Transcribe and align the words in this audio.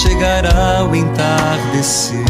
Chegará 0.00 0.84
o 0.84 0.94
entardecer. 0.96 2.24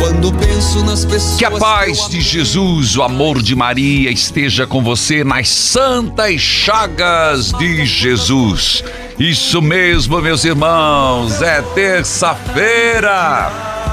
Quando 0.00 0.32
penso 0.32 0.84
nas 0.84 1.04
pessoas. 1.04 1.38
Que 1.38 1.44
a 1.44 1.50
paz 1.50 2.08
de. 2.08 2.20
Jesus, 2.20 2.96
o 2.96 3.02
amor 3.02 3.42
de 3.42 3.54
Maria 3.54 4.10
esteja 4.10 4.66
com 4.66 4.82
você 4.82 5.22
nas 5.22 5.48
santas 5.48 6.40
chagas 6.40 7.52
de 7.52 7.84
Jesus. 7.84 8.82
Isso 9.18 9.60
mesmo, 9.62 10.20
meus 10.20 10.44
irmãos, 10.44 11.42
é 11.42 11.62
terça-feira. 11.62 13.50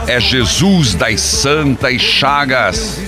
É 0.07 0.19
Jesus 0.19 0.95
das 0.95 1.21
santas 1.21 2.01
chagas. 2.01 2.99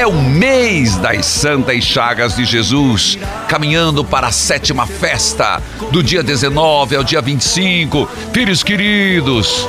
É 0.00 0.06
o 0.06 0.14
mês 0.14 0.96
das 0.96 1.26
Santas 1.26 1.84
Chagas 1.84 2.34
de 2.34 2.46
Jesus, 2.46 3.18
caminhando 3.46 4.02
para 4.02 4.28
a 4.28 4.32
sétima 4.32 4.86
festa, 4.86 5.62
do 5.92 6.02
dia 6.02 6.22
19 6.22 6.96
ao 6.96 7.04
dia 7.04 7.20
25. 7.20 8.08
Filhos 8.32 8.62
queridos, 8.62 9.68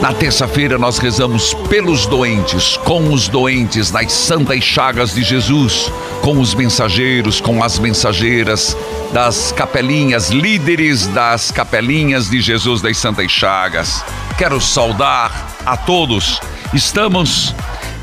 na 0.00 0.14
terça-feira 0.14 0.78
nós 0.78 0.96
rezamos 0.96 1.52
pelos 1.68 2.06
doentes, 2.06 2.78
com 2.78 3.12
os 3.12 3.28
doentes 3.28 3.90
nas 3.90 4.10
santas 4.10 4.64
chagas 4.64 5.12
de 5.12 5.22
Jesus, 5.22 5.92
com 6.22 6.40
os 6.40 6.54
mensageiros, 6.54 7.42
com 7.42 7.62
as 7.62 7.78
mensageiras 7.78 8.74
das 9.12 9.52
capelinhas, 9.52 10.30
líderes 10.30 11.06
das 11.08 11.50
capelinhas 11.50 12.30
de 12.30 12.40
Jesus 12.40 12.80
das 12.80 12.96
santas 12.96 13.30
chagas. 13.30 14.02
Quero 14.38 14.58
saudar 14.62 15.58
a 15.66 15.76
todos. 15.76 16.40
Estamos 16.72 17.54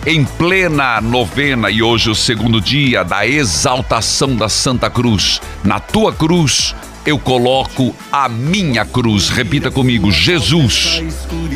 em 0.05 0.25
plena 0.25 0.99
novena 0.99 1.69
e 1.69 1.83
hoje 1.83 2.09
o 2.09 2.15
segundo 2.15 2.59
dia 2.59 3.03
da 3.03 3.25
exaltação 3.25 4.35
da 4.35 4.49
Santa 4.49 4.89
Cruz. 4.89 5.39
Na 5.63 5.79
tua 5.79 6.11
cruz 6.11 6.75
eu 7.05 7.19
coloco 7.19 7.95
a 8.11 8.27
minha 8.27 8.83
cruz. 8.85 9.29
Repita 9.29 9.69
comigo, 9.69 10.11
Jesus. 10.11 11.03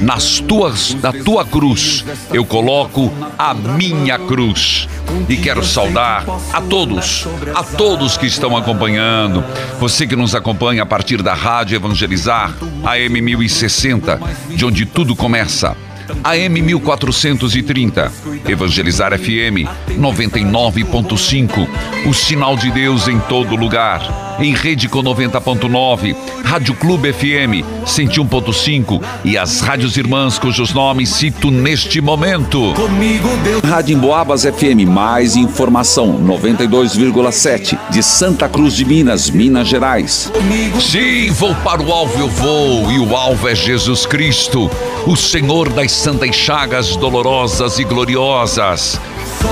Nas 0.01 0.39
tuas, 0.39 0.95
na 1.01 1.11
tua 1.11 1.43
cruz 1.43 2.05
eu 2.31 2.45
coloco 2.45 3.11
a 3.37 3.53
minha 3.53 4.19
cruz. 4.19 4.87
E 5.27 5.37
quero 5.37 5.63
saudar 5.63 6.23
a 6.53 6.61
todos, 6.61 7.27
a 7.53 7.63
todos 7.63 8.15
que 8.15 8.27
estão 8.27 8.55
acompanhando. 8.55 9.43
Você 9.79 10.05
que 10.05 10.15
nos 10.15 10.35
acompanha 10.35 10.83
a 10.83 10.85
partir 10.85 11.21
da 11.23 11.33
Rádio 11.33 11.75
Evangelizar, 11.75 12.53
AM 12.83 13.21
1060, 13.21 14.19
de 14.49 14.65
onde 14.65 14.85
tudo 14.85 15.15
começa. 15.15 15.75
AM 16.23 16.61
1430, 16.61 18.11
Evangelizar 18.47 19.13
FM 19.13 19.67
99.5, 19.97 21.67
o 22.07 22.13
sinal 22.13 22.55
de 22.57 22.71
Deus 22.71 23.07
em 23.07 23.19
todo 23.19 23.55
lugar. 23.55 24.24
Em 24.39 24.53
rede 24.53 24.89
com 24.89 25.01
90.9, 25.01 26.15
Rádio 26.43 26.75
Clube 26.75 27.13
FM 27.13 27.63
101.5 27.85 29.01
e 29.23 29.37
as 29.37 29.61
rádios 29.61 29.95
irmãs 29.95 30.37
cujos 30.37 30.73
nomes 30.73 31.09
cito 31.09 31.49
neste 31.49 32.01
momento. 32.01 32.73
Comigo, 32.73 33.29
Deus. 33.43 33.61
Rádio 33.63 33.95
Emboabas 33.97 34.43
FM, 34.43 34.87
mais 34.87 35.35
informação, 35.35 36.19
92,7, 36.21 37.77
de 37.89 38.03
Santa 38.03 38.49
Cruz 38.49 38.75
de 38.75 38.83
Minas, 38.83 39.29
Minas 39.29 39.67
Gerais. 39.67 40.29
Comigo, 40.33 40.81
Sim, 40.81 41.31
vou 41.31 41.55
para 41.55 41.81
o 41.81 41.91
alvo, 41.91 42.19
eu 42.19 42.29
vou, 42.29 42.91
e 42.91 42.99
o 42.99 43.15
alvo 43.15 43.47
é 43.47 43.55
Jesus 43.55 44.05
Cristo, 44.05 44.69
o 45.07 45.15
Senhor 45.15 45.69
das 45.69 45.91
santas 45.91 46.35
chagas 46.35 46.95
dolorosas 46.97 47.79
e 47.79 47.83
gloriosas. 47.83 48.99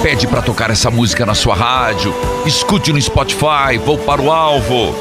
Pede 0.01 0.27
para 0.27 0.41
tocar 0.41 0.69
essa 0.69 0.89
música 0.89 1.25
na 1.25 1.33
sua 1.33 1.55
rádio, 1.55 2.13
escute 2.45 2.91
no 2.91 3.01
Spotify, 3.01 3.77
vou 3.83 3.97
para 3.97 4.21
o 4.21 4.31
alvo. 4.31 4.95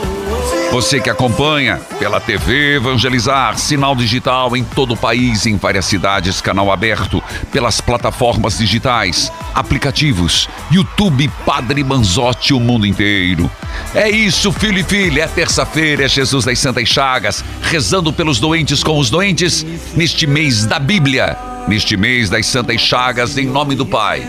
Você 0.73 1.01
que 1.01 1.11
acompanha 1.11 1.79
pela 1.99 2.19
TV 2.19 2.77
Evangelizar, 2.77 3.59
sinal 3.59 3.95
digital 3.95 4.57
em 4.57 4.65
todo 4.65 4.95
o 4.95 4.97
país, 4.97 5.45
em 5.45 5.57
várias 5.57 5.85
cidades, 5.85 6.41
canal 6.41 6.73
aberto, 6.73 7.23
pelas 7.51 7.81
plataformas 7.81 8.57
digitais, 8.57 9.31
aplicativos, 9.55 10.49
YouTube 10.71 11.31
Padre 11.45 11.85
Manzotti, 11.85 12.55
o 12.55 12.61
mundo 12.61 12.87
inteiro. 12.87 13.51
É 13.95 14.09
isso, 14.09 14.51
filho 14.51 14.79
e 14.79 14.85
filha, 14.85 15.25
é 15.25 15.27
terça-feira, 15.27 16.05
é 16.05 16.09
Jesus 16.09 16.47
das 16.47 16.59
Santas 16.59 16.89
Chagas, 16.89 17.45
rezando 17.61 18.11
pelos 18.11 18.41
doentes 18.41 18.83
com 18.83 18.99
os 18.99 19.11
doentes, 19.11 19.67
neste 19.95 20.27
mês 20.27 20.65
da 20.65 20.79
Bíblia, 20.79 21.37
neste 21.69 21.99
mês 21.99 22.31
das 22.31 22.47
Santas 22.47 22.81
Chagas, 22.81 23.37
em 23.37 23.47
nome 23.47 23.75
do 23.75 23.85
Pai, 23.85 24.27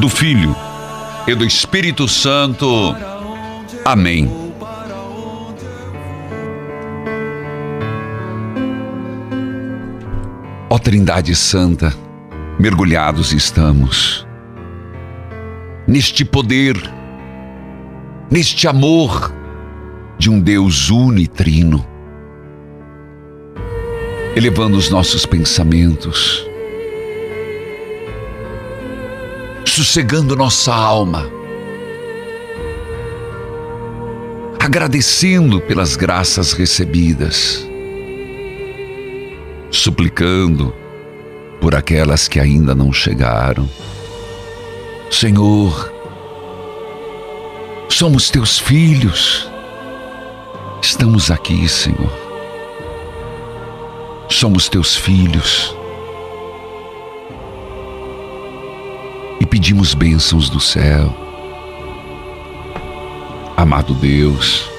do 0.00 0.08
Filho 0.08 0.54
e 1.26 1.34
do 1.34 1.44
Espírito 1.44 2.06
Santo. 2.06 2.94
Amém. 3.84 4.30
Ó 10.68 10.78
Trindade 10.78 11.34
Santa, 11.34 11.94
mergulhados 12.58 13.32
estamos 13.32 14.26
neste 15.86 16.24
poder, 16.24 16.76
neste 18.30 18.68
amor 18.68 19.32
de 20.18 20.28
um 20.28 20.40
Deus 20.40 20.90
unitrino, 20.90 21.86
elevando 24.34 24.76
os 24.76 24.90
nossos 24.90 25.24
pensamentos, 25.24 26.45
sossegando 29.76 30.34
nossa 30.34 30.74
alma, 30.74 31.30
agradecendo 34.58 35.60
pelas 35.60 35.96
graças 35.96 36.54
recebidas 36.54 37.68
suplicando 39.70 40.74
por 41.60 41.74
aquelas 41.74 42.26
que 42.26 42.40
ainda 42.40 42.74
não 42.74 42.90
chegaram. 42.90 43.68
Senhor, 45.10 45.92
somos 47.90 48.30
teus 48.30 48.58
filhos, 48.58 49.46
estamos 50.80 51.30
aqui, 51.30 51.68
Senhor. 51.68 52.10
Somos 54.30 54.70
teus 54.70 54.96
filhos 54.96 55.75
e 59.40 59.46
pedimos 59.46 59.94
bênçãos 59.94 60.48
do 60.48 60.60
céu. 60.60 61.14
Amado 63.56 63.94
Deus, 63.94 64.70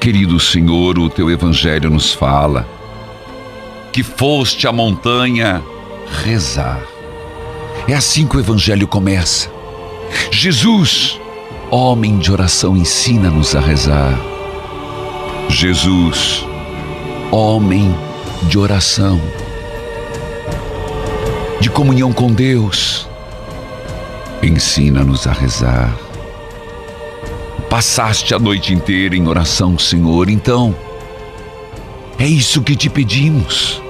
querido 0.00 0.40
Senhor, 0.40 0.98
o 0.98 1.08
teu 1.08 1.30
evangelho 1.30 1.90
nos 1.90 2.12
fala 2.12 2.66
que 3.92 4.02
foste 4.02 4.66
à 4.66 4.72
montanha 4.72 5.62
rezar. 6.24 6.82
É 7.86 7.94
assim 7.94 8.26
que 8.26 8.36
o 8.36 8.40
Evangelho 8.40 8.86
começa. 8.88 9.50
Jesus, 10.30 11.20
homem 11.70 12.18
de 12.18 12.32
oração, 12.32 12.76
ensina-nos 12.76 13.54
a 13.54 13.60
rezar. 13.60 14.18
Jesus, 15.48 16.46
homem 17.30 17.94
de 18.44 18.58
oração, 18.58 19.20
de 21.60 21.68
comunhão 21.68 22.12
com 22.12 22.32
Deus, 22.32 23.08
ensina-nos 24.42 25.26
a 25.26 25.32
rezar. 25.32 25.96
Passaste 27.70 28.34
a 28.34 28.38
noite 28.38 28.74
inteira 28.74 29.16
em 29.16 29.26
oração, 29.26 29.78
Senhor, 29.78 30.28
então 30.28 30.74
é 32.18 32.26
isso 32.26 32.62
que 32.62 32.76
te 32.76 32.90
pedimos. 32.90 33.80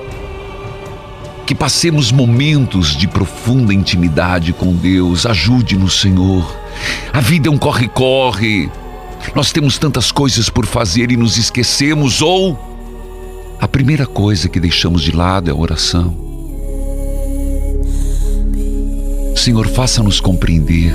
Que 1.44 1.54
passemos 1.54 2.12
momentos 2.12 2.96
de 2.96 3.08
profunda 3.08 3.74
intimidade 3.74 4.52
com 4.52 4.72
Deus. 4.72 5.26
Ajude-nos, 5.26 6.00
Senhor. 6.00 6.56
A 7.12 7.20
vida 7.20 7.48
é 7.48 7.50
um 7.50 7.58
corre-corre. 7.58 8.70
Nós 9.34 9.52
temos 9.52 9.78
tantas 9.78 10.12
coisas 10.12 10.48
por 10.48 10.64
fazer 10.64 11.10
e 11.10 11.16
nos 11.16 11.36
esquecemos, 11.36 12.22
ou 12.22 12.58
a 13.60 13.68
primeira 13.68 14.06
coisa 14.06 14.48
que 14.48 14.60
deixamos 14.60 15.02
de 15.02 15.12
lado 15.12 15.48
é 15.48 15.52
a 15.52 15.56
oração. 15.56 16.21
Senhor, 19.34 19.66
faça-nos 19.68 20.20
compreender 20.20 20.94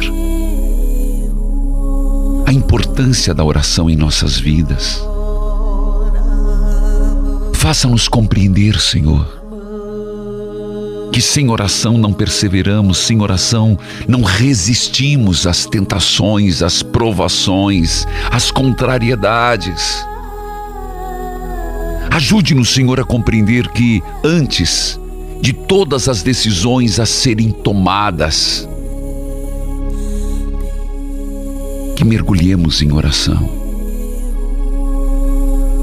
a 2.45 2.53
importância 2.53 3.33
da 3.33 3.43
oração 3.43 3.89
em 3.89 3.95
nossas 3.95 4.39
vidas. 4.39 5.01
Faça-nos 7.53 8.07
compreender, 8.07 8.79
Senhor, 8.79 9.27
que 11.11 11.21
sem 11.21 11.49
oração 11.49 11.97
não 11.97 12.13
perseveramos, 12.13 12.99
sem 12.99 13.21
oração 13.21 13.77
não 14.07 14.21
resistimos 14.21 15.45
às 15.45 15.65
tentações, 15.65 16.61
às 16.61 16.81
provações, 16.81 18.05
às 18.31 18.49
contrariedades. 18.49 20.05
Ajude-nos, 22.09 22.73
Senhor, 22.73 22.99
a 22.99 23.03
compreender 23.03 23.67
que 23.69 24.01
antes 24.23 24.97
de 25.41 25.53
todas 25.53 26.07
as 26.09 26.23
decisões 26.23 26.99
a 26.99 27.05
serem 27.05 27.51
tomadas, 27.51 28.67
que 31.95 32.03
mergulhemos 32.03 32.81
em 32.81 32.91
oração 32.91 33.57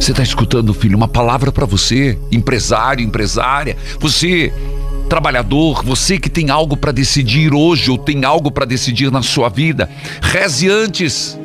você 0.04 0.10
está 0.10 0.22
escutando, 0.22 0.74
filho, 0.74 0.98
uma 0.98 1.08
palavra 1.08 1.50
para 1.50 1.64
você, 1.64 2.18
empresário, 2.30 3.02
empresária, 3.02 3.74
você, 3.98 4.52
trabalhador, 5.08 5.82
você 5.82 6.18
que 6.18 6.28
tem 6.28 6.50
algo 6.50 6.76
para 6.76 6.92
decidir 6.92 7.54
hoje 7.54 7.90
ou 7.90 7.96
tem 7.96 8.22
algo 8.22 8.50
para 8.50 8.66
decidir 8.66 9.10
na 9.10 9.22
sua 9.22 9.48
vida, 9.48 9.88
reze 10.20 10.68
antes. 10.68 11.38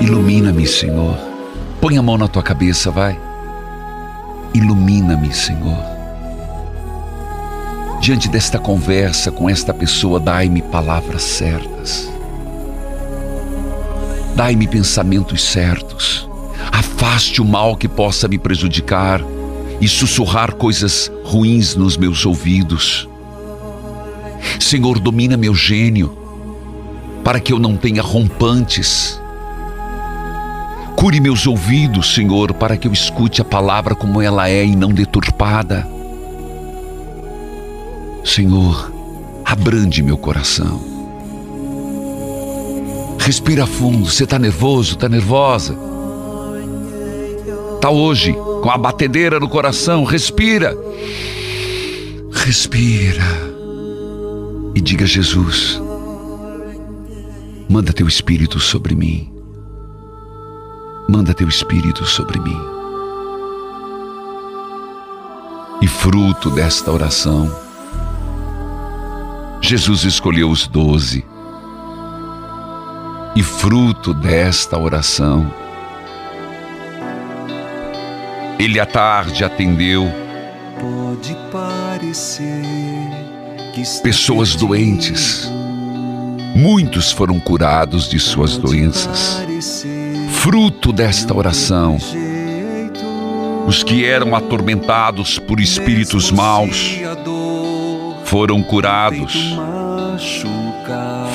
Ilumina-me, 0.00 0.66
Senhor. 0.66 1.18
Põe 1.82 1.98
a 1.98 2.02
mão 2.02 2.16
na 2.16 2.28
tua 2.28 2.42
cabeça, 2.42 2.90
vai. 2.90 3.29
Ilumina-me, 4.52 5.32
Senhor. 5.32 5.84
Diante 8.00 8.28
desta 8.28 8.58
conversa 8.58 9.30
com 9.30 9.48
esta 9.48 9.72
pessoa, 9.72 10.18
dai-me 10.18 10.62
palavras 10.62 11.22
certas. 11.22 12.10
Dai-me 14.34 14.66
pensamentos 14.66 15.42
certos. 15.42 16.28
Afaste 16.72 17.42
o 17.42 17.44
mal 17.44 17.76
que 17.76 17.86
possa 17.86 18.26
me 18.26 18.38
prejudicar 18.38 19.20
e 19.80 19.88
sussurrar 19.88 20.54
coisas 20.54 21.10
ruins 21.24 21.76
nos 21.76 21.96
meus 21.96 22.26
ouvidos. 22.26 23.08
Senhor, 24.58 24.98
domina 24.98 25.36
meu 25.36 25.54
gênio, 25.54 26.16
para 27.22 27.38
que 27.38 27.52
eu 27.52 27.58
não 27.58 27.76
tenha 27.76 28.02
rompantes. 28.02 29.20
Cure 31.00 31.18
meus 31.18 31.46
ouvidos, 31.46 32.14
Senhor, 32.14 32.52
para 32.52 32.76
que 32.76 32.86
eu 32.86 32.92
escute 32.92 33.40
a 33.40 33.44
palavra 33.44 33.94
como 33.94 34.20
ela 34.20 34.48
é 34.48 34.64
e 34.64 34.76
não 34.76 34.92
deturpada. 34.92 35.88
Senhor, 38.22 38.92
abrande 39.44 40.02
meu 40.02 40.18
coração 40.18 40.90
Respira 43.20 43.66
fundo. 43.66 44.10
Você 44.10 44.24
está 44.24 44.38
nervoso? 44.38 44.94
Está 44.94 45.08
nervosa? 45.08 45.78
Está 47.76 47.90
hoje 47.90 48.32
com 48.32 48.70
a 48.70 48.78
batedeira 48.78 49.38
no 49.38 49.48
coração? 49.48 50.04
Respira. 50.04 50.76
Respira. 52.32 53.22
E 54.74 54.80
diga: 54.80 55.06
Jesus, 55.06 55.80
manda 57.68 57.92
teu 57.92 58.08
espírito 58.08 58.58
sobre 58.58 58.94
mim. 58.94 59.30
Manda 61.10 61.34
teu 61.34 61.48
espírito 61.48 62.06
sobre 62.06 62.38
mim. 62.38 62.56
E 65.82 65.88
fruto 65.88 66.48
desta 66.50 66.92
oração, 66.92 67.50
Jesus 69.60 70.04
escolheu 70.04 70.48
os 70.48 70.68
doze 70.68 71.26
e 73.34 73.42
fruto 73.42 74.14
desta 74.14 74.78
oração. 74.78 75.52
Ele 78.56 78.78
à 78.78 78.86
tarde 78.86 79.42
atendeu 79.42 80.08
pessoas 84.00 84.54
doentes. 84.54 85.50
Muitos 86.54 87.10
foram 87.10 87.40
curados 87.40 88.08
de 88.08 88.20
suas 88.20 88.56
doenças. 88.56 89.40
Fruto 90.40 90.90
desta 90.90 91.36
oração, 91.36 91.98
os 93.66 93.82
que 93.82 94.06
eram 94.06 94.34
atormentados 94.34 95.38
por 95.38 95.60
espíritos 95.60 96.30
maus 96.30 96.98
foram 98.24 98.62
curados 98.62 99.54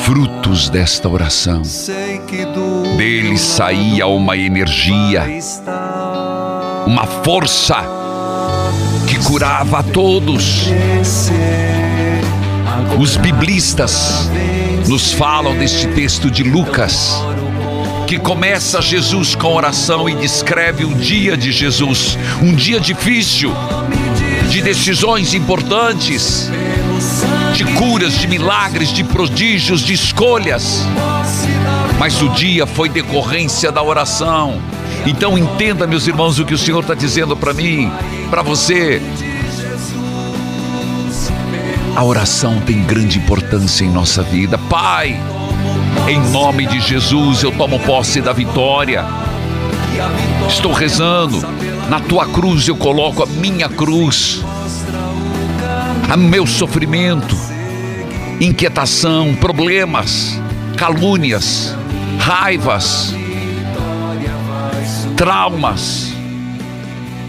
frutos 0.03 0.69
desta 0.69 1.07
oração. 1.07 1.61
Dele 2.97 3.37
saía 3.37 4.07
uma 4.07 4.35
energia, 4.35 5.23
uma 6.87 7.05
força 7.05 7.77
que 9.07 9.23
curava 9.23 9.81
a 9.81 9.83
todos. 9.83 10.65
Os 12.99 13.17
biblistas 13.17 14.27
nos 14.87 15.11
falam 15.11 15.55
deste 15.57 15.87
texto 15.89 16.31
de 16.31 16.43
Lucas, 16.43 17.19
que 18.07 18.19
começa 18.19 18.81
Jesus 18.81 19.35
com 19.35 19.53
oração 19.53 20.07
e 20.07 20.15
descreve 20.15 20.85
o 20.85 20.93
dia 20.93 21.35
de 21.35 21.51
Jesus, 21.51 22.17
um 22.41 22.53
dia 22.53 22.79
difícil, 22.79 23.51
de 24.49 24.61
decisões 24.61 25.33
importantes 25.33 26.49
de 27.55 27.63
curas, 27.63 28.17
de 28.17 28.27
milagres, 28.27 28.89
de 28.89 29.03
prodígios, 29.03 29.81
de 29.81 29.93
escolhas. 29.93 30.83
Mas 31.97 32.21
o 32.21 32.29
dia 32.29 32.67
foi 32.67 32.89
decorrência 32.89 33.71
da 33.71 33.81
oração. 33.81 34.61
Então 35.05 35.37
entenda, 35.37 35.87
meus 35.87 36.05
irmãos, 36.05 36.37
o 36.37 36.45
que 36.45 36.53
o 36.53 36.57
Senhor 36.57 36.81
está 36.81 36.93
dizendo 36.93 37.35
para 37.35 37.53
mim, 37.53 37.91
para 38.29 38.41
você. 38.41 39.01
A 41.95 42.03
oração 42.03 42.59
tem 42.59 42.83
grande 42.83 43.19
importância 43.19 43.85
em 43.85 43.89
nossa 43.89 44.21
vida. 44.21 44.57
Pai, 44.57 45.17
em 46.07 46.19
nome 46.31 46.65
de 46.67 46.79
Jesus, 46.79 47.43
eu 47.43 47.51
tomo 47.51 47.79
posse 47.79 48.21
da 48.21 48.33
vitória. 48.33 49.05
Estou 50.47 50.71
rezando. 50.71 51.41
Na 51.89 51.99
tua 51.99 52.25
cruz 52.27 52.67
eu 52.67 52.75
coloco 52.75 53.23
a 53.23 53.25
minha 53.25 53.69
cruz 53.69 54.43
a 56.09 56.15
meu 56.15 56.45
sofrimento, 56.45 57.35
inquietação, 58.39 59.35
problemas, 59.35 60.39
calúnias, 60.77 61.75
raivas, 62.19 63.13
traumas, 65.17 66.13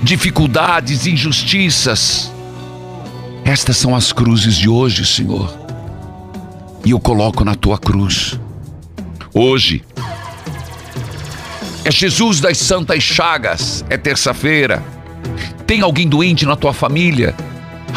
dificuldades, 0.03 1.07
injustiças. 1.07 2.31
Estas 3.45 3.77
são 3.77 3.95
as 3.95 4.13
cruzes 4.13 4.57
de 4.57 4.69
hoje, 4.69 5.07
Senhor. 5.07 5.66
E 6.87 6.91
eu 6.93 7.01
coloco 7.01 7.45
na 7.45 7.57
tua 7.57 7.77
cruz. 7.79 8.39
Hoje 9.35 9.83
é 11.85 11.91
Jesus 11.91 12.39
das 12.39 12.59
Santas 12.59 13.03
Chagas, 13.03 13.85
é 13.91 13.97
terça-feira. 13.97 14.81
Tem 15.67 15.81
alguém 15.81 16.09
doente 16.09 16.47
na 16.47 16.55
tua 16.55 16.73
família? 16.73 17.35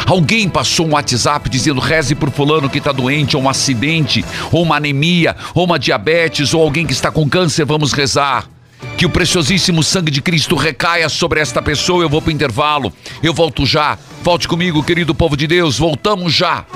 Alguém 0.08 0.48
passou 0.48 0.88
um 0.88 0.94
WhatsApp 0.94 1.48
dizendo 1.48 1.80
reze 1.80 2.16
por 2.16 2.32
fulano 2.32 2.68
que 2.68 2.78
está 2.78 2.90
doente, 2.90 3.36
ou 3.36 3.44
um 3.44 3.48
acidente, 3.48 4.24
ou 4.50 4.64
uma 4.64 4.78
anemia, 4.78 5.36
ou 5.54 5.66
uma 5.66 5.78
diabetes, 5.78 6.52
ou 6.52 6.60
alguém 6.60 6.84
que 6.84 6.92
está 6.92 7.12
com 7.12 7.30
câncer, 7.30 7.64
vamos 7.64 7.92
rezar. 7.92 8.48
Que 8.96 9.06
o 9.06 9.10
preciosíssimo 9.10 9.84
sangue 9.84 10.10
de 10.10 10.20
Cristo 10.20 10.56
recaia 10.56 11.08
sobre 11.08 11.38
esta 11.38 11.62
pessoa. 11.62 12.02
Eu 12.02 12.08
vou 12.08 12.20
para 12.20 12.30
o 12.30 12.32
intervalo. 12.32 12.92
Eu 13.22 13.32
volto 13.32 13.64
já. 13.64 13.96
Volte 14.24 14.48
comigo, 14.48 14.82
querido 14.82 15.14
povo 15.14 15.36
de 15.36 15.46
Deus. 15.46 15.78
Voltamos 15.78 16.34
já. 16.34 16.66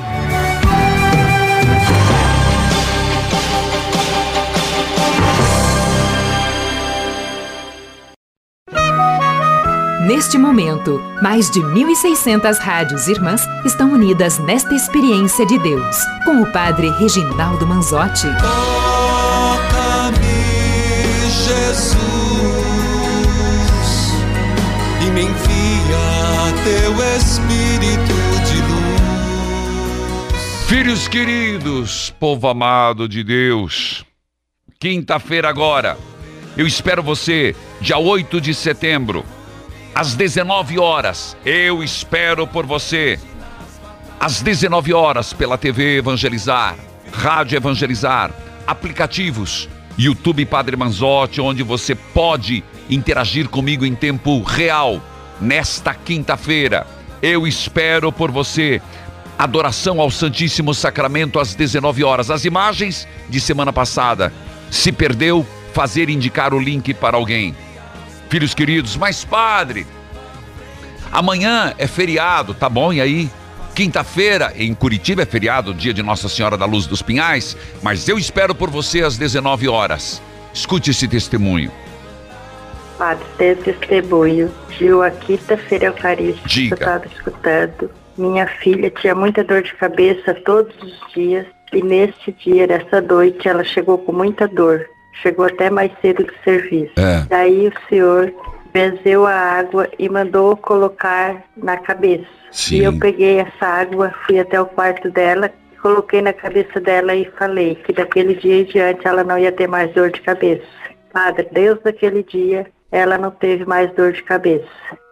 Neste 10.15 10.39
momento, 10.39 11.03
mais 11.21 11.51
de 11.51 11.59
1.600 11.59 12.59
rádios 12.59 13.09
irmãs 13.09 13.45
estão 13.65 13.93
unidas 13.93 14.39
nesta 14.39 14.73
experiência 14.73 15.45
de 15.45 15.59
Deus, 15.59 15.97
com 16.25 16.41
o 16.41 16.53
Padre 16.53 16.89
Reginaldo 16.91 17.67
Manzotti. 17.67 18.29
Toca-me, 18.41 20.15
Jesus, 21.45 21.99
e 25.05 25.11
me 25.11 25.23
envia 25.23 26.55
teu 26.63 26.93
Espírito 27.17 28.15
de 28.47 28.63
luz. 28.71 30.69
Filhos 30.69 31.09
queridos, 31.09 32.15
povo 32.21 32.47
amado 32.47 33.09
de 33.09 33.25
Deus, 33.25 34.05
quinta-feira 34.79 35.49
agora, 35.49 35.99
eu 36.57 36.69
espero 36.69 37.03
você, 37.03 37.57
dia 37.81 37.99
8 37.99 38.41
de 38.41 38.55
setembro, 38.55 39.25
às 39.95 40.15
19 40.15 40.79
horas. 40.79 41.37
Eu 41.45 41.83
espero 41.83 42.47
por 42.47 42.67
você. 42.67 43.19
Às 44.19 44.43
19 44.43 44.93
horas 44.93 45.33
pela 45.33 45.57
TV 45.57 45.99
Evangelizar, 45.99 46.77
Rádio 47.13 47.57
Evangelizar, 47.57 48.31
aplicativos, 48.67 49.69
YouTube 49.99 50.45
Padre 50.47 50.77
Manzotti, 50.77 51.41
onde 51.41 51.63
você 51.63 51.95
pode 51.95 52.65
interagir 52.91 53.49
comigo 53.49 53.85
em 53.85 53.95
tempo 53.95 54.43
real. 54.43 55.01
Nesta 55.41 55.95
quinta-feira, 55.95 56.87
eu 57.23 57.47
espero 57.47 58.11
por 58.11 58.31
você. 58.31 58.81
Adoração 59.37 60.01
ao 60.01 60.11
Santíssimo 60.11 60.73
Sacramento 60.73 61.41
às 61.41 61.55
19 61.55 62.05
horas. 62.05 62.31
As 62.31 62.45
imagens 62.45 63.07
de 63.29 63.41
semana 63.41 63.73
passada. 63.73 64.33
Se 64.71 64.93
perdeu, 64.93 65.47
fazer 65.73 66.09
indicar 66.09 66.55
o 66.55 66.59
link 66.59 66.95
para 66.95 67.17
alguém. 67.17 67.55
Filhos 68.35 68.53
queridos, 68.53 68.97
mas 68.97 69.25
padre, 69.25 69.87
amanhã 71.13 71.73
é 71.79 71.87
feriado, 71.87 72.53
tá 72.53 72.69
bom? 72.69 72.93
E 72.93 73.01
aí? 73.01 73.31
Quinta-feira 73.77 74.53
em 74.57 74.75
Curitiba 74.75 75.23
é 75.23 75.25
feriado, 75.25 75.73
dia 75.73 75.95
de 75.95 76.03
Nossa 76.03 76.29
Senhora 76.29 76.57
da 76.57 76.67
Luz 76.67 76.85
dos 76.85 77.01
Pinhais, 77.01 77.57
mas 77.81 78.09
eu 78.09 78.19
espero 78.19 78.53
por 78.53 78.71
você 78.71 79.03
às 79.03 79.17
19 79.17 79.69
horas. 79.69 80.21
Escute 80.53 80.91
esse 80.91 81.07
testemunho. 81.07 81.71
Padre, 82.99 83.25
tem 83.39 83.55
testemunho 83.55 84.53
de 84.77 84.93
uma 84.93 85.13
quinta-feira 85.13 85.85
eucarística 85.85 86.49
que 86.49 86.55
Diga. 86.55 86.75
eu 86.75 86.79
estava 86.79 87.07
escutando. 87.07 87.89
Minha 88.19 88.49
filha 88.49 88.91
tinha 88.91 89.15
muita 89.15 89.45
dor 89.45 89.63
de 89.63 89.73
cabeça 89.77 90.35
todos 90.45 90.75
os 90.83 91.13
dias 91.15 91.47
e 91.73 91.81
neste 91.81 92.33
dia, 92.33 92.67
nessa 92.67 93.01
noite, 93.01 93.47
ela 93.47 93.63
chegou 93.63 93.97
com 93.97 94.11
muita 94.11 94.49
dor. 94.49 94.85
Chegou 95.23 95.47
até 95.47 95.71
mais 95.71 95.93
cedo 96.01 96.25
do 96.25 96.33
serviço. 96.43 96.93
É. 96.97 97.25
Daí 97.29 97.69
o 97.69 97.89
senhor 97.89 98.33
benzeu 98.73 99.25
a 99.25 99.33
água 99.33 99.89
e 99.99 100.09
mandou 100.09 100.57
colocar 100.57 101.45
na 101.57 101.77
cabeça. 101.77 102.27
Sim. 102.51 102.77
E 102.77 102.85
eu 102.85 102.99
peguei 102.99 103.39
essa 103.39 103.67
água, 103.67 104.13
fui 104.27 104.39
até 104.39 104.61
o 104.61 104.67
quarto 104.67 105.11
dela, 105.11 105.51
coloquei 105.81 106.21
na 106.21 106.33
cabeça 106.33 106.81
dela 106.81 107.15
e 107.15 107.25
falei 107.39 107.77
que 107.77 107.93
daquele 107.93 108.35
dia 108.35 108.61
em 108.61 108.65
diante 108.65 109.07
ela 109.07 109.23
não 109.23 109.39
ia 109.39 109.53
ter 109.53 109.69
mais 109.69 109.93
dor 109.93 110.11
de 110.11 110.21
cabeça. 110.21 110.65
Padre, 111.13 111.49
desde 111.53 111.89
aquele 111.89 112.23
dia 112.23 112.67
ela 112.91 113.19
não 113.19 113.31
teve 113.31 113.65
mais 113.65 113.93
dor 113.95 114.13
de 114.13 114.23
cabeça. 114.23 114.69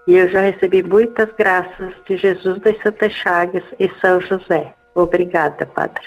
E 0.06 0.16
eu 0.16 0.28
já 0.28 0.40
recebi 0.40 0.82
muitas 0.82 1.28
graças 1.38 1.92
de 2.08 2.16
Jesus 2.16 2.60
das 2.60 2.76
Santas 2.82 3.12
Chagas 3.12 3.64
e 3.78 3.88
São 4.00 4.20
José. 4.20 4.74
Obrigada, 4.94 5.66
Padre. 5.66 6.02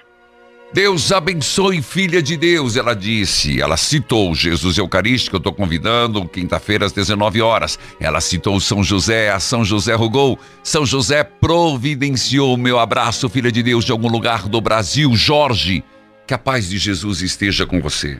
Deus 0.75 1.09
abençoe, 1.13 1.81
filha 1.81 2.21
de 2.21 2.35
Deus, 2.35 2.75
ela 2.75 2.93
disse. 2.93 3.61
Ela 3.61 3.77
citou 3.77 4.35
Jesus 4.35 4.77
Eucarístico, 4.77 5.37
eu 5.37 5.37
estou 5.37 5.53
convidando, 5.53 6.27
quinta-feira 6.27 6.85
às 6.85 6.91
19 6.91 7.41
horas. 7.41 7.79
Ela 7.97 8.19
citou 8.19 8.59
São 8.59 8.83
José, 8.83 9.31
a 9.31 9.39
São 9.39 9.63
José 9.63 9.93
rogou. 9.93 10.37
São 10.61 10.85
José 10.85 11.23
providenciou 11.23 12.53
o 12.53 12.57
meu 12.57 12.77
abraço, 12.77 13.29
filha 13.29 13.49
de 13.49 13.63
Deus, 13.63 13.85
de 13.85 13.93
algum 13.93 14.09
lugar 14.09 14.49
do 14.49 14.59
Brasil. 14.59 15.15
Jorge, 15.15 15.81
que 16.27 16.33
a 16.33 16.37
paz 16.37 16.69
de 16.69 16.77
Jesus 16.77 17.21
esteja 17.21 17.65
com 17.65 17.79
você. 17.79 18.19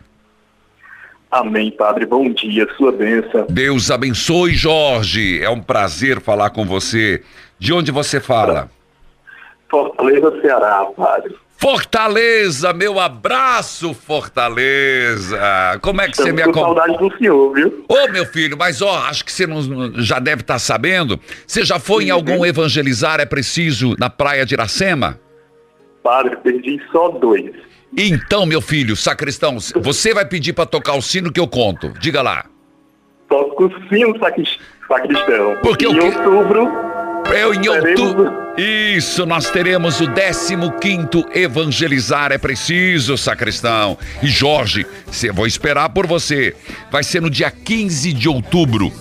Amém, 1.30 1.70
Padre. 1.72 2.06
Bom 2.06 2.32
dia, 2.32 2.66
sua 2.78 2.94
bênção. 2.94 3.48
Deus 3.50 3.92
abençoe, 3.92 4.54
Jorge. 4.54 5.44
É 5.44 5.50
um 5.50 5.60
prazer 5.60 6.22
falar 6.22 6.52
com 6.52 6.66
você. 6.66 7.22
De 7.60 7.74
onde 7.74 7.92
você 7.92 8.22
fala? 8.22 8.70
Fortaleza, 9.70 10.40
Ceará, 10.40 10.86
Padre. 10.96 11.36
Fortaleza, 11.58 12.74
meu 12.74 13.00
abraço, 13.00 13.94
Fortaleza. 13.94 15.40
Como 15.82 16.02
é 16.02 16.10
que 16.10 16.16
você 16.18 16.30
Estamos 16.30 16.46
me 16.46 16.54
com 16.54 16.60
acompanha? 16.60 16.88
saudade 16.88 17.10
do 17.10 17.18
senhor, 17.18 17.54
viu? 17.54 17.86
Ô, 17.88 18.08
meu 18.12 18.26
filho, 18.26 18.58
mas 18.58 18.82
ó, 18.82 18.98
acho 19.08 19.24
que 19.26 19.32
você 19.32 19.48
não, 19.48 19.62
já 20.04 20.20
deve 20.20 20.42
estar 20.42 20.60
sabendo. 20.60 21.20
Você 21.48 21.64
já 21.64 21.80
foi 21.80 22.06
em 22.06 22.10
algum 22.12 22.46
evangelizar 22.46 23.20
é 23.20 23.26
preciso 23.26 23.96
na 23.98 24.10
praia 24.10 24.46
de 24.46 24.54
Iracema? 24.54 25.20
Padre, 26.04 26.36
perdi 26.38 26.80
só 26.92 27.10
dois. 27.10 27.52
Então, 27.98 28.46
meu 28.46 28.62
filho, 28.62 28.96
sacristão, 28.96 29.58
você 29.82 30.14
vai 30.14 30.26
pedir 30.26 30.54
para 30.54 30.66
tocar 30.66 30.94
o 30.96 31.02
sino 31.02 31.32
que 31.32 31.40
eu 31.40 31.48
conto. 31.48 31.90
Diga 32.00 32.22
lá. 32.22 32.46
Toco 33.30 33.66
o 33.66 33.90
sino 33.90 34.20
sacris- 34.20 34.60
sacristão. 34.88 35.56
Porque 35.64 35.88
em 35.88 35.98
quê? 35.98 36.00
outubro, 36.18 36.68
Eu 37.34 37.54
em 37.54 37.68
outubro. 37.68 38.46
Isso, 38.58 39.26
nós 39.26 39.50
teremos 39.50 40.00
o 40.00 40.08
15 40.08 41.26
Evangelizar 41.34 42.32
é 42.32 42.38
Preciso, 42.38 43.18
sacristão. 43.18 43.98
E 44.22 44.28
Jorge, 44.28 44.86
cê, 45.12 45.32
vou 45.32 45.46
esperar 45.46 45.90
por 45.90 46.08
você. 46.08 46.56
Vai 46.92 47.04
ser 47.04 47.22
no 47.22 47.30
dia 47.30 47.52
15 47.52 48.14
de 48.14 48.30
outubro, 48.30 48.92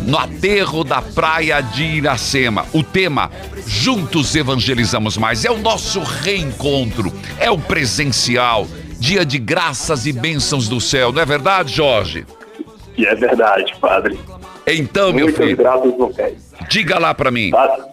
no 0.00 0.18
aterro 0.18 0.82
da 0.82 1.00
praia 1.00 1.60
de 1.60 1.84
Iracema. 1.84 2.66
O 2.72 2.82
tema 2.82 3.30
Juntos 3.66 4.34
Evangelizamos 4.34 5.16
Mais 5.16 5.44
é 5.44 5.50
o 5.50 5.58
nosso 5.58 6.00
reencontro, 6.00 7.12
é 7.38 7.50
o 7.50 7.58
presencial. 7.58 8.66
Dia 8.98 9.24
de 9.24 9.38
graças 9.38 10.06
e 10.06 10.12
bênçãos 10.12 10.68
do 10.68 10.80
céu, 10.80 11.12
não 11.12 11.20
é 11.20 11.26
verdade, 11.26 11.74
Jorge? 11.74 12.24
que 12.94 13.06
é 13.06 13.14
verdade, 13.14 13.74
Padre. 13.80 14.18
Então, 14.66 15.12
meu 15.12 15.28
filho, 15.28 15.56
pé. 15.56 16.34
diga 16.70 16.98
lá 16.98 17.12
pra 17.14 17.30
mim. 17.30 17.50
Padre, 17.50 17.84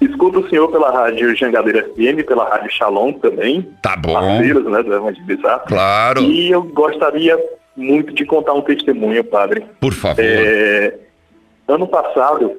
escuto 0.00 0.40
o 0.40 0.48
senhor 0.48 0.70
pela 0.70 0.90
rádio 0.90 1.34
Jangadeira 1.36 1.84
FM, 1.94 2.24
pela 2.26 2.48
rádio 2.48 2.70
Shalom 2.70 3.12
também. 3.14 3.62
Tá 3.82 3.96
bom, 3.96 4.12
Parceiros, 4.14 4.64
né, 4.70 4.82
do 4.82 4.94
Evangelizar. 4.94 5.64
claro, 5.66 6.20
E 6.22 6.50
eu 6.50 6.62
gostaria 6.62 7.38
muito 7.76 8.12
de 8.12 8.24
contar 8.26 8.52
um 8.54 8.62
testemunho, 8.62 9.24
Padre. 9.24 9.64
por 9.80 9.92
favor. 9.92 10.22
É, 10.24 10.94
ano 11.66 11.86
passado, 11.86 12.56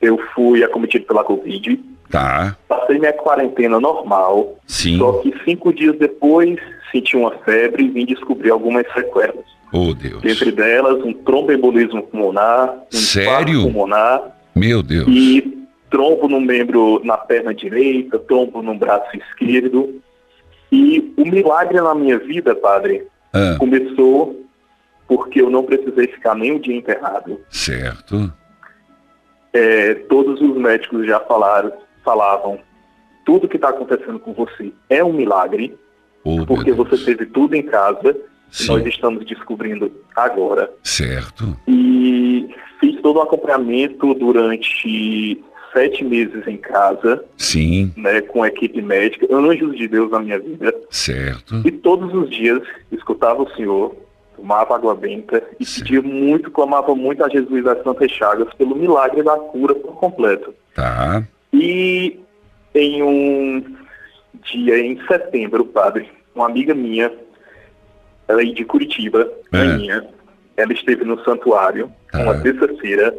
eu 0.00 0.18
fui 0.34 0.62
acometido 0.62 1.04
pela 1.06 1.24
Covid, 1.24 1.80
Tá, 2.10 2.56
passei 2.66 2.98
minha 2.98 3.12
quarentena 3.12 3.78
normal, 3.78 4.56
sim. 4.66 4.98
só 4.98 5.12
que 5.20 5.32
cinco 5.44 5.72
dias 5.72 5.96
depois 5.96 6.58
senti 6.90 7.16
uma 7.16 7.30
febre 7.44 7.84
e 7.84 7.88
vim 7.88 8.04
descobrir 8.04 8.50
algumas 8.50 8.84
sequelas. 8.92 9.44
Oh, 9.72 9.94
Deus. 9.94 10.20
Dentre 10.22 10.50
delas, 10.52 11.02
um 11.04 11.12
tromboembolismo 11.12 12.02
pulmonar, 12.04 12.74
um 12.92 12.96
Sério? 12.96 13.62
pulmonar 13.62 14.36
Meu 14.54 14.82
Deus. 14.82 15.06
e 15.08 15.58
trombo 15.90 16.28
no 16.28 16.40
membro, 16.40 17.00
na 17.04 17.16
perna 17.16 17.54
direita, 17.54 18.18
trombo 18.18 18.62
no 18.62 18.74
braço 18.76 19.16
esquerdo. 19.16 20.00
E 20.72 21.12
o 21.16 21.24
milagre 21.24 21.80
na 21.80 21.94
minha 21.94 22.18
vida, 22.18 22.54
padre, 22.54 23.06
Ah, 23.32 23.56
começou 23.58 24.44
porque 25.08 25.40
eu 25.40 25.50
não 25.50 25.64
precisei 25.64 26.06
ficar 26.08 26.34
nem 26.36 26.52
um 26.52 26.58
dia 26.58 26.76
internado. 26.76 27.40
certo. 27.50 28.32
É, 29.52 29.94
todos 30.08 30.40
os 30.40 30.56
médicos 30.56 31.04
já 31.06 31.18
falaram, 31.20 31.72
falavam, 32.04 32.60
tudo 33.26 33.48
que 33.48 33.56
está 33.56 33.70
acontecendo 33.70 34.18
com 34.20 34.32
você 34.32 34.72
é 34.88 35.02
um 35.02 35.12
milagre, 35.12 35.76
Oh, 36.22 36.44
porque 36.46 36.70
você 36.70 36.96
teve 36.98 37.24
tudo 37.26 37.54
em 37.56 37.62
casa, 37.62 38.14
Sim. 38.50 38.68
nós 38.68 38.86
estamos 38.86 39.24
descobrindo 39.26 39.90
agora. 40.14 40.70
Certo. 40.82 41.56
E 41.68 42.48
fiz 42.80 43.00
todo 43.00 43.16
o 43.18 43.22
acompanhamento 43.22 44.12
durante 44.14 45.42
sete 45.72 46.02
meses 46.04 46.46
em 46.48 46.56
casa, 46.56 47.24
Sim, 47.36 47.92
né, 47.96 48.20
com 48.22 48.42
a 48.42 48.48
equipe 48.48 48.82
médica, 48.82 49.26
anjos 49.32 49.76
de 49.76 49.86
Deus 49.86 50.10
na 50.10 50.18
minha 50.18 50.38
vida. 50.38 50.74
certo. 50.90 51.62
E 51.64 51.70
todos 51.70 52.12
os 52.12 52.28
dias 52.28 52.60
escutava 52.90 53.42
o 53.42 53.50
Senhor, 53.54 53.94
tomava 54.36 54.74
água 54.74 54.94
benta 54.94 55.42
e 55.60 55.64
Sim. 55.64 55.82
pedia 55.82 56.02
muito, 56.02 56.50
clamava 56.50 56.94
muito 56.94 57.24
a 57.24 57.28
Jesus 57.28 57.62
das 57.62 57.82
Santas 57.84 58.10
Chagas 58.10 58.52
pelo 58.54 58.74
milagre 58.74 59.22
da 59.22 59.36
cura 59.36 59.74
por 59.74 59.94
completo. 59.94 60.52
Tá. 60.74 61.22
E 61.52 62.18
em 62.74 63.02
um 63.02 63.76
dia 64.52 64.78
em 64.78 64.98
setembro, 65.06 65.64
padre, 65.66 66.08
uma 66.34 66.46
amiga 66.46 66.74
minha, 66.74 67.12
ela 68.30 68.42
é 68.42 68.44
de 68.46 68.64
Curitiba, 68.64 69.30
É. 69.52 69.64
minha, 69.76 70.06
ela 70.56 70.72
esteve 70.72 71.04
no 71.04 71.22
santuário, 71.24 71.90
Ah. 72.12 72.22
uma 72.22 72.40
terça-feira, 72.40 73.14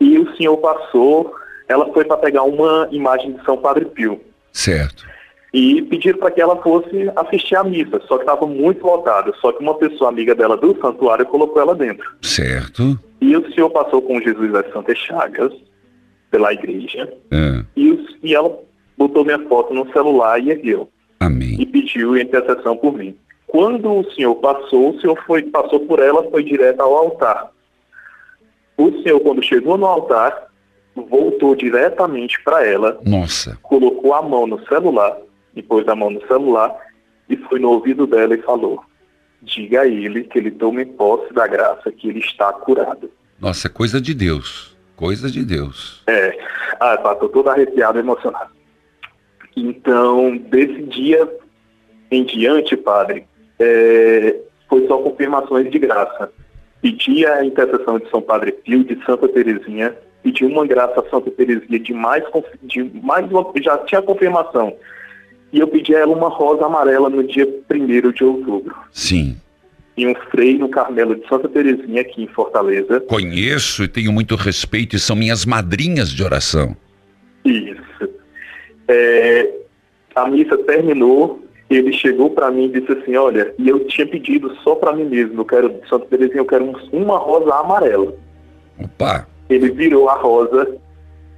e 0.00 0.18
o 0.18 0.34
senhor 0.36 0.56
passou, 0.58 1.34
ela 1.68 1.92
foi 1.92 2.04
para 2.04 2.16
pegar 2.18 2.42
uma 2.44 2.88
imagem 2.90 3.32
de 3.32 3.44
São 3.44 3.56
Padre 3.58 3.84
Pio. 3.86 4.20
Certo. 4.52 5.06
E 5.52 5.80
pediram 5.82 6.18
para 6.18 6.30
que 6.30 6.40
ela 6.42 6.56
fosse 6.62 7.10
assistir 7.16 7.56
à 7.56 7.64
missa, 7.64 8.00
só 8.06 8.16
que 8.18 8.22
estava 8.24 8.46
muito 8.46 8.84
lotada. 8.86 9.32
Só 9.40 9.50
que 9.50 9.62
uma 9.62 9.74
pessoa 9.76 10.10
amiga 10.10 10.34
dela 10.34 10.56
do 10.58 10.78
santuário 10.78 11.24
colocou 11.24 11.60
ela 11.62 11.74
dentro. 11.74 12.06
Certo. 12.20 12.98
E 13.20 13.34
o 13.34 13.50
senhor 13.52 13.70
passou 13.70 14.02
com 14.02 14.20
Jesus 14.20 14.52
das 14.52 14.70
Santas 14.72 14.98
Chagas 14.98 15.52
pela 16.30 16.52
igreja 16.52 17.10
É. 17.30 17.64
e, 17.74 18.06
e 18.22 18.34
ela 18.34 18.58
botou 18.96 19.24
minha 19.24 19.38
foto 19.48 19.72
no 19.72 19.90
celular 19.92 20.38
e 20.38 20.50
ergueu 20.50 20.88
Amém. 21.18 21.56
e 21.58 21.64
pediu 21.64 22.16
intercessão 22.18 22.76
por 22.76 22.92
mim. 22.96 23.16
Quando 23.48 23.90
o 23.90 24.12
senhor 24.12 24.34
passou, 24.36 24.90
o 24.90 25.00
senhor 25.00 25.18
foi, 25.26 25.42
passou 25.42 25.80
por 25.80 25.98
ela, 25.98 26.28
foi 26.30 26.44
direto 26.44 26.80
ao 26.80 26.94
altar. 26.94 27.50
O 28.76 28.90
senhor, 29.02 29.18
quando 29.20 29.42
chegou 29.42 29.76
no 29.76 29.86
altar, 29.86 30.48
voltou 30.94 31.56
diretamente 31.56 32.40
para 32.42 32.64
ela, 32.64 33.00
Nossa. 33.04 33.58
colocou 33.62 34.14
a 34.14 34.22
mão 34.22 34.46
no 34.46 34.64
celular, 34.66 35.16
e 35.58 35.62
pôs 35.62 35.86
a 35.88 35.94
mão 35.94 36.10
no 36.10 36.24
celular 36.26 36.74
e 37.28 37.36
foi 37.36 37.58
no 37.58 37.70
ouvido 37.70 38.06
dela 38.06 38.34
e 38.34 38.42
falou: 38.42 38.82
Diga 39.42 39.82
a 39.82 39.86
ele 39.86 40.24
que 40.24 40.38
ele 40.38 40.50
tome 40.50 40.84
posse 40.86 41.32
da 41.34 41.46
graça, 41.46 41.90
que 41.90 42.08
ele 42.08 42.20
está 42.20 42.52
curado. 42.52 43.10
Nossa, 43.40 43.68
é 43.68 43.70
coisa 43.70 44.00
de 44.00 44.14
Deus. 44.14 44.76
Coisa 44.96 45.30
de 45.30 45.44
Deus. 45.44 46.02
É, 46.06 46.36
ah, 46.80 46.96
tá, 46.96 47.14
tô 47.14 47.28
todo 47.28 47.48
arrepiado, 47.48 47.98
emocionado. 47.98 48.50
Então, 49.56 50.36
desse 50.36 50.82
dia 50.82 51.28
em 52.10 52.24
diante, 52.24 52.76
padre, 52.76 53.26
é, 53.58 54.36
foi 54.68 54.86
só 54.86 54.98
confirmações 54.98 55.70
de 55.70 55.78
graça. 55.78 56.30
Pedi 56.80 57.26
a 57.26 57.44
intercessão 57.44 57.98
de 57.98 58.08
São 58.10 58.22
Padre 58.22 58.52
Pio, 58.52 58.84
de 58.84 59.02
Santa 59.04 59.28
Teresinha, 59.28 59.96
pedi 60.22 60.44
uma 60.44 60.66
graça 60.66 61.00
a 61.00 61.10
Santa 61.10 61.30
Teresinha 61.30 61.78
de 61.78 61.92
mais, 61.92 62.24
de 62.62 62.84
mais 63.02 63.28
uma, 63.30 63.50
já 63.60 63.78
tinha 63.78 64.02
confirmação. 64.02 64.76
E 65.52 65.60
eu 65.60 65.66
pedi 65.66 65.94
a 65.96 66.00
ela 66.00 66.14
uma 66.14 66.28
rosa 66.28 66.66
amarela 66.66 67.08
no 67.08 67.24
dia 67.24 67.48
1 67.70 68.12
de 68.12 68.24
outubro. 68.24 68.74
Sim. 68.92 69.36
E 69.96 70.06
um 70.06 70.14
freio 70.30 70.60
no 70.60 70.68
Carmelo 70.68 71.16
de 71.16 71.26
Santa 71.26 71.48
Teresinha, 71.48 72.02
aqui 72.02 72.22
em 72.22 72.28
Fortaleza. 72.28 73.00
Conheço 73.00 73.82
e 73.82 73.88
tenho 73.88 74.12
muito 74.12 74.36
respeito 74.36 74.94
e 74.94 74.98
são 74.98 75.16
minhas 75.16 75.44
madrinhas 75.44 76.10
de 76.10 76.22
oração. 76.22 76.76
Isso. 77.44 78.08
É, 78.86 79.50
a 80.14 80.28
missa 80.28 80.56
terminou, 80.58 81.42
ele 81.74 81.92
chegou 81.92 82.30
para 82.30 82.50
mim 82.50 82.64
e 82.64 82.80
disse 82.80 82.92
assim, 82.92 83.16
olha, 83.16 83.52
e 83.58 83.68
eu 83.68 83.84
tinha 83.86 84.06
pedido 84.06 84.54
só 84.62 84.74
para 84.74 84.92
mim 84.92 85.04
mesmo, 85.04 85.40
eu 85.40 85.44
quero, 85.44 85.74
Santa 85.88 86.06
Teresinha, 86.06 86.40
eu 86.40 86.46
quero 86.46 86.64
um- 86.64 86.76
uma 86.92 87.18
rosa 87.18 87.54
amarela. 87.54 88.14
Opa. 88.82 89.26
Ele 89.50 89.70
virou 89.70 90.08
a 90.08 90.14
rosa 90.14 90.76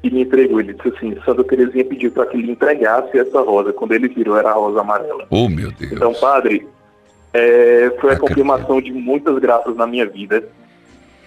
e 0.03 0.11
me 0.11 0.23
entregou. 0.23 0.61
Ele 0.61 0.73
disse 0.75 0.89
assim, 0.89 1.17
Santa 1.25 1.43
Teresinha 1.45 1.85
pediu 1.85 2.11
para 2.11 2.27
que 2.27 2.37
lhe 2.37 2.51
entregasse 2.51 3.19
essa 3.19 3.41
rosa. 3.41 3.73
Quando 3.73 3.93
ele 3.93 4.09
virou, 4.09 4.37
era 4.37 4.51
a 4.51 4.55
rosa 4.55 4.81
amarela. 4.81 5.27
Oh, 5.31 5.49
meu 5.49 5.71
Deus. 5.73 5.93
Então, 5.93 6.13
padre, 6.15 6.67
é, 7.33 7.93
foi 8.01 8.13
a 8.13 8.19
confirmação 8.19 8.81
de 8.81 8.93
muitas 8.93 9.39
graças 9.39 9.75
na 9.77 9.87
minha 9.87 10.07
vida. 10.07 10.45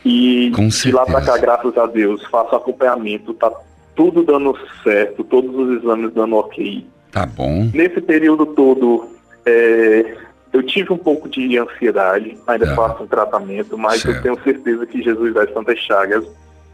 E 0.05 0.49
de 0.49 0.91
lá 0.91 1.05
para 1.05 1.21
cá, 1.21 1.37
graças 1.37 1.77
a 1.77 1.85
Deus, 1.85 2.25
faço 2.25 2.55
acompanhamento, 2.55 3.33
tá 3.33 3.51
tudo 3.95 4.23
dando 4.23 4.57
certo, 4.83 5.23
todos 5.23 5.55
os 5.55 5.81
exames 5.81 6.11
dando 6.13 6.35
ok. 6.35 6.85
Tá 7.13 7.25
bom. 7.25 7.69
Nesse 7.73 8.01
período 8.01 8.45
todo, 8.47 9.07
é, 9.45 10.15
eu 10.51 10.63
tive 10.63 10.91
um 10.91 10.97
pouco 10.97 11.29
de 11.29 11.57
ansiedade, 11.57 12.35
ainda 12.47 12.65
Tá. 12.67 12.75
faço 12.75 13.03
um 13.03 13.07
tratamento, 13.07 13.77
mas 13.77 14.01
Certo. 14.01 14.15
eu 14.17 14.21
tenho 14.23 14.43
certeza 14.43 14.85
que 14.87 15.01
Jesus 15.01 15.33
das 15.33 15.53
Santas 15.53 15.77
Chagas, 15.79 16.25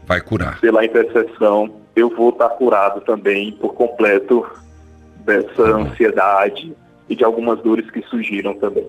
Vai 0.06 0.20
curar. 0.20 0.58
pela 0.60 0.84
intercessão, 0.84 1.70
eu 1.94 2.08
vou 2.16 2.30
estar 2.30 2.48
curado 2.48 3.00
também 3.02 3.52
por 3.52 3.74
completo 3.74 4.44
dessa 5.26 5.62
ansiedade 5.62 6.72
e 7.08 7.14
de 7.14 7.22
algumas 7.22 7.60
dores 7.62 7.88
que 7.90 8.02
surgiram 8.08 8.54
também. 8.54 8.86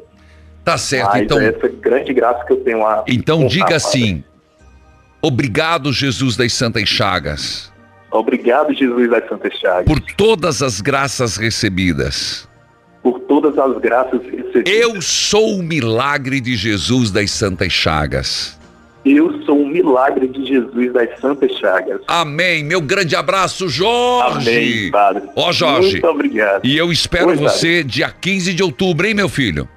Tá 0.63 0.77
certo. 0.77 1.09
Mas 1.09 1.23
Então, 1.23 1.39
é 1.39 1.47
essa 1.49 1.67
grande 1.67 2.13
graça 2.13 2.45
que 2.45 2.53
eu 2.53 2.63
tenho 2.63 2.85
a 2.85 3.03
então 3.07 3.45
diga 3.47 3.75
assim: 3.75 4.23
Obrigado, 5.21 5.91
Jesus 5.91 6.35
das 6.37 6.53
Santas 6.53 6.87
Chagas, 6.87 7.70
Obrigado, 8.11 8.73
Jesus 8.73 9.09
das 9.09 9.27
Santas 9.29 9.53
Chagas, 9.57 9.85
por 9.85 9.99
todas 9.99 10.61
as 10.61 10.81
graças 10.81 11.37
recebidas. 11.37 12.47
por 13.01 13.19
todas 13.21 13.57
as 13.57 13.77
graças 13.79 14.21
recebidas. 14.23 14.63
Eu 14.65 15.01
sou 15.01 15.57
o 15.57 15.63
milagre 15.63 16.39
de 16.41 16.55
Jesus 16.55 17.09
das 17.09 17.31
Santas 17.31 17.71
Chagas. 17.71 18.59
Eu 19.03 19.41
sou 19.43 19.59
um 19.59 19.67
milagre 19.67 20.27
de 20.27 20.45
Jesus 20.45 20.93
das 20.93 21.19
Santas 21.19 21.51
Chagas. 21.57 22.01
Amém. 22.07 22.63
Meu 22.63 22.79
grande 22.79 23.15
abraço, 23.15 23.67
Jorge. 23.67 24.49
Amém, 24.49 24.91
Padre. 24.91 25.23
Ó, 25.35 25.51
Jorge. 25.51 25.93
Muito 25.93 26.07
obrigado. 26.07 26.63
E 26.63 26.77
eu 26.77 26.91
espero 26.91 27.29
Oi, 27.29 27.37
Padre. 27.37 27.49
você 27.49 27.83
dia 27.83 28.11
15 28.11 28.53
de 28.53 28.61
outubro, 28.61 29.07
hein, 29.07 29.15
meu 29.15 29.27
filho? 29.27 29.67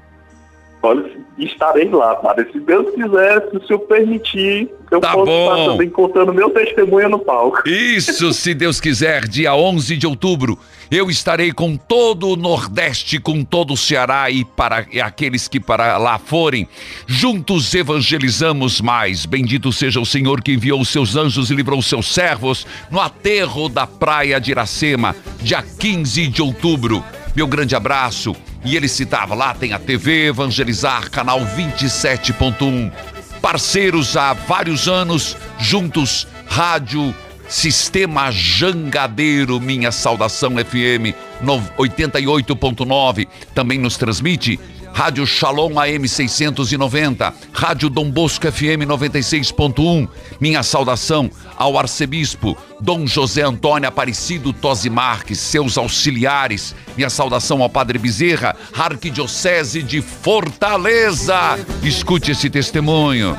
Olha, 0.82 1.02
estarei 1.38 1.88
lá, 1.88 2.14
Padre. 2.16 2.46
Se 2.52 2.60
Deus 2.60 2.94
quiser, 2.94 3.48
se 3.50 3.56
o 3.56 3.66
Senhor 3.66 3.78
permitir, 3.80 4.70
eu 4.90 5.00
Tá 5.00 5.12
posso 5.12 5.26
bom. 5.26 5.52
estar 5.52 5.70
também 5.72 5.90
contando 5.90 6.32
meu 6.32 6.50
testemunho 6.50 7.08
no 7.08 7.18
palco. 7.18 7.68
Isso, 7.68 8.32
se 8.32 8.54
Deus 8.54 8.80
quiser, 8.80 9.26
dia 9.26 9.54
11 9.54 9.96
de 9.96 10.06
outubro, 10.06 10.58
eu 10.90 11.10
estarei 11.10 11.50
com 11.52 11.76
todo 11.76 12.28
o 12.28 12.36
Nordeste, 12.36 13.18
com 13.18 13.42
todo 13.42 13.72
o 13.72 13.76
Ceará 13.76 14.30
e 14.30 14.44
para 14.44 14.86
e 14.92 15.00
aqueles 15.00 15.48
que 15.48 15.58
para 15.58 15.96
lá 15.98 16.18
forem. 16.18 16.68
Juntos 17.06 17.74
evangelizamos 17.74 18.80
mais. 18.80 19.26
Bendito 19.26 19.72
seja 19.72 19.98
o 20.00 20.06
Senhor 20.06 20.40
que 20.42 20.52
enviou 20.52 20.80
os 20.80 20.88
seus 20.88 21.16
anjos 21.16 21.50
e 21.50 21.54
livrou 21.54 21.78
os 21.80 21.86
seus 21.86 22.06
servos 22.14 22.66
no 22.90 23.00
aterro 23.00 23.68
da 23.68 23.86
praia 23.86 24.40
de 24.40 24.52
Iracema, 24.52 25.16
dia 25.40 25.62
15 25.62 26.28
de 26.28 26.40
outubro. 26.42 27.02
Meu 27.34 27.48
grande 27.48 27.74
abraço. 27.74 28.36
E 28.64 28.76
ele 28.76 28.88
citava 28.88 29.34
lá, 29.34 29.52
tem 29.54 29.72
a 29.72 29.78
TV 29.78 30.28
Evangelizar, 30.28 31.10
canal 31.10 31.40
27.1 31.40 32.90
parceiros 33.42 34.16
há 34.16 34.32
vários 34.32 34.88
anos, 34.88 35.36
juntos, 35.58 36.26
rádio, 36.46 37.14
Sistema 37.46 38.30
Jangadeiro, 38.30 39.60
minha 39.60 39.92
saudação 39.92 40.52
FM 40.52 41.14
no- 41.42 41.60
88.9, 41.78 43.28
também 43.54 43.78
nos 43.78 43.98
transmite 43.98 44.58
Rádio 44.94 45.26
Shalom 45.26 45.78
AM 45.78 46.08
690, 46.08 47.34
Rádio 47.52 47.90
Dom 47.90 48.10
Bosco 48.10 48.50
FM 48.50 48.86
96.1. 48.86 50.08
Minha 50.40 50.62
saudação 50.62 51.28
ao 51.56 51.78
arcebispo 51.78 52.56
Dom 52.80 53.06
José 53.06 53.42
Antônio 53.42 53.88
Aparecido 53.88 54.52
Tosi 54.52 54.90
Marques, 54.90 55.38
seus 55.38 55.78
auxiliares. 55.78 56.74
Minha 56.96 57.10
saudação 57.10 57.62
ao 57.62 57.70
Padre 57.70 57.98
Bezerra, 57.98 58.54
Arquidiocese 58.76 59.82
de 59.82 60.02
Fortaleza. 60.02 61.58
Escute 61.82 62.32
esse 62.32 62.50
testemunho. 62.50 63.36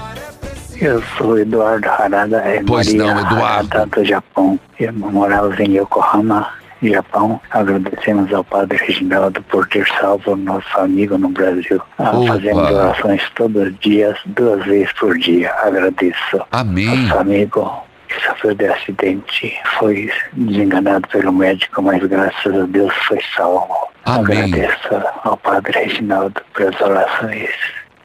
Eu 0.80 1.02
sou 1.18 1.38
Eduardo 1.38 1.90
Harada, 1.90 2.38
é 2.40 2.62
Pois 2.64 2.94
Maria 2.94 3.14
não, 3.14 3.22
Eduardo. 3.22 3.78
Harada 3.78 3.86
do 3.86 4.06
Japão. 4.06 4.60
Eu 4.78 4.92
morava 4.94 5.64
em 5.64 5.78
Yokohama, 5.78 6.50
Japão. 6.84 7.40
Agradecemos 7.50 8.34
ao 8.34 8.44
Padre 8.44 8.78
Reginaldo 8.78 9.42
por 9.44 9.68
ter 9.68 9.88
salvo 10.00 10.36
nosso 10.36 10.78
amigo 10.78 11.18
no 11.18 11.30
Brasil. 11.30 11.82
Opa. 11.98 12.28
Fazemos 12.28 12.72
orações 12.72 13.22
todos 13.36 13.68
os 13.68 13.80
dias, 13.80 14.18
duas 14.26 14.66
vezes 14.66 14.92
por 14.94 15.18
dia. 15.18 15.54
Agradeço. 15.64 16.42
Amém. 16.52 16.86
Nosso 16.88 17.20
amigo 17.20 17.86
sofreu 18.22 18.56
de 18.56 18.66
acidente 18.68 19.54
foi 19.80 20.12
desenganado 20.34 21.08
pelo 21.10 21.32
médico, 21.32 21.82
mas 21.82 22.04
graças 22.06 22.56
a 22.56 22.66
Deus 22.66 22.94
foi 23.08 23.20
salvo. 23.36 23.88
Amém. 24.06 24.44
Agradeço 24.44 24.90
ao 25.24 25.38
Padre 25.38 25.80
Reginaldo 25.80 26.42
pelas 26.54 26.80
orações. 26.80 27.50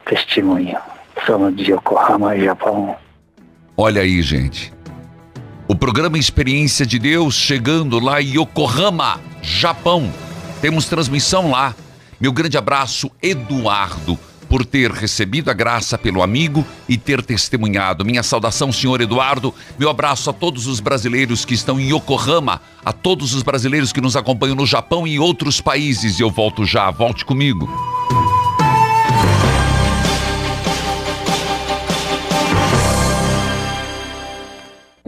Testemunho. 0.07 0.79
Somos 1.27 1.55
de 1.57 1.73
Yokohama, 1.73 2.39
Japão. 2.39 2.97
Olha 3.77 4.03
aí, 4.03 4.23
gente. 4.23 4.73
O 5.69 5.75
programa 5.77 6.19
Experiência 6.19 6.85
de 6.85 6.99
Deus 6.99 7.35
chegando 7.35 8.01
lá 8.01 8.21
em 8.21 8.41
Yokohama, 8.41 9.21
Japão. 9.41 10.13
Temos 10.61 10.87
transmissão 10.87 11.51
lá. 11.51 11.75
Meu 12.21 12.33
grande 12.33 12.59
abraço, 12.59 13.11
Eduardo, 13.23 14.19
por 14.51 14.67
ter 14.67 14.91
recebido 14.91 15.49
a 15.49 15.55
graça 15.55 15.97
pelo 15.97 16.23
amigo 16.23 16.67
e 16.89 16.99
ter 16.99 17.23
testemunhado. 17.23 18.05
Minha 18.05 18.25
saudação, 18.25 18.73
senhor 18.73 19.01
Eduardo. 19.01 19.55
Meu 19.79 19.89
abraço 19.89 20.29
a 20.29 20.33
todos 20.33 20.67
os 20.67 20.81
brasileiros 20.81 21.45
que 21.45 21.55
estão 21.55 21.79
em 21.79 21.95
Yokohama, 21.95 22.61
a 22.85 22.93
todos 22.93 23.33
os 23.33 23.45
brasileiros 23.45 23.93
que 23.93 24.01
nos 24.01 24.17
acompanham 24.17 24.57
no 24.57 24.67
Japão 24.67 25.07
e 25.07 25.15
em 25.15 25.19
outros 25.21 25.61
países. 25.61 26.19
Eu 26.19 26.31
volto 26.31 26.65
já, 26.65 26.91
volte 26.91 27.25
comigo. 27.25 27.71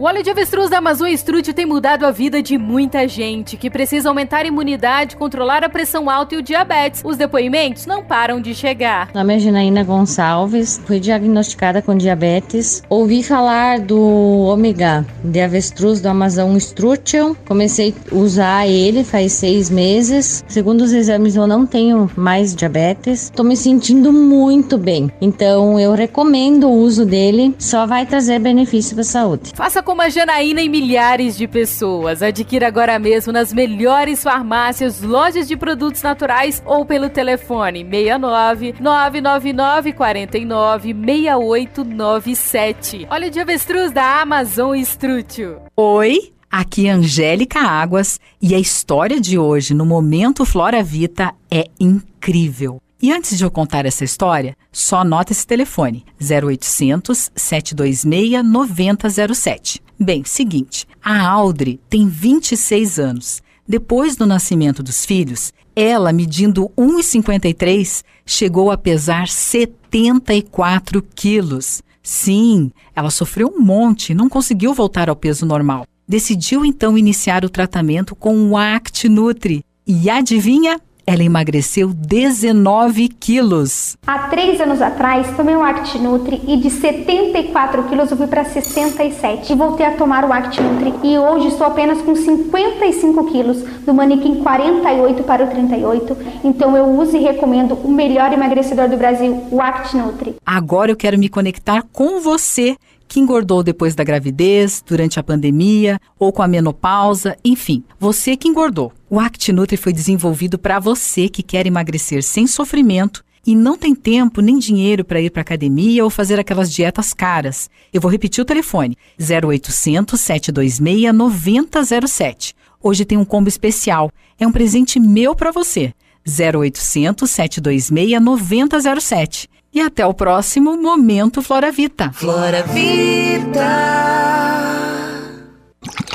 O 0.03 0.05
óleo 0.05 0.21
de 0.21 0.29
avestruz 0.29 0.69
da 0.69 0.79
Amazon 0.79 1.07
Estrútil 1.07 1.53
tem 1.53 1.65
mudado 1.65 2.05
a 2.05 2.11
vida 2.11 2.43
de 2.43 2.57
muita 2.57 3.07
gente 3.07 3.55
que 3.55 3.69
precisa 3.69 4.09
aumentar 4.09 4.39
a 4.39 4.47
imunidade, 4.49 5.15
controlar 5.15 5.63
a 5.63 5.69
pressão 5.69 6.09
alta 6.09 6.35
e 6.35 6.37
o 6.39 6.41
diabetes. 6.41 7.01
Os 7.05 7.15
depoimentos 7.15 7.85
não 7.85 8.03
param 8.03 8.41
de 8.41 8.53
chegar. 8.53 9.07
Meu 9.13 9.23
nome 9.23 9.37
é 9.37 9.39
Janaína 9.39 9.81
Gonçalves, 9.81 10.81
fui 10.85 10.99
diagnosticada 10.99 11.81
com 11.81 11.95
diabetes. 11.95 12.83
Ouvi 12.89 13.23
falar 13.23 13.79
do 13.79 13.97
ômega 13.97 15.05
de 15.23 15.39
avestruz 15.39 16.01
do 16.01 16.09
Amazon 16.09 16.53
Estrútil. 16.57 17.37
Comecei 17.45 17.95
a 18.11 18.13
usar 18.13 18.67
ele 18.67 19.05
faz 19.05 19.31
seis 19.31 19.69
meses. 19.69 20.43
Segundo 20.49 20.81
os 20.81 20.91
exames, 20.91 21.37
eu 21.37 21.47
não 21.47 21.65
tenho 21.65 22.11
mais 22.17 22.53
diabetes. 22.53 23.23
Estou 23.23 23.45
me 23.45 23.55
sentindo 23.55 24.11
muito 24.11 24.77
bem. 24.77 25.09
Então, 25.21 25.79
eu 25.79 25.93
recomendo 25.93 26.67
o 26.67 26.73
uso 26.73 27.05
dele. 27.05 27.55
Só 27.57 27.85
vai 27.85 28.05
trazer 28.05 28.39
benefício 28.39 28.95
para 28.95 29.01
a 29.03 29.05
saúde. 29.05 29.53
Faça 29.55 29.81
como 29.93 30.01
a 30.01 30.09
Janaína 30.09 30.59
e 30.59 30.67
milhares 30.67 31.37
de 31.37 31.47
pessoas. 31.47 32.23
Adquira 32.23 32.67
agora 32.67 32.97
mesmo 32.97 33.31
nas 33.31 33.53
melhores 33.53 34.23
farmácias, 34.23 35.03
lojas 35.03 35.47
de 35.47 35.55
produtos 35.55 36.01
naturais 36.01 36.63
ou 36.65 36.83
pelo 36.83 37.11
telefone 37.11 37.87
69 37.87 38.73
999 38.79 39.93
49 39.93 40.95
6897. 40.95 43.05
Olha 43.07 43.29
de 43.29 43.39
avestruz 43.39 43.91
da 43.91 44.19
Amazon 44.19 44.75
Estrútil. 44.75 45.57
Oi, 45.77 46.33
aqui 46.49 46.87
é 46.87 46.91
Angélica 46.91 47.59
Águas 47.59 48.19
e 48.41 48.55
a 48.55 48.59
história 48.59 49.21
de 49.21 49.37
hoje 49.37 49.75
no 49.75 49.85
Momento 49.85 50.43
Flora 50.43 50.81
Vita 50.81 51.35
é 51.51 51.65
incrível. 51.79 52.82
E 53.03 53.11
antes 53.11 53.37
de 53.37 53.43
eu 53.43 53.51
contar 53.51 53.85
essa 53.85 54.05
história, 54.05 54.55
só 54.71 54.99
anota 54.99 55.33
esse 55.33 55.45
telefone: 55.45 56.05
0800 56.21 57.31
726 57.35 58.45
9007. 58.45 59.83
Bem, 59.99 60.23
seguinte, 60.23 60.87
a 61.03 61.27
Audrey 61.27 61.81
tem 61.89 62.07
26 62.07 62.99
anos. 62.99 63.43
Depois 63.67 64.15
do 64.15 64.25
nascimento 64.25 64.81
dos 64.81 65.05
filhos, 65.05 65.51
ela, 65.75 66.13
medindo 66.13 66.71
1,53, 66.77 68.05
chegou 68.25 68.71
a 68.71 68.77
pesar 68.77 69.27
74 69.27 71.03
quilos. 71.13 71.81
Sim, 72.01 72.71
ela 72.95 73.09
sofreu 73.09 73.53
um 73.53 73.59
monte 73.59 74.13
e 74.13 74.15
não 74.15 74.29
conseguiu 74.29 74.73
voltar 74.73 75.09
ao 75.09 75.15
peso 75.15 75.45
normal. 75.45 75.85
Decidiu 76.07 76.63
então 76.63 76.97
iniciar 76.97 77.43
o 77.43 77.49
tratamento 77.49 78.15
com 78.15 78.49
o 78.49 78.55
Act 78.55 79.09
Nutri. 79.09 79.61
E 79.85 80.09
adivinha? 80.09 80.79
Ela 81.05 81.23
emagreceu 81.23 81.93
19 81.93 83.09
quilos. 83.09 83.97
Há 84.07 84.27
três 84.29 84.59
anos 84.61 84.81
atrás, 84.81 85.35
tomei 85.35 85.55
o 85.55 85.61
ActiNutri 85.61 86.41
e 86.47 86.57
de 86.57 86.69
74 86.69 87.83
quilos 87.83 88.09
eu 88.09 88.17
fui 88.17 88.27
para 88.27 88.45
67. 88.45 89.51
E 89.51 89.55
voltei 89.55 89.85
a 89.85 89.91
tomar 89.97 90.23
o 90.23 90.31
ActiNutri 90.31 90.93
e 91.03 91.17
hoje 91.17 91.49
estou 91.49 91.67
apenas 91.67 92.01
com 92.01 92.15
55 92.15 93.25
quilos, 93.31 93.63
do 93.85 93.93
manequim 93.93 94.35
48 94.41 95.23
para 95.23 95.45
o 95.45 95.47
38. 95.49 96.17
Então 96.43 96.75
eu 96.75 96.85
uso 96.85 97.17
e 97.17 97.21
recomendo 97.21 97.73
o 97.75 97.91
melhor 97.91 98.31
emagrecedor 98.31 98.87
do 98.87 98.97
Brasil, 98.97 99.47
o 99.51 99.61
ActiNutri. 99.61 100.35
Agora 100.45 100.91
eu 100.91 100.95
quero 100.95 101.17
me 101.17 101.29
conectar 101.29 101.83
com 101.91 102.19
você 102.21 102.77
que 103.13 103.19
engordou 103.19 103.61
depois 103.61 103.93
da 103.93 104.03
gravidez, 104.03 104.83
durante 104.83 105.19
a 105.19 105.23
pandemia 105.23 105.99
ou 106.17 106.33
com 106.33 106.41
a 106.41 106.47
menopausa, 106.47 107.37
enfim, 107.45 107.83
você 107.99 108.35
que 108.35 108.47
engordou. 108.47 108.91
O 109.13 109.19
ActiNutri 109.19 109.77
foi 109.77 109.93
desenvolvido 109.93 110.57
para 110.57 110.79
você 110.79 111.29
que 111.29 111.43
quer 111.43 111.67
emagrecer 111.67 112.23
sem 112.23 112.47
sofrimento 112.47 113.23
e 113.45 113.55
não 113.55 113.77
tem 113.77 113.93
tempo 113.93 114.41
nem 114.41 114.57
dinheiro 114.57 115.05
para 115.05 115.21
ir 115.21 115.29
para 115.29 115.43
academia 115.43 116.03
ou 116.03 116.09
fazer 116.09 116.39
aquelas 116.39 116.73
dietas 116.73 117.13
caras. 117.13 117.69
Eu 117.93 118.01
vou 118.01 118.09
repetir 118.09 118.41
o 118.41 118.45
telefone: 118.45 118.97
0800 119.19 120.19
726 120.19 121.13
9007. 121.13 122.55
Hoje 122.81 123.05
tem 123.05 123.15
um 123.15 123.23
combo 123.23 123.47
especial. 123.47 124.09
É 124.39 124.47
um 124.47 124.51
presente 124.51 124.99
meu 124.99 125.35
para 125.35 125.51
você. 125.51 125.93
0800 126.27 127.29
726 127.29 128.19
9007. 128.19 129.47
E 129.71 129.79
até 129.79 130.03
o 130.07 130.13
próximo 130.15 130.75
Momento 130.75 131.39
Flora 131.43 131.71
Vita. 131.71 132.11
Flora 132.13 132.63
Vida. 132.63 133.61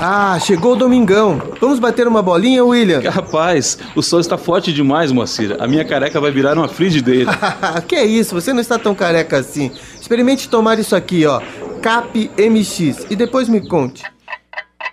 Ah, 0.00 0.38
chegou 0.40 0.74
o 0.74 0.76
domingão. 0.76 1.42
Vamos 1.61 1.78
bater 1.78 2.07
uma 2.07 2.22
bolinha, 2.22 2.64
William? 2.64 3.00
Rapaz, 3.11 3.78
o 3.96 4.02
sol 4.02 4.20
está 4.20 4.38
forte 4.38 4.72
demais, 4.72 5.11
Moacir. 5.11 5.57
A 5.59 5.66
minha 5.66 5.85
careca 5.85 6.20
vai 6.20 6.31
virar 6.31 6.57
uma 6.57 6.68
frigideira. 6.68 7.33
que 7.87 7.96
é 7.96 8.04
isso? 8.04 8.35
Você 8.35 8.52
não 8.52 8.61
está 8.61 8.78
tão 8.78 8.94
careca 8.94 9.38
assim. 9.38 9.70
Experimente 10.00 10.48
tomar 10.48 10.78
isso 10.78 10.94
aqui, 10.94 11.26
ó. 11.26 11.40
Cap 11.83 12.31
MX 12.38 13.07
e 13.11 13.16
depois 13.16 13.48
me 13.48 13.66
conte. 13.66 14.04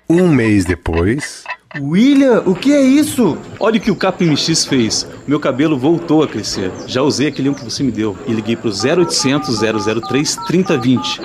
Um 0.10 0.28
mês 0.28 0.66
depois. 0.66 1.44
William, 1.80 2.42
o 2.46 2.56
que 2.56 2.72
é 2.72 2.82
isso? 2.82 3.38
Olha 3.60 3.78
o 3.78 3.82
que 3.82 3.92
o 3.92 3.96
CapMX 3.96 4.66
fez. 4.66 5.06
Meu 5.28 5.40
cabelo 5.40 5.78
voltou 5.78 6.24
a 6.24 6.28
crescer. 6.28 6.72
Já 6.88 7.02
usei 7.02 7.28
aquele 7.28 7.50
um 7.50 7.54
que 7.54 7.66
você 7.66 7.84
me 7.84 7.92
deu 7.92 8.18
e 8.26 8.32
liguei 8.32 8.56
pro 8.56 8.70
0800 8.70 9.60
003 9.60 10.36
3020. 10.48 11.22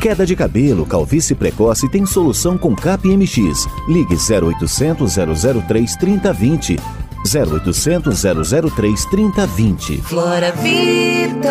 Queda 0.00 0.24
de 0.24 0.34
cabelo, 0.34 0.86
calvície 0.86 1.34
precoce 1.34 1.86
tem 1.86 2.06
solução 2.06 2.56
com 2.56 2.74
CapMX. 2.74 3.68
Ligue 3.86 4.16
0800 4.16 5.14
003 5.68 5.96
3020. 5.96 6.80
0800 7.22 8.22
003 8.74 9.04
3020. 9.04 10.00
Flora 10.00 10.52
Vida. 10.52 11.50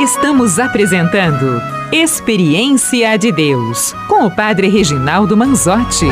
Estamos 0.00 0.58
apresentando 0.58 1.62
Experiência 1.92 3.16
de 3.16 3.30
Deus 3.30 3.94
com 4.08 4.26
o 4.26 4.30
Padre 4.30 4.66
Reginaldo 4.68 5.36
Manzotti. 5.36 6.08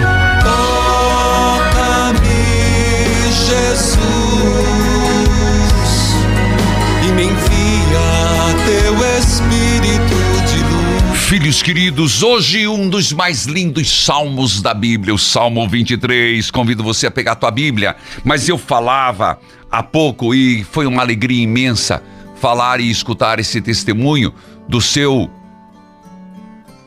Filhos 11.24 11.62
queridos, 11.62 12.22
hoje 12.22 12.68
um 12.68 12.86
dos 12.88 13.10
mais 13.10 13.46
lindos 13.46 14.04
salmos 14.04 14.60
da 14.60 14.74
Bíblia, 14.74 15.14
o 15.14 15.18
Salmo 15.18 15.66
23. 15.66 16.50
Convido 16.50 16.84
você 16.84 17.06
a 17.06 17.10
pegar 17.10 17.32
a 17.32 17.34
tua 17.34 17.50
Bíblia, 17.50 17.96
mas 18.22 18.46
eu 18.46 18.58
falava 18.58 19.38
há 19.70 19.82
pouco 19.82 20.34
e 20.34 20.62
foi 20.64 20.86
uma 20.86 21.00
alegria 21.00 21.42
imensa 21.42 22.02
falar 22.36 22.78
e 22.78 22.90
escutar 22.90 23.40
esse 23.40 23.60
testemunho 23.62 24.34
do 24.68 24.82
seu 24.82 25.30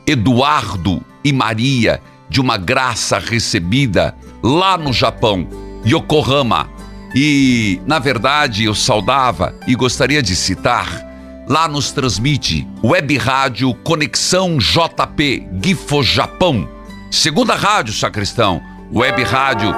Eduardo 0.06 1.04
e 1.24 1.32
Maria 1.32 2.00
de 2.30 2.40
uma 2.40 2.56
graça 2.56 3.18
recebida 3.18 4.14
lá 4.40 4.78
no 4.78 4.92
Japão, 4.92 5.48
Yokohama. 5.84 6.70
E, 7.12 7.80
na 7.84 7.98
verdade, 7.98 8.64
eu 8.64 8.74
saudava 8.74 9.52
e 9.66 9.74
gostaria 9.74 10.22
de 10.22 10.36
citar, 10.36 11.07
lá 11.48 11.66
nos 11.66 11.90
transmite 11.90 12.68
Web 12.84 13.16
Rádio 13.16 13.72
Conexão 13.74 14.58
JP 14.58 15.48
Gifo 15.64 16.02
Japão. 16.02 16.68
Segunda 17.10 17.54
rádio, 17.54 17.94
sacristão, 17.94 18.60
Web 18.92 19.22
Rádio 19.24 19.74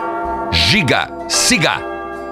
Giga, 0.51 1.09
Siga, 1.29 1.81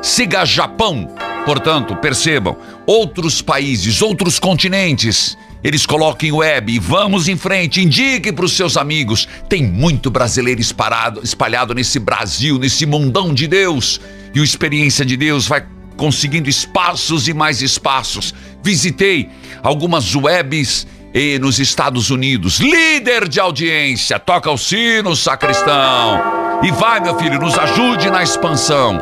Siga 0.03 0.45
Japão. 0.45 1.15
Portanto, 1.45 1.95
percebam, 1.97 2.57
outros 2.85 3.41
países, 3.41 4.03
outros 4.03 4.41
continentes, 4.41 5.39
eles 5.63 5.87
coloquem 5.87 6.33
web 6.33 6.73
e 6.73 6.79
vamos 6.79 7.29
em 7.29 7.37
frente, 7.37 7.81
indique 7.81 8.33
para 8.33 8.45
os 8.45 8.53
seus 8.53 8.77
amigos. 8.77 9.29
Tem 9.49 9.63
muito 9.63 10.11
brasileiro 10.11 10.61
espalhado, 10.61 11.21
espalhado 11.23 11.75
nesse 11.75 11.99
Brasil, 11.99 12.59
nesse 12.59 12.85
mundão 12.85 13.33
de 13.33 13.47
Deus. 13.47 14.01
E 14.35 14.41
o 14.41 14.45
Experiência 14.45 15.05
de 15.05 15.17
Deus 15.17 15.47
vai 15.47 15.65
conseguindo 15.99 16.49
espaços 16.49 17.29
e 17.29 17.35
mais 17.35 17.61
espaços. 17.61 18.33
Visitei 18.63 19.29
algumas 19.63 20.15
webs 20.15 20.87
e 21.13 21.39
nos 21.39 21.59
Estados 21.59 22.11
Unidos, 22.11 22.61
líder 22.61 23.29
de 23.29 23.41
audiência, 23.41 24.19
toca 24.19 24.51
o 24.51 24.57
sino, 24.57 25.17
sacristão. 25.17 26.23
E 26.63 26.71
vai, 26.71 27.01
meu 27.01 27.19
filho, 27.19 27.39
nos 27.39 27.59
ajude 27.59 28.11
na 28.11 28.23
expansão. 28.23 28.99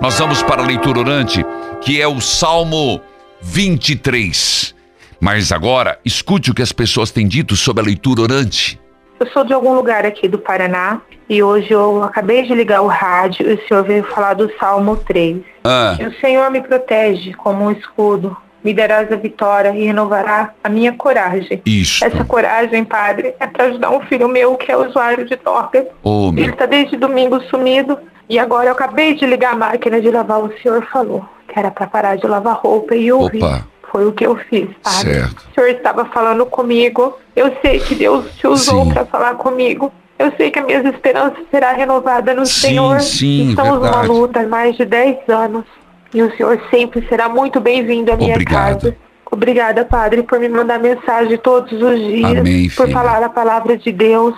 Nós 0.00 0.18
vamos 0.18 0.42
para 0.42 0.62
a 0.62 0.66
leitura 0.66 0.98
orante, 1.00 1.44
que 1.80 2.00
é 2.00 2.08
o 2.08 2.20
Salmo 2.20 3.00
23. 3.40 4.74
Mas 5.20 5.52
agora, 5.52 5.98
escute 6.04 6.50
o 6.50 6.54
que 6.54 6.62
as 6.62 6.72
pessoas 6.72 7.10
têm 7.10 7.28
dito 7.28 7.56
sobre 7.56 7.82
a 7.82 7.86
leitura 7.86 8.22
orante. 8.22 8.78
Eu 9.24 9.30
sou 9.30 9.42
de 9.42 9.54
algum 9.54 9.72
lugar 9.72 10.04
aqui 10.04 10.28
do 10.28 10.38
Paraná 10.38 11.00
e 11.30 11.42
hoje 11.42 11.72
eu 11.72 12.02
acabei 12.02 12.42
de 12.42 12.54
ligar 12.54 12.82
o 12.82 12.86
rádio 12.86 13.50
e 13.50 13.54
o 13.54 13.66
senhor 13.66 13.82
veio 13.82 14.04
falar 14.04 14.34
do 14.34 14.52
Salmo 14.58 14.98
3. 14.98 15.38
Ah. 15.64 15.96
O 15.98 16.20
Senhor 16.20 16.50
me 16.50 16.60
protege 16.60 17.32
como 17.32 17.64
um 17.64 17.70
escudo, 17.70 18.36
me 18.62 18.74
darás 18.74 19.10
a 19.10 19.16
vitória 19.16 19.70
e 19.70 19.86
renovará 19.86 20.52
a 20.62 20.68
minha 20.68 20.92
coragem. 20.92 21.62
Isso. 21.64 22.04
Essa 22.04 22.22
coragem, 22.22 22.84
padre, 22.84 23.34
é 23.40 23.46
para 23.46 23.64
ajudar 23.64 23.92
um 23.92 24.00
filho 24.02 24.28
meu 24.28 24.56
que 24.56 24.70
é 24.70 24.76
usuário 24.76 25.24
de 25.24 25.36
droga. 25.36 25.88
Oh. 26.02 26.28
Ele 26.36 26.50
está 26.50 26.66
desde 26.66 26.94
domingo 26.94 27.40
sumido 27.44 27.96
e 28.28 28.38
agora 28.38 28.66
eu 28.66 28.72
acabei 28.72 29.14
de 29.14 29.24
ligar 29.24 29.54
a 29.54 29.56
máquina 29.56 30.02
de 30.02 30.10
lavar, 30.10 30.40
o 30.40 30.52
senhor 30.62 30.86
falou 30.92 31.24
que 31.48 31.58
era 31.58 31.70
para 31.70 31.86
parar 31.86 32.16
de 32.16 32.26
lavar 32.26 32.56
roupa 32.56 32.94
e 32.94 33.06
eu 33.06 33.20
ouvi. 33.20 33.38
Opa. 33.38 33.66
Foi 33.94 34.06
o 34.06 34.12
que 34.12 34.26
eu 34.26 34.34
fiz, 34.50 34.68
sabe? 34.82 35.14
Certo. 35.14 35.36
O 35.52 35.54
senhor 35.54 35.70
estava 35.70 36.04
falando 36.06 36.44
comigo. 36.46 37.16
Eu 37.36 37.54
sei 37.62 37.78
que 37.78 37.94
Deus 37.94 38.26
te 38.34 38.44
usou 38.44 38.92
para 38.92 39.06
falar 39.06 39.36
comigo. 39.36 39.92
Eu 40.18 40.32
sei 40.36 40.50
que 40.50 40.58
a 40.58 40.64
minha 40.64 40.80
esperança 40.80 41.36
será 41.48 41.70
renovada 41.72 42.34
no 42.34 42.44
Sim, 42.44 42.68
Senhor. 42.68 43.00
sim, 43.00 43.50
Estamos 43.50 43.74
numa 43.74 43.82
verdade. 43.82 44.08
luta 44.08 44.40
há 44.40 44.48
mais 44.48 44.76
de 44.76 44.84
10 44.84 45.28
anos. 45.28 45.64
E 46.12 46.20
o 46.20 46.36
senhor 46.36 46.60
sempre 46.72 47.06
será 47.08 47.28
muito 47.28 47.60
bem-vindo 47.60 48.12
à 48.12 48.16
minha 48.16 48.32
Obrigado. 48.34 48.80
casa. 48.80 48.96
Obrigada, 49.30 49.84
Padre, 49.84 50.24
por 50.24 50.40
me 50.40 50.48
mandar 50.48 50.80
mensagem 50.80 51.38
todos 51.38 51.72
os 51.80 51.98
dias, 52.00 52.38
Amém, 52.38 52.68
por 52.70 52.90
falar 52.90 53.22
a 53.22 53.28
palavra 53.28 53.76
de 53.76 53.92
Deus, 53.92 54.34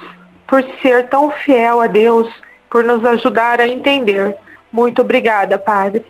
por 0.46 0.62
ser 0.82 1.08
tão 1.08 1.30
fiel 1.30 1.80
a 1.80 1.86
Deus, 1.86 2.28
por 2.70 2.84
nos 2.84 3.02
ajudar 3.06 3.58
a 3.58 3.66
entender. 3.66 4.36
Muito 4.70 5.00
obrigada, 5.00 5.58
Padre. 5.58 6.04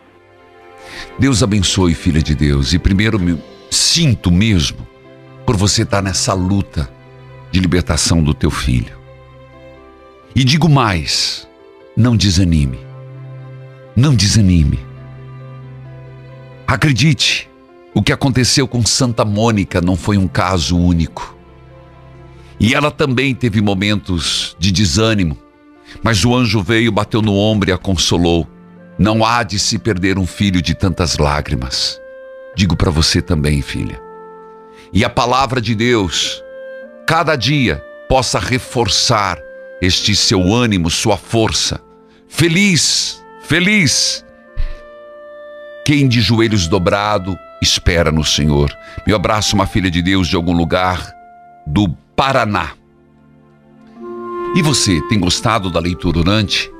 Deus 1.18 1.42
abençoe, 1.42 1.94
filha 1.94 2.22
de 2.22 2.34
Deus. 2.34 2.72
E 2.72 2.78
primeiro 2.78 3.18
me 3.18 3.38
sinto 3.70 4.30
mesmo 4.30 4.86
por 5.44 5.56
você 5.56 5.82
estar 5.82 6.02
nessa 6.02 6.34
luta 6.34 6.90
de 7.50 7.60
libertação 7.60 8.22
do 8.22 8.34
teu 8.34 8.50
filho. 8.50 8.96
E 10.34 10.44
digo 10.44 10.68
mais, 10.68 11.48
não 11.96 12.16
desanime. 12.16 12.78
Não 13.94 14.14
desanime. 14.14 14.78
Acredite, 16.66 17.48
o 17.94 18.02
que 18.02 18.12
aconteceu 18.12 18.68
com 18.68 18.84
Santa 18.84 19.24
Mônica 19.24 19.80
não 19.80 19.96
foi 19.96 20.18
um 20.18 20.28
caso 20.28 20.76
único. 20.76 21.34
E 22.60 22.74
ela 22.74 22.90
também 22.90 23.34
teve 23.34 23.62
momentos 23.62 24.56
de 24.58 24.70
desânimo, 24.72 25.38
mas 26.02 26.24
o 26.24 26.34
anjo 26.34 26.62
veio, 26.62 26.92
bateu 26.92 27.22
no 27.22 27.34
ombro 27.34 27.70
e 27.70 27.72
a 27.72 27.78
consolou. 27.78 28.46
Não 28.98 29.24
há 29.24 29.42
de 29.42 29.58
se 29.58 29.78
perder 29.78 30.18
um 30.18 30.26
filho 30.26 30.62
de 30.62 30.74
tantas 30.74 31.18
lágrimas. 31.18 32.00
Digo 32.54 32.76
para 32.76 32.90
você 32.90 33.20
também, 33.20 33.60
filha. 33.60 34.00
E 34.92 35.04
a 35.04 35.10
palavra 35.10 35.60
de 35.60 35.74
Deus, 35.74 36.42
cada 37.06 37.36
dia, 37.36 37.84
possa 38.08 38.38
reforçar 38.38 39.38
este 39.82 40.16
seu 40.16 40.42
ânimo, 40.42 40.88
sua 40.90 41.16
força. 41.16 41.80
Feliz, 42.28 43.22
feliz. 43.42 44.24
Quem 45.84 46.08
de 46.08 46.20
joelhos 46.20 46.66
dobrado 46.66 47.36
espera 47.60 48.10
no 48.10 48.24
Senhor. 48.24 48.74
Meu 49.06 49.16
abraço, 49.16 49.54
uma 49.54 49.66
filha 49.66 49.90
de 49.90 50.00
Deus 50.00 50.28
de 50.28 50.36
algum 50.36 50.52
lugar 50.52 51.12
do 51.66 51.88
Paraná. 52.16 52.72
E 54.54 54.62
você, 54.62 55.00
tem 55.08 55.20
gostado 55.20 55.70
da 55.70 55.78
leitura 55.78 56.20
orante? 56.20 56.70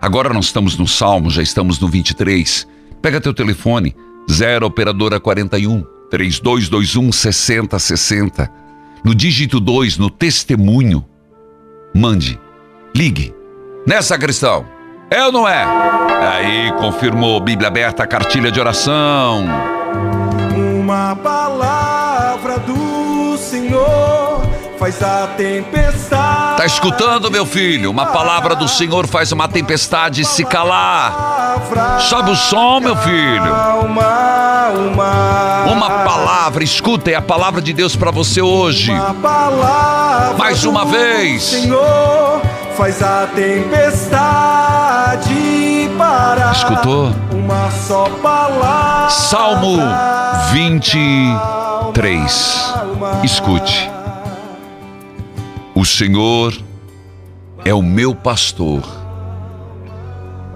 Agora 0.00 0.32
nós 0.32 0.46
estamos 0.46 0.78
no 0.78 0.88
Salmo, 0.88 1.30
já 1.30 1.42
estamos 1.42 1.78
no 1.78 1.86
23. 1.86 2.66
Pega 3.02 3.20
teu 3.20 3.34
telefone, 3.34 3.94
0 4.30 4.66
operadora 4.66 5.20
41 5.20 5.84
3221 6.10 7.12
6060. 7.12 8.50
No 9.04 9.14
dígito 9.14 9.60
2, 9.60 9.98
no 9.98 10.08
testemunho, 10.08 11.04
mande, 11.94 12.40
ligue. 12.94 13.34
Nessa 13.86 14.18
cristão, 14.18 14.66
é 15.10 15.24
ou 15.24 15.32
não 15.32 15.48
é? 15.48 15.64
Aí, 15.64 16.72
confirmou, 16.78 17.40
Bíblia 17.40 17.68
aberta, 17.68 18.06
cartilha 18.06 18.50
de 18.50 18.60
oração. 18.60 19.44
Uma 20.78 21.16
palavra 21.16 22.58
do 22.58 23.36
Senhor 23.38 24.29
faz 24.80 25.00
a 25.02 25.26
tempestade. 25.36 26.56
Tá 26.56 26.64
escutando, 26.64 27.30
meu 27.30 27.44
filho? 27.44 27.90
Uma 27.90 28.06
palavra 28.06 28.56
do 28.56 28.66
Senhor 28.66 29.06
faz 29.06 29.30
uma 29.30 29.46
tempestade 29.46 30.24
se 30.24 30.42
calar. 30.42 32.00
Sobe 32.00 32.30
o 32.30 32.36
som, 32.36 32.80
meu 32.80 32.96
filho. 32.96 33.54
Uma, 35.70 35.90
palavra, 36.02 36.64
escuta, 36.64 37.10
é 37.10 37.14
a 37.14 37.20
palavra 37.20 37.60
de 37.60 37.74
Deus 37.74 37.94
para 37.94 38.10
você 38.10 38.40
hoje. 38.40 38.90
Mais 40.38 40.64
uma 40.64 40.86
vez. 40.86 41.42
Senhor 41.42 42.40
faz 42.74 43.02
a 43.02 43.28
tempestade 43.34 44.00
parar. 45.98 46.52
Escutou? 46.52 47.14
Uma 47.32 47.70
só 47.70 48.08
palavra. 48.22 49.10
Salmo 49.10 49.76
23. 50.52 52.74
Escute. 53.22 53.99
O 55.80 55.84
Senhor 55.86 56.54
é 57.64 57.72
o 57.72 57.80
meu 57.80 58.14
pastor, 58.14 58.82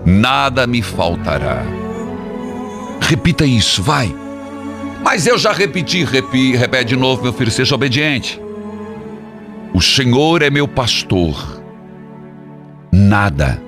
nada 0.04 0.66
me 0.66 0.82
faltará. 0.82 1.62
Repita 3.00 3.46
isso, 3.46 3.82
vai. 3.82 4.14
Mas 5.02 5.26
eu 5.26 5.38
já 5.38 5.50
repeti, 5.50 6.04
repi, 6.04 6.54
repete 6.54 6.90
de 6.90 6.96
novo, 6.96 7.22
meu 7.22 7.32
filho, 7.32 7.50
seja 7.50 7.74
obediente. 7.74 8.38
O 9.72 9.80
Senhor 9.80 10.42
é 10.42 10.50
meu 10.50 10.68
pastor, 10.68 11.62
nada 12.92 13.62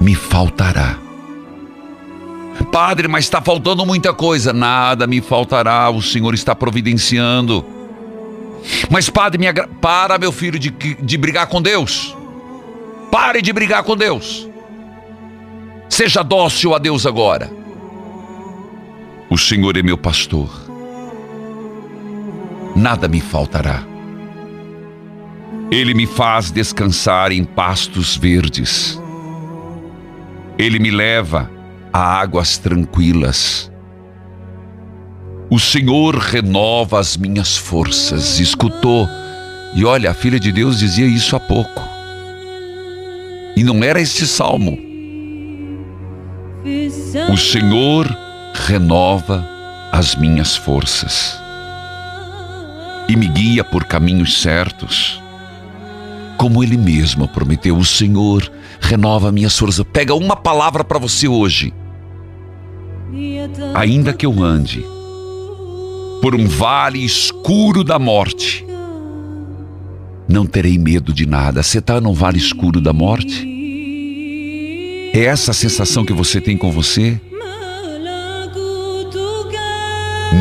me 0.00 0.16
faltará. 0.16 0.98
Padre, 2.72 3.06
mas 3.06 3.26
está 3.26 3.40
faltando 3.40 3.86
muita 3.86 4.12
coisa. 4.12 4.52
Nada 4.52 5.06
me 5.06 5.20
faltará, 5.20 5.88
o 5.88 6.02
Senhor 6.02 6.34
está 6.34 6.52
providenciando. 6.52 7.64
Mas, 8.90 9.08
padre, 9.10 9.46
agra... 9.46 9.68
para, 9.80 10.18
meu 10.18 10.32
filho, 10.32 10.58
de, 10.58 10.70
de 10.70 11.16
brigar 11.16 11.46
com 11.46 11.60
Deus. 11.60 12.16
Pare 13.10 13.42
de 13.42 13.52
brigar 13.52 13.82
com 13.82 13.96
Deus. 13.96 14.48
Seja 15.88 16.22
dócil 16.22 16.74
a 16.74 16.78
Deus 16.78 17.06
agora. 17.06 17.50
O 19.28 19.38
Senhor 19.38 19.76
é 19.76 19.82
meu 19.82 19.96
pastor. 19.96 20.48
Nada 22.76 23.08
me 23.08 23.20
faltará. 23.20 23.82
Ele 25.70 25.94
me 25.94 26.06
faz 26.06 26.50
descansar 26.50 27.32
em 27.32 27.44
pastos 27.44 28.14
verdes. 28.14 29.00
Ele 30.58 30.78
me 30.78 30.90
leva 30.90 31.50
a 31.90 32.20
águas 32.20 32.58
tranquilas. 32.58 33.71
O 35.52 35.58
Senhor 35.58 36.16
renova 36.16 36.98
as 36.98 37.14
minhas 37.14 37.58
forças. 37.58 38.40
Escutou? 38.40 39.06
E 39.74 39.84
olha, 39.84 40.10
a 40.10 40.14
filha 40.14 40.40
de 40.40 40.50
Deus 40.50 40.78
dizia 40.78 41.04
isso 41.04 41.36
há 41.36 41.40
pouco. 41.40 41.86
E 43.54 43.62
não 43.62 43.84
era 43.84 44.00
este 44.00 44.26
salmo. 44.26 44.78
O 47.30 47.36
Senhor 47.36 48.16
renova 48.54 49.46
as 49.92 50.16
minhas 50.16 50.56
forças 50.56 51.38
e 53.06 53.14
me 53.14 53.28
guia 53.28 53.62
por 53.62 53.84
caminhos 53.84 54.40
certos. 54.40 55.22
Como 56.38 56.64
Ele 56.64 56.78
mesmo 56.78 57.28
prometeu, 57.28 57.76
o 57.76 57.84
Senhor 57.84 58.50
renova 58.80 59.30
minhas 59.30 59.58
forças. 59.58 59.84
Pega 59.92 60.14
uma 60.14 60.34
palavra 60.34 60.82
para 60.82 60.98
você 60.98 61.28
hoje. 61.28 61.74
Ainda 63.74 64.14
que 64.14 64.24
eu 64.24 64.42
ande 64.42 64.82
por 66.22 66.36
um 66.36 66.46
vale 66.46 67.04
escuro 67.04 67.82
da 67.82 67.98
morte, 67.98 68.64
não 70.28 70.46
terei 70.46 70.78
medo 70.78 71.12
de 71.12 71.26
nada. 71.26 71.64
Você 71.64 71.78
está 71.78 72.00
num 72.00 72.12
vale 72.12 72.38
escuro 72.38 72.80
da 72.80 72.92
morte? 72.92 73.44
É 75.12 75.24
essa 75.24 75.50
a 75.50 75.54
sensação 75.54 76.04
que 76.04 76.12
você 76.12 76.40
tem 76.40 76.56
com 76.56 76.70
você? 76.70 77.20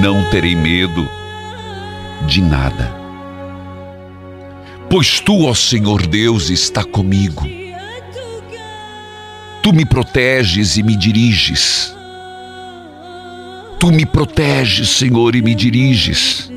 Não 0.03 0.29
terei 0.29 0.55
medo 0.55 1.09
de 2.27 2.43
nada. 2.43 2.95
Pois 4.87 5.19
tu, 5.19 5.45
ó 5.45 5.55
Senhor 5.55 6.05
Deus, 6.05 6.51
está 6.51 6.83
comigo. 6.83 7.43
Tu 9.63 9.73
me 9.73 9.83
proteges 9.83 10.77
e 10.77 10.83
me 10.83 10.95
diriges. 10.95 11.95
Tu 13.81 13.91
me 13.91 14.05
proteges, 14.05 14.89
Senhor, 14.89 15.35
e 15.35 15.41
me 15.41 15.55
diriges. 15.55 16.51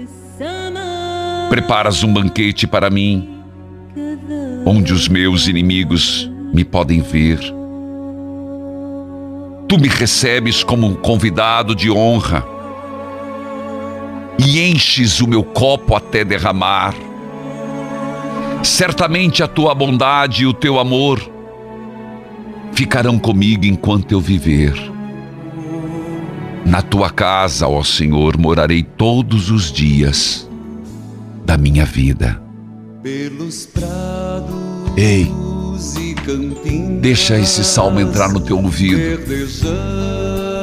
Preparas 1.48 2.04
um 2.04 2.12
banquete 2.12 2.66
para 2.66 2.90
mim, 2.90 3.40
onde 4.66 4.92
os 4.92 5.08
meus 5.08 5.48
inimigos 5.48 6.30
me 6.52 6.66
podem 6.66 7.00
ver. 7.00 7.38
Tu 9.66 9.78
me 9.80 9.88
recebes 9.88 10.62
como 10.62 10.86
um 10.86 10.94
convidado 10.94 11.74
de 11.74 11.90
honra 11.90 12.44
e 14.38 14.60
enches 14.60 15.22
o 15.22 15.26
meu 15.26 15.42
copo 15.42 15.96
até 15.96 16.26
derramar. 16.26 16.94
Certamente 18.62 19.42
a 19.42 19.48
tua 19.48 19.74
bondade 19.74 20.42
e 20.42 20.46
o 20.46 20.52
teu 20.52 20.78
amor 20.78 21.26
ficarão 22.74 23.18
comigo 23.18 23.64
enquanto 23.64 24.12
eu 24.12 24.20
viver. 24.20 24.93
Na 26.64 26.82
tua 26.82 27.10
casa, 27.10 27.68
ó 27.68 27.82
Senhor, 27.82 28.38
morarei 28.38 28.82
todos 28.82 29.50
os 29.50 29.70
dias 29.70 30.48
da 31.44 31.56
minha 31.58 31.84
vida. 31.84 32.40
Pelos 33.02 33.66
prados 33.66 34.64
Ei, 34.96 35.28
deixa 37.00 37.36
esse 37.36 37.64
salmo 37.64 37.98
entrar 37.98 38.32
no 38.32 38.38
teu 38.38 38.56
ouvido. 38.56 39.00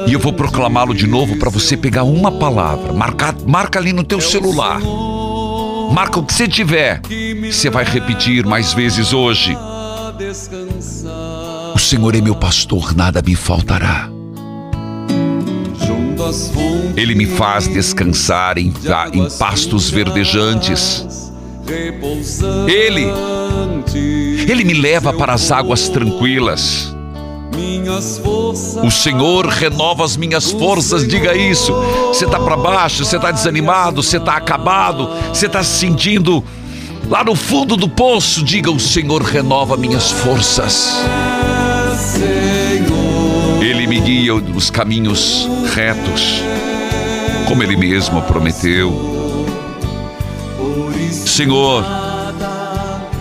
E 0.08 0.14
eu 0.14 0.20
vou 0.20 0.32
proclamá-lo 0.32 0.94
de 0.94 1.06
novo 1.06 1.36
para 1.38 1.50
você 1.50 1.76
pegar 1.76 2.04
uma 2.04 2.32
palavra, 2.32 2.94
marcar, 2.94 3.36
marca 3.46 3.78
ali 3.78 3.92
no 3.92 4.04
teu 4.04 4.22
celular. 4.22 4.80
Marca 5.92 6.20
o 6.20 6.26
que 6.26 6.34
você 6.34 6.48
tiver. 6.48 7.02
Você 7.52 7.70
vai 7.70 7.84
repetir 7.84 8.46
mais 8.46 8.74
vezes 8.74 9.12
hoje. 9.12 9.56
O 11.76 11.80
Senhor 11.80 12.16
é 12.16 12.22
meu 12.22 12.36
pastor, 12.36 12.96
nada 12.96 13.22
me 13.22 13.36
faltará. 13.36 14.10
Ele 16.96 17.16
me 17.16 17.26
faz 17.26 17.68
descansar 17.68 18.58
em, 18.58 18.74
em 19.14 19.30
pastos 19.38 19.90
verdejantes. 19.90 21.06
Ele, 22.68 23.08
Ele 24.50 24.64
me 24.64 24.74
leva 24.74 25.14
para 25.14 25.34
as 25.34 25.52
águas 25.52 25.90
tranquilas. 25.90 26.94
O 28.84 28.92
Senhor 28.92 29.46
renova 29.48 30.04
as 30.04 30.18
minhas 30.18 30.52
forças, 30.52 31.08
diga 31.08 31.36
isso. 31.36 31.74
Você 32.08 32.26
está 32.26 32.40
para 32.40 32.58
baixo, 32.58 33.04
você 33.06 33.18
está 33.18 33.32
desanimado, 33.32 34.02
você 34.02 34.18
está 34.18 34.38
acabado, 34.38 35.10
você 35.34 35.46
está 35.48 35.64
se 35.64 35.80
sentindo 35.80 36.44
lá 37.10 37.24
no 37.24 37.36
fundo 37.36 37.76
do 37.76 37.90
poço. 37.90 38.44
Diga: 38.44 38.72
O 38.72 38.80
Senhor 38.80 39.22
renova 39.22 39.78
minhas 39.78 40.12
forças. 40.12 40.96
Ele 43.62 43.86
me 43.86 44.00
guia 44.00 44.34
nos 44.34 44.72
caminhos 44.72 45.48
retos, 45.76 46.42
como 47.48 47.62
Ele 47.62 47.78
mesmo 47.78 48.20
prometeu. 48.24 48.92
Senhor, 51.12 51.86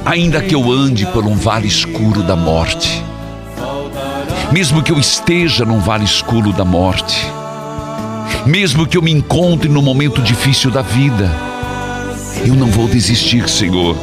ainda 0.02 0.40
que 0.40 0.54
eu 0.54 0.72
ande 0.72 1.04
por 1.04 1.26
um 1.26 1.36
vale 1.36 1.68
escuro 1.68 2.22
da 2.22 2.34
morte, 2.34 3.04
mesmo 4.50 4.82
que 4.82 4.90
eu 4.90 4.98
esteja 4.98 5.66
num 5.66 5.78
vale 5.78 6.04
escuro 6.04 6.54
da 6.54 6.64
morte, 6.64 7.30
mesmo 8.46 8.86
que 8.86 8.96
eu 8.96 9.02
me 9.02 9.12
encontre 9.12 9.68
no 9.68 9.82
momento 9.82 10.22
difícil 10.22 10.70
da 10.70 10.80
vida, 10.80 11.30
eu 12.46 12.54
não 12.54 12.68
vou 12.68 12.88
desistir, 12.88 13.46
Senhor. 13.46 13.94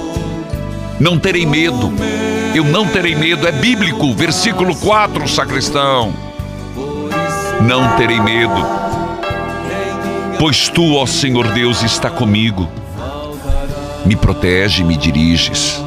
Não 1.00 1.18
terei 1.18 1.48
medo, 1.48 1.92
eu 2.54 2.64
não 2.64 2.86
terei 2.86 3.16
medo, 3.16 3.48
é 3.48 3.52
bíblico, 3.52 4.14
versículo 4.14 4.76
4, 4.76 5.28
sacristão. 5.28 6.27
Não 7.62 7.96
terei 7.98 8.20
medo, 8.20 8.54
pois 10.40 10.70
tu, 10.70 10.96
ó 10.96 11.06
Senhor 11.06 11.48
Deus, 11.54 11.84
está 11.84 12.10
comigo, 12.10 12.68
me 14.06 14.16
protege 14.16 14.82
e 14.82 14.86
me 14.86 14.96
diriges. 14.96 15.82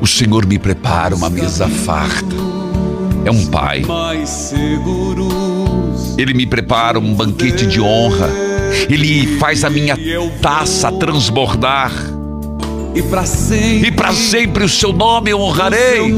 O 0.00 0.06
Senhor 0.06 0.46
me 0.46 0.58
prepara 0.58 1.14
uma 1.14 1.28
mesa 1.28 1.68
farta. 1.68 2.36
É 3.24 3.30
um 3.30 3.46
pai. 3.46 3.82
Ele 6.16 6.32
me 6.32 6.46
prepara 6.46 6.98
um 6.98 7.12
banquete 7.12 7.66
de 7.66 7.80
honra. 7.80 8.30
Ele 8.88 9.36
faz 9.38 9.64
a 9.64 9.70
minha 9.70 9.96
taça 10.40 10.92
transbordar. 10.92 11.92
E 12.94 13.02
para 13.02 13.26
sempre, 13.26 14.14
sempre 14.14 14.64
o 14.64 14.68
seu 14.68 14.92
nome 14.92 15.30
eu 15.30 15.40
honrarei. 15.40 16.14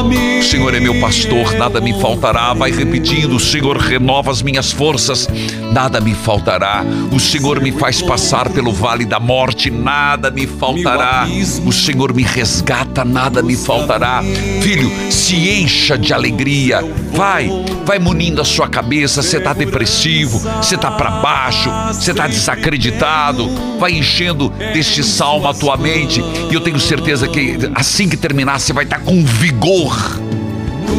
O 0.00 0.42
Senhor 0.42 0.74
é 0.74 0.80
meu 0.80 0.98
pastor, 0.98 1.52
nada 1.56 1.80
me 1.80 1.92
faltará. 2.00 2.54
Vai 2.54 2.70
repetindo: 2.70 3.36
o 3.36 3.40
Senhor 3.40 3.76
renova 3.76 4.30
as 4.30 4.40
minhas 4.40 4.72
forças, 4.72 5.28
nada 5.72 6.00
me 6.00 6.14
faltará. 6.14 6.82
O 7.12 7.20
Senhor 7.20 7.60
me 7.60 7.70
faz 7.70 8.00
passar 8.00 8.48
pelo 8.48 8.72
vale 8.72 9.04
da 9.04 9.20
morte, 9.20 9.70
nada 9.70 10.30
me 10.30 10.46
faltará. 10.46 11.26
O 11.66 11.72
Senhor 11.72 12.14
me 12.14 12.22
resgata, 12.22 13.04
nada 13.04 13.42
me 13.42 13.54
faltará. 13.54 14.22
Filho, 14.62 14.90
se 15.10 15.36
encha 15.50 15.98
de 15.98 16.14
alegria. 16.14 16.80
Vai, 17.12 17.50
vai 17.84 17.98
munindo 17.98 18.40
a 18.40 18.44
sua 18.44 18.68
cabeça. 18.68 19.22
Você 19.22 19.36
está 19.36 19.52
depressivo, 19.52 20.38
você 20.38 20.76
está 20.76 20.90
para 20.90 21.10
baixo, 21.10 21.70
você 21.88 22.12
está 22.12 22.26
desacreditado. 22.26 23.48
Vai 23.78 23.92
enchendo 23.92 24.48
deste 24.72 25.04
salmo 25.04 25.46
a 25.46 25.54
tua 25.54 25.76
mente. 25.76 26.22
E 26.50 26.54
eu 26.54 26.60
tenho 26.60 26.80
certeza 26.80 27.28
que 27.28 27.58
assim 27.74 28.08
que 28.08 28.16
terminar, 28.16 28.58
você 28.58 28.72
vai 28.72 28.84
estar 28.84 29.00
com 29.00 29.24
vigor. 29.24 29.89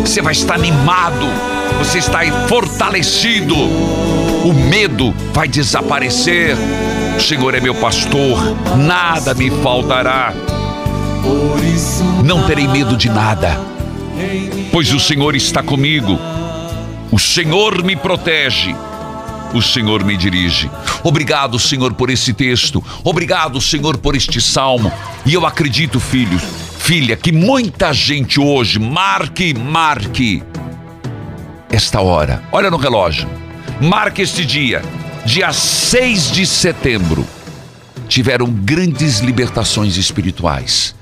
Você 0.02 0.22
vai 0.22 0.34
estar 0.34 0.56
animado. 0.56 1.26
Você 1.80 2.00
está 2.00 2.20
fortalecido. 2.48 3.56
O 3.56 4.54
medo 4.54 5.14
vai 5.34 5.48
desaparecer. 5.48 6.56
O 7.18 7.22
Senhor 7.22 7.54
é 7.54 7.60
meu 7.60 7.76
pastor, 7.76 8.40
nada 8.78 9.34
me 9.34 9.52
faltará. 9.62 10.34
Não 12.24 12.44
terei 12.48 12.68
medo 12.68 12.98
de 12.98 13.10
nada, 13.10 13.60
pois 14.72 14.92
o 14.92 15.00
Senhor 15.00 15.36
está 15.36 15.62
comigo. 15.62 16.18
O 17.12 17.20
Senhor 17.20 17.84
me 17.84 17.96
protege 17.96 18.74
o 19.54 19.62
Senhor 19.62 20.04
me 20.04 20.16
dirige. 20.16 20.70
Obrigado, 21.04 21.60
Senhor, 21.60 21.94
por 21.94 22.10
esse 22.10 22.34
texto. 22.34 22.84
Obrigado, 23.04 23.60
Senhor, 23.60 23.98
por 23.98 24.16
este 24.16 24.40
salmo. 24.40 24.92
E 25.26 25.34
eu 25.34 25.46
acredito, 25.46 26.00
filho, 26.00 26.40
filha, 26.92 27.16
que 27.16 27.32
muita 27.32 27.94
gente 27.94 28.38
hoje 28.38 28.78
marque, 28.78 29.54
marque 29.54 30.44
esta 31.70 32.02
hora. 32.02 32.44
Olha 32.52 32.70
no 32.70 32.76
relógio. 32.76 33.30
Marque 33.80 34.22
este 34.22 34.44
dia, 34.44 34.82
dia 35.24 35.54
6 35.54 36.32
de 36.32 36.46
setembro. 36.46 37.26
Tiveram 38.10 38.46
grandes 38.52 39.20
libertações 39.20 39.96
espirituais. 39.96 40.94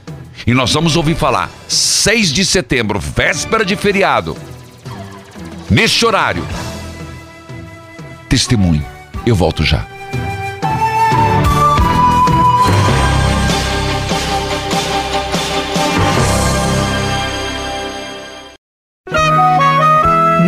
E 0.46 0.54
nós 0.54 0.72
vamos 0.72 0.96
ouvir 0.96 1.16
falar, 1.16 1.50
6 1.68 2.34
de 2.34 2.46
setembro, 2.46 3.00
véspera 3.00 3.66
de 3.66 3.76
feriado. 3.76 4.38
Neste 5.72 6.06
horário, 6.06 6.46
testemunho. 8.30 8.86
Eu 9.26 9.36
volto 9.36 9.64
já. 9.64 9.88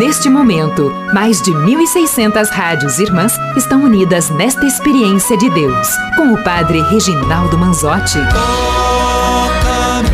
Neste 0.01 0.27
momento, 0.31 0.91
mais 1.13 1.39
de 1.43 1.51
1.600 1.51 2.49
rádios 2.49 2.97
irmãs 2.97 3.37
estão 3.55 3.83
unidas 3.83 4.31
nesta 4.31 4.65
experiência 4.65 5.37
de 5.37 5.47
Deus, 5.51 5.87
com 6.15 6.33
o 6.33 6.43
Padre 6.43 6.81
Reginaldo 6.81 7.55
Manzotti. 7.55 8.17
Toca-me, 8.33 10.09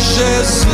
Jesus, 0.00 0.70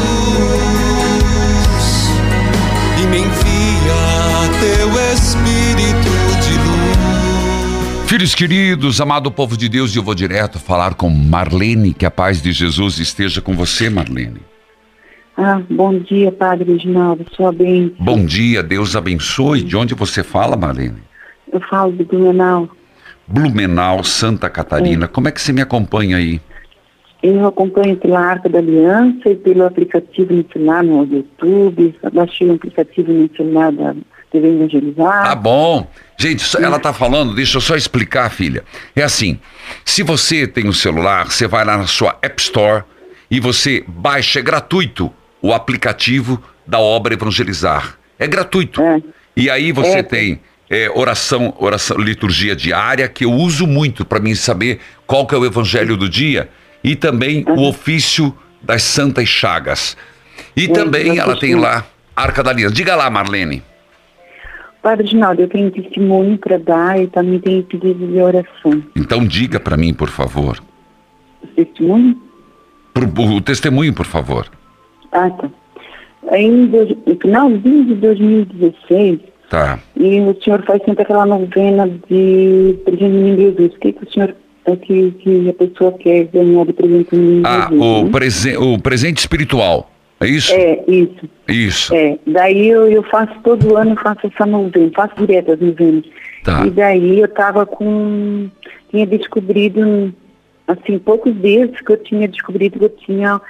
e 3.03 3.07
me 3.09 3.19
envia 3.23 4.53
teu 4.61 4.89
Espírito 5.13 6.13
de 6.45 6.55
luz. 6.59 8.07
Filhos 8.07 8.37
queridos, 8.37 9.01
amado 9.01 9.33
povo 9.33 9.57
de 9.57 9.69
Deus, 9.69 9.97
eu 9.97 10.03
vou 10.05 10.15
direto 10.15 10.61
falar 10.61 10.95
com 10.95 11.11
Marlene, 11.11 11.93
que 11.93 12.07
a 12.07 12.11
paz 12.13 12.41
de 12.41 12.53
Jesus 12.53 13.01
esteja 13.01 13.43
com 13.43 13.57
você, 13.57 13.91
Marlene. 13.91 14.43
Ah, 15.37 15.61
bom 15.69 15.99
dia, 15.99 16.33
Padre 16.33 16.73
Reginaldo, 16.73 17.27
sua 17.35 17.53
bem. 17.53 17.95
Bom 17.99 18.25
dia, 18.25 18.63
Deus 18.63 18.97
abençoe. 18.97 19.63
De 19.63 19.77
onde 19.77 19.95
você 19.95 20.23
fala, 20.23 20.57
Marlene? 20.57 21.03
Eu 21.53 21.61
falo 21.61 21.93
de 21.93 22.05
Blumenau. 22.05 22.69
Blumenau, 23.27 24.03
Santa 24.03 24.49
Catarina. 24.49 25.07
Como 25.07 25.29
é 25.29 25.33
que 25.33 25.41
você 25.41 25.53
me 25.53 25.61
acompanha 25.61 26.17
aí? 26.17 26.41
Eu 27.23 27.47
acompanho 27.47 27.97
pela 27.97 28.21
Arca 28.21 28.49
da 28.49 28.59
Aliança 28.59 29.29
e 29.29 29.37
pelo 29.37 29.67
aplicativo 29.67 30.33
no 30.33 30.45
celular 30.51 30.83
no 30.83 31.05
YouTube. 31.05 31.95
Baixei 32.13 32.49
um 32.49 32.55
aplicativo 32.55 33.13
no 33.13 33.29
celular 33.37 33.73
da 33.73 33.95
TV 34.31 34.49
Evangelizar. 34.49 35.25
Tá 35.25 35.35
bom. 35.35 35.87
Gente, 36.17 36.45
ela 36.63 36.79
tá 36.79 36.93
falando, 36.93 37.35
deixa 37.35 37.59
eu 37.59 37.61
só 37.61 37.75
explicar, 37.77 38.31
filha. 38.31 38.65
É 38.95 39.03
assim, 39.03 39.39
se 39.85 40.03
você 40.03 40.47
tem 40.47 40.67
um 40.67 40.73
celular, 40.73 41.31
você 41.31 41.47
vai 41.47 41.65
lá 41.65 41.77
na 41.77 41.87
sua 41.87 42.17
App 42.23 42.41
Store 42.41 42.85
e 43.31 43.41
você 43.41 43.85
baixa, 43.87 44.39
é 44.39 44.43
gratuito, 44.43 45.13
o 45.47 45.53
aplicativo 45.55 46.43
da 46.67 46.79
obra 46.81 47.15
Evangelizar. 47.15 47.97
É 48.19 48.27
gratuito. 48.27 48.81
E 49.37 49.49
aí 49.51 49.71
você 49.73 49.99
É. 49.99 50.03
tem 50.03 50.41
é, 50.69 50.91
oração, 50.93 51.55
oração, 51.59 51.97
liturgia 51.97 52.57
diária, 52.57 53.07
que 53.09 53.25
eu 53.25 53.31
uso 53.33 53.67
muito 53.69 54.05
para 54.05 54.19
mim 54.19 54.35
saber 54.35 54.81
qual 55.07 55.25
que 55.25 55.33
é 55.35 55.39
o 55.39 55.45
evangelho 55.45 55.97
do 55.97 56.09
dia, 56.09 56.49
e 56.83 56.97
também 56.97 57.45
o 57.47 57.69
ofício 57.69 58.35
das 58.61 58.83
Santas 58.83 59.29
Chagas. 59.29 59.97
E 60.57 60.65
É, 60.65 60.69
também 60.69 61.19
ela 61.19 61.39
tem 61.39 61.55
lá 61.55 61.87
Arca 62.17 62.43
da 62.43 62.51
Aliança. 62.51 62.75
Diga 62.75 62.97
lá, 62.97 63.09
Marlene. 63.09 63.63
Padre 64.83 65.05
Reginaldo, 65.05 65.43
eu 65.43 65.49
tenho 65.49 65.71
testemunho 65.71 66.37
para 66.39 66.59
dar 66.59 67.01
e 67.01 67.07
também 67.07 67.39
tenho 67.39 67.63
pedido 67.63 68.07
de 68.07 68.21
oração. 68.21 68.83
Então 68.97 69.25
diga 69.25 69.61
para 69.61 69.77
mim, 69.77 69.95
por 69.95 70.09
favor. 70.09 70.59
Testemunho? 71.55 72.21
Por- 72.93 73.05
o 73.19 73.41
testemunho, 73.41 73.93
por 73.93 74.07
favor. 74.07 74.49
Ah. 75.17 75.49
Aí, 76.31 76.45
em 76.45 76.67
no 76.67 77.17
finalzinho 77.21 77.85
de 77.85 77.95
2016, 77.95 79.21
Tá. 79.49 79.79
e 79.97 80.21
o 80.21 80.37
senhor 80.43 80.63
faz 80.65 80.83
sempre 80.85 81.03
aquela 81.03 81.25
novena 81.25 81.89
de 82.11 82.77
presente 82.85 83.13
do 83.13 83.19
Menino 83.19 83.37
Jesus. 83.39 83.75
O 83.75 83.79
que, 83.79 83.93
que 83.93 84.05
o 84.05 84.13
senhor, 84.13 84.35
é 84.65 84.75
que, 84.77 85.11
que 85.13 85.49
a 85.49 85.53
pessoa 85.55 85.93
quer 85.93 86.25
ganhar 86.25 86.67
de 86.67 86.73
presente 86.73 87.11
do 87.11 87.17
Menino 87.17 87.47
Ah, 87.47 87.69
Jesus? 87.71 87.81
o, 87.81 88.05
né? 88.05 88.11
prese- 88.11 88.57
o 88.57 88.79
presente 88.81 89.19
espiritual. 89.19 89.91
É 90.19 90.27
isso? 90.27 90.53
É, 90.53 90.83
isso. 90.89 91.29
Isso. 91.47 91.95
É, 91.95 92.19
daí 92.27 92.69
eu, 92.69 92.91
eu 92.91 93.03
faço 93.05 93.33
todo 93.45 93.77
ano, 93.77 93.93
eu 93.93 93.97
faço 94.03 94.27
essa 94.27 94.47
novena, 94.47 94.91
faço 94.97 95.15
direto 95.19 95.53
as 95.53 95.61
novenas. 95.61 96.05
Tá. 96.43 96.67
E 96.67 96.71
daí 96.71 97.21
eu 97.21 97.29
tava 97.29 97.65
com. 97.67 98.49
Tinha 98.91 99.07
descobrido, 99.07 100.13
assim, 100.67 100.99
poucos 100.99 101.35
dias 101.41 101.71
que 101.83 101.93
eu 101.93 101.97
tinha 101.99 102.27
descobrido 102.27 102.79
que 102.79 102.85
eu 102.87 102.89
tinha 102.89 103.41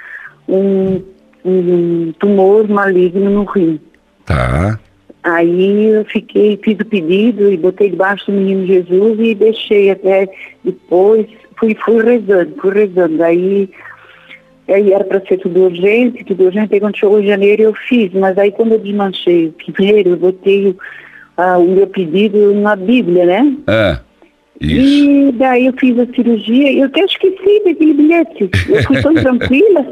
um, 0.47 1.01
um 1.43 2.13
tumor 2.19 2.67
maligno 2.67 3.29
no 3.29 3.43
rim. 3.43 3.79
Tá. 4.25 4.79
Aí 5.23 5.87
eu 5.87 6.05
fiquei, 6.05 6.57
fiz 6.63 6.79
o 6.79 6.85
pedido 6.85 7.51
e 7.51 7.57
botei 7.57 7.89
debaixo 7.89 8.27
do 8.27 8.37
menino 8.37 8.65
Jesus 8.65 9.19
e 9.19 9.35
deixei 9.35 9.91
até 9.91 10.29
depois, 10.63 11.27
fui, 11.57 11.75
fui 11.75 12.03
rezando, 12.03 12.55
fui 12.61 12.73
rezando. 12.73 13.21
Aí, 13.21 13.69
aí 14.69 14.93
era 14.93 15.03
para 15.03 15.21
ser 15.21 15.37
tudo 15.39 15.65
urgente, 15.65 16.23
tudo 16.23 16.45
urgente, 16.45 16.73
aí 16.73 16.79
quando 16.79 16.97
chegou 16.97 17.19
em 17.19 17.27
janeiro 17.27 17.63
eu 17.63 17.73
fiz, 17.73 18.13
mas 18.13 18.37
aí 18.37 18.51
quando 18.51 18.73
eu 18.73 18.79
desmanchei 18.79 19.47
o 19.47 19.73
primeiro, 19.73 20.11
eu 20.11 20.17
botei 20.17 20.69
o, 20.69 20.77
ah, 21.35 21.57
o 21.57 21.67
meu 21.67 21.87
pedido 21.87 22.53
na 22.53 22.75
Bíblia, 22.75 23.25
né? 23.25 23.57
É. 23.67 24.06
E 24.59 25.31
daí 25.33 25.67
eu 25.67 25.73
fiz 25.79 25.97
a 25.99 26.05
cirurgia 26.07 26.71
e 26.71 26.79
eu 26.79 26.85
até 26.85 27.01
esqueci 27.01 27.61
daquele 27.65 27.93
bilhete. 27.93 28.49
Eu 28.67 28.83
fui 28.83 29.01
tão 29.01 29.13
tranquila. 29.15 29.85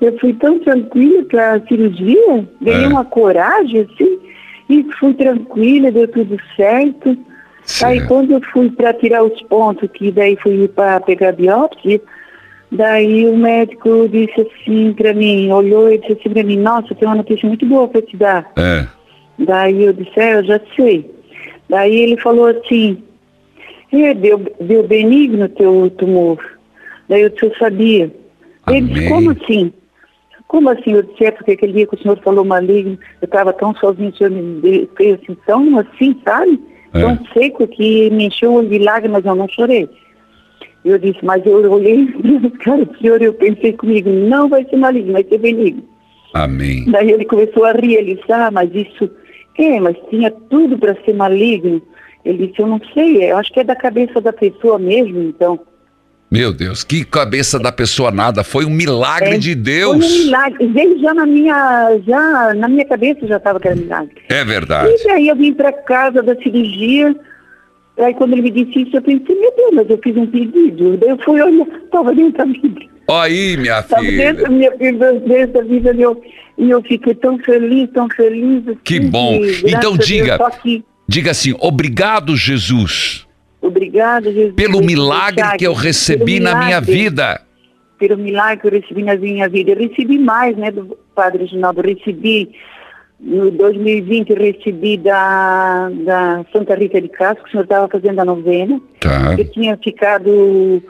eu 0.00 0.18
fui 0.18 0.32
tão 0.34 0.58
tranquila 0.60 1.22
para 1.24 1.54
a 1.54 1.60
cirurgia, 1.66 2.48
ganhei 2.62 2.84
É. 2.84 2.88
uma 2.88 3.04
coragem, 3.04 3.80
assim, 3.82 4.18
e 4.70 4.84
fui 4.98 5.12
tranquila, 5.14 5.90
deu 5.92 6.08
tudo 6.08 6.36
certo. 6.56 7.16
Aí 7.84 8.00
quando 8.06 8.32
eu 8.32 8.40
fui 8.52 8.70
para 8.70 8.94
tirar 8.94 9.22
os 9.22 9.42
pontos, 9.42 9.90
que 9.92 10.10
daí 10.10 10.36
fui 10.42 10.66
para 10.68 11.00
pegar 11.00 11.28
a 11.28 11.32
biópsia, 11.32 12.00
daí 12.72 13.26
o 13.28 13.36
médico 13.36 14.08
disse 14.08 14.40
assim 14.40 14.94
para 14.94 15.12
mim, 15.12 15.50
olhou 15.52 15.92
e 15.92 15.98
disse 15.98 16.14
assim 16.14 16.30
para 16.30 16.42
mim, 16.42 16.56
nossa, 16.56 16.94
tem 16.94 17.06
uma 17.06 17.16
notícia 17.16 17.46
muito 17.46 17.66
boa 17.66 17.86
para 17.86 18.00
te 18.00 18.16
dar. 18.16 18.50
É. 18.56 18.86
Daí 19.38 19.84
eu 19.84 19.92
disse, 19.92 20.18
é, 20.18 20.36
eu 20.38 20.44
já 20.44 20.58
sei. 20.74 21.10
Daí 21.68 21.94
ele 21.94 22.16
falou 22.20 22.46
assim, 22.46 23.02
é, 23.92 24.14
deu, 24.14 24.40
deu 24.60 24.86
benigno 24.86 25.48
teu 25.48 25.90
tumor. 25.90 26.38
Daí 27.08 27.22
eu 27.22 27.30
disse, 27.30 27.46
eu 27.46 27.54
sabia. 27.56 28.12
Ele 28.68 28.86
disse, 28.88 29.08
como 29.08 29.30
assim? 29.30 29.72
Como 30.46 30.70
assim? 30.70 30.92
Eu 30.92 31.02
disse, 31.02 31.24
é 31.24 31.30
porque 31.30 31.52
aquele 31.52 31.72
dia 31.72 31.86
que 31.86 31.94
o 31.94 31.98
senhor 31.98 32.18
falou 32.22 32.44
maligno, 32.44 32.98
eu 33.20 33.26
estava 33.26 33.52
tão 33.52 33.74
sozinho, 33.74 34.10
o 34.10 34.16
senhor 34.16 34.30
me 34.30 34.88
fez 34.96 35.18
assim, 35.22 35.36
tão 35.46 35.78
assim, 35.78 36.20
sabe? 36.24 36.60
É. 36.92 37.00
Tão 37.00 37.18
seco 37.32 37.66
que 37.66 38.10
me 38.10 38.26
encheu 38.26 38.52
o 38.52 38.54
olho 38.56 38.68
de 38.68 38.78
lágrimas, 38.78 39.24
eu 39.24 39.34
não 39.34 39.48
chorei. 39.48 39.88
Eu 40.84 40.98
disse, 40.98 41.18
mas 41.22 41.44
eu 41.44 41.70
olhei 41.70 42.06
para 42.06 42.50
cara 42.64 42.84
do 42.84 42.98
senhor 42.98 43.20
eu 43.20 43.34
pensei 43.34 43.72
comigo, 43.72 44.10
não 44.10 44.48
vai 44.48 44.64
ser 44.64 44.76
maligno, 44.76 45.12
vai 45.12 45.24
ser 45.24 45.38
benigno. 45.38 45.82
Amém. 46.34 46.84
Daí 46.90 47.10
ele 47.10 47.24
começou 47.24 47.64
a 47.64 47.72
rir, 47.72 47.94
ele 47.94 48.14
disse, 48.14 48.32
ah, 48.32 48.50
mas 48.50 48.70
isso, 48.74 49.10
é, 49.58 49.80
mas 49.80 49.96
tinha 50.08 50.30
tudo 50.30 50.78
para 50.78 50.94
ser 51.04 51.14
maligno. 51.14 51.82
Ele 52.24 52.46
disse, 52.48 52.60
eu 52.60 52.66
não 52.66 52.80
sei, 52.92 53.30
eu 53.30 53.36
acho 53.38 53.52
que 53.52 53.60
é 53.60 53.64
da 53.64 53.76
cabeça 53.76 54.20
da 54.20 54.32
pessoa 54.32 54.78
mesmo, 54.78 55.22
então. 55.22 55.58
Meu 56.30 56.52
Deus, 56.52 56.84
que 56.84 57.04
cabeça 57.06 57.58
da 57.58 57.72
pessoa 57.72 58.10
nada. 58.10 58.44
Foi 58.44 58.66
um 58.66 58.70
milagre 58.70 59.30
É, 59.36 59.38
de 59.38 59.52
Foi 59.52 59.60
um 59.60 59.62
Deus. 59.98 60.24
milagre. 60.24 60.66
Veio 60.66 61.00
já 61.00 61.14
na 61.14 61.24
minha, 61.24 61.98
já 62.06 62.52
na 62.54 62.68
minha 62.68 62.84
cabeça 62.84 63.26
já 63.26 63.38
estava 63.38 63.58
que 63.58 63.66
era 63.68 63.76
milagre. 63.76 64.14
É 64.28 64.44
verdade. 64.44 64.92
E 64.92 65.04
daí 65.06 65.28
eu 65.28 65.36
vim 65.36 65.54
para 65.54 65.72
casa 65.72 66.22
da 66.22 66.34
cirurgia, 66.36 67.16
aí 67.96 68.12
quando 68.12 68.34
ele 68.34 68.42
me 68.42 68.50
disse 68.50 68.82
isso, 68.82 68.96
eu 68.96 69.02
pensei, 69.02 69.34
meu 69.40 69.54
Deus, 69.56 69.70
mas 69.72 69.88
eu 69.88 69.98
fiz 70.04 70.16
um 70.18 70.26
pedido. 70.26 70.98
Daí 70.98 71.08
eu 71.08 71.18
fui 71.24 71.40
olhar, 71.40 71.66
estava 71.84 72.14
dentro 72.14 72.36
da 72.38 72.44
Bíblia. 72.44 72.88
Aí, 73.10 73.56
minha 73.56 73.78
Estava 73.80 74.02
dentro 74.02 74.18
filha. 74.18 74.42
da 74.42 74.50
minha 74.50 74.70
dentro 74.76 75.52
da 75.54 75.62
Bíblia, 75.62 75.94
e 75.94 76.02
eu, 76.02 76.22
e 76.58 76.68
eu 76.70 76.82
fiquei 76.82 77.14
tão 77.14 77.38
feliz, 77.38 77.88
tão 77.94 78.06
feliz. 78.10 78.68
assim, 78.68 78.78
Que 78.84 79.00
bom. 79.00 79.40
Então 79.66 79.96
Deus, 79.96 80.06
diga, 80.06 80.38
diga 81.08 81.30
assim, 81.30 81.54
obrigado 81.58 82.36
Jesus, 82.36 83.26
obrigado, 83.60 84.32
Jesus. 84.32 84.54
pelo 84.54 84.80
milagre 84.82 85.42
que 85.56 85.66
eu 85.66 85.72
recebi 85.72 86.38
na 86.38 86.54
minha 86.56 86.80
vida. 86.80 87.40
pelo 87.98 88.16
milagre 88.16 88.60
que 88.60 88.66
eu 88.68 88.80
recebi 88.80 89.02
na 89.02 89.16
minha 89.16 89.48
vida. 89.48 89.72
Eu 89.72 89.76
recebi 89.88 90.18
mais, 90.18 90.56
né, 90.56 90.70
do 90.70 90.96
Padre 91.14 91.42
Reginaldo. 91.44 91.80
Eu 91.80 91.94
recebi, 91.96 92.48
no 93.18 93.50
2020, 93.50 94.30
eu 94.30 94.36
recebi 94.36 94.96
da, 94.96 95.90
da 96.04 96.44
Santa 96.52 96.76
Rita 96.76 97.00
de 97.00 97.08
Castro, 97.08 97.42
que 97.42 97.48
o 97.48 97.50
senhor 97.50 97.64
estava 97.64 97.88
fazendo 97.88 98.20
a 98.20 98.24
novena. 98.24 98.80
Tá. 99.00 99.34
Eu 99.36 99.44
tinha 99.50 99.76
ficado, 99.78 100.80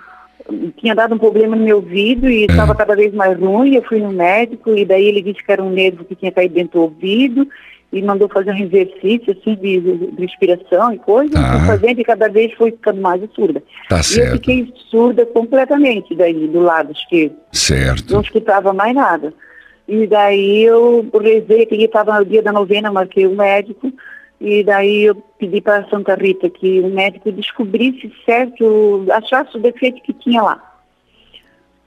tinha 0.77 0.95
dado 0.95 1.15
um 1.15 1.19
problema 1.19 1.57
no 1.57 1.65
meu 1.65 1.77
ouvido 1.77 2.27
É. 2.27 2.31
e 2.31 2.45
estava 2.45 2.75
cada 2.75 2.95
vez 2.95 3.15
mais 3.15 3.39
ruim. 3.41 3.75
Eu 3.75 3.83
fui 3.85 4.01
no 4.01 4.13
médico 4.13 4.77
e 4.77 4.85
daí 4.85 5.07
ele 5.07 5.23
disse 5.23 5.43
que 5.43 5.51
era 5.51 5.63
um 5.63 5.71
nervo 5.71 6.05
que 6.05 6.15
tinha 6.15 6.31
caído 6.31 6.55
dentro 6.57 6.73
do 6.81 6.83
ouvido 6.83 7.49
e 7.93 8.03
mandou 8.03 8.29
fazer 8.29 8.53
um 8.53 8.59
exercício 8.59 9.33
assim 9.33 9.55
de, 9.55 9.81
de 9.81 10.21
respiração 10.21 10.93
e 10.93 10.99
coisa. 10.99 11.33
Tá. 11.35 11.55
Eu 11.55 11.61
fazendo 11.61 12.01
e 12.01 12.05
cada 12.05 12.29
vez 12.29 12.53
foi 12.55 12.71
ficando 12.71 13.01
mais 13.01 13.23
surda. 13.35 13.63
Tá 13.89 13.97
E 13.97 13.99
eu 13.99 14.03
certo. 14.03 14.33
fiquei 14.33 14.73
surda 14.91 15.25
completamente 15.27 16.15
daí, 16.15 16.47
do 16.49 16.61
lado 16.61 16.93
esquerdo. 16.93 17.37
Certo. 17.53 18.13
Não 18.13 18.21
escutava 18.21 18.73
mais 18.73 18.95
nada. 18.95 19.33
E 19.87 20.07
daí 20.07 20.65
eu 20.65 21.09
rezei, 21.19 21.65
que 21.65 21.77
estava 21.77 22.19
no 22.19 22.27
dia 22.27 22.43
da 22.43 22.53
novena, 22.53 22.93
marquei 22.93 23.27
o 23.27 23.35
médico, 23.35 23.91
e 24.39 24.63
daí 24.63 25.05
eu 25.05 25.15
pedi 25.39 25.63
para 25.63 25.89
Santa 25.89 26.15
Rita 26.15 26.51
que 26.51 26.81
o 26.81 26.89
médico 26.89 27.33
descobrisse 27.33 28.13
certo, 28.27 29.07
achasse 29.11 29.57
o 29.57 29.61
defeito 29.61 30.03
que 30.03 30.13
tinha 30.13 30.43
lá. 30.43 30.63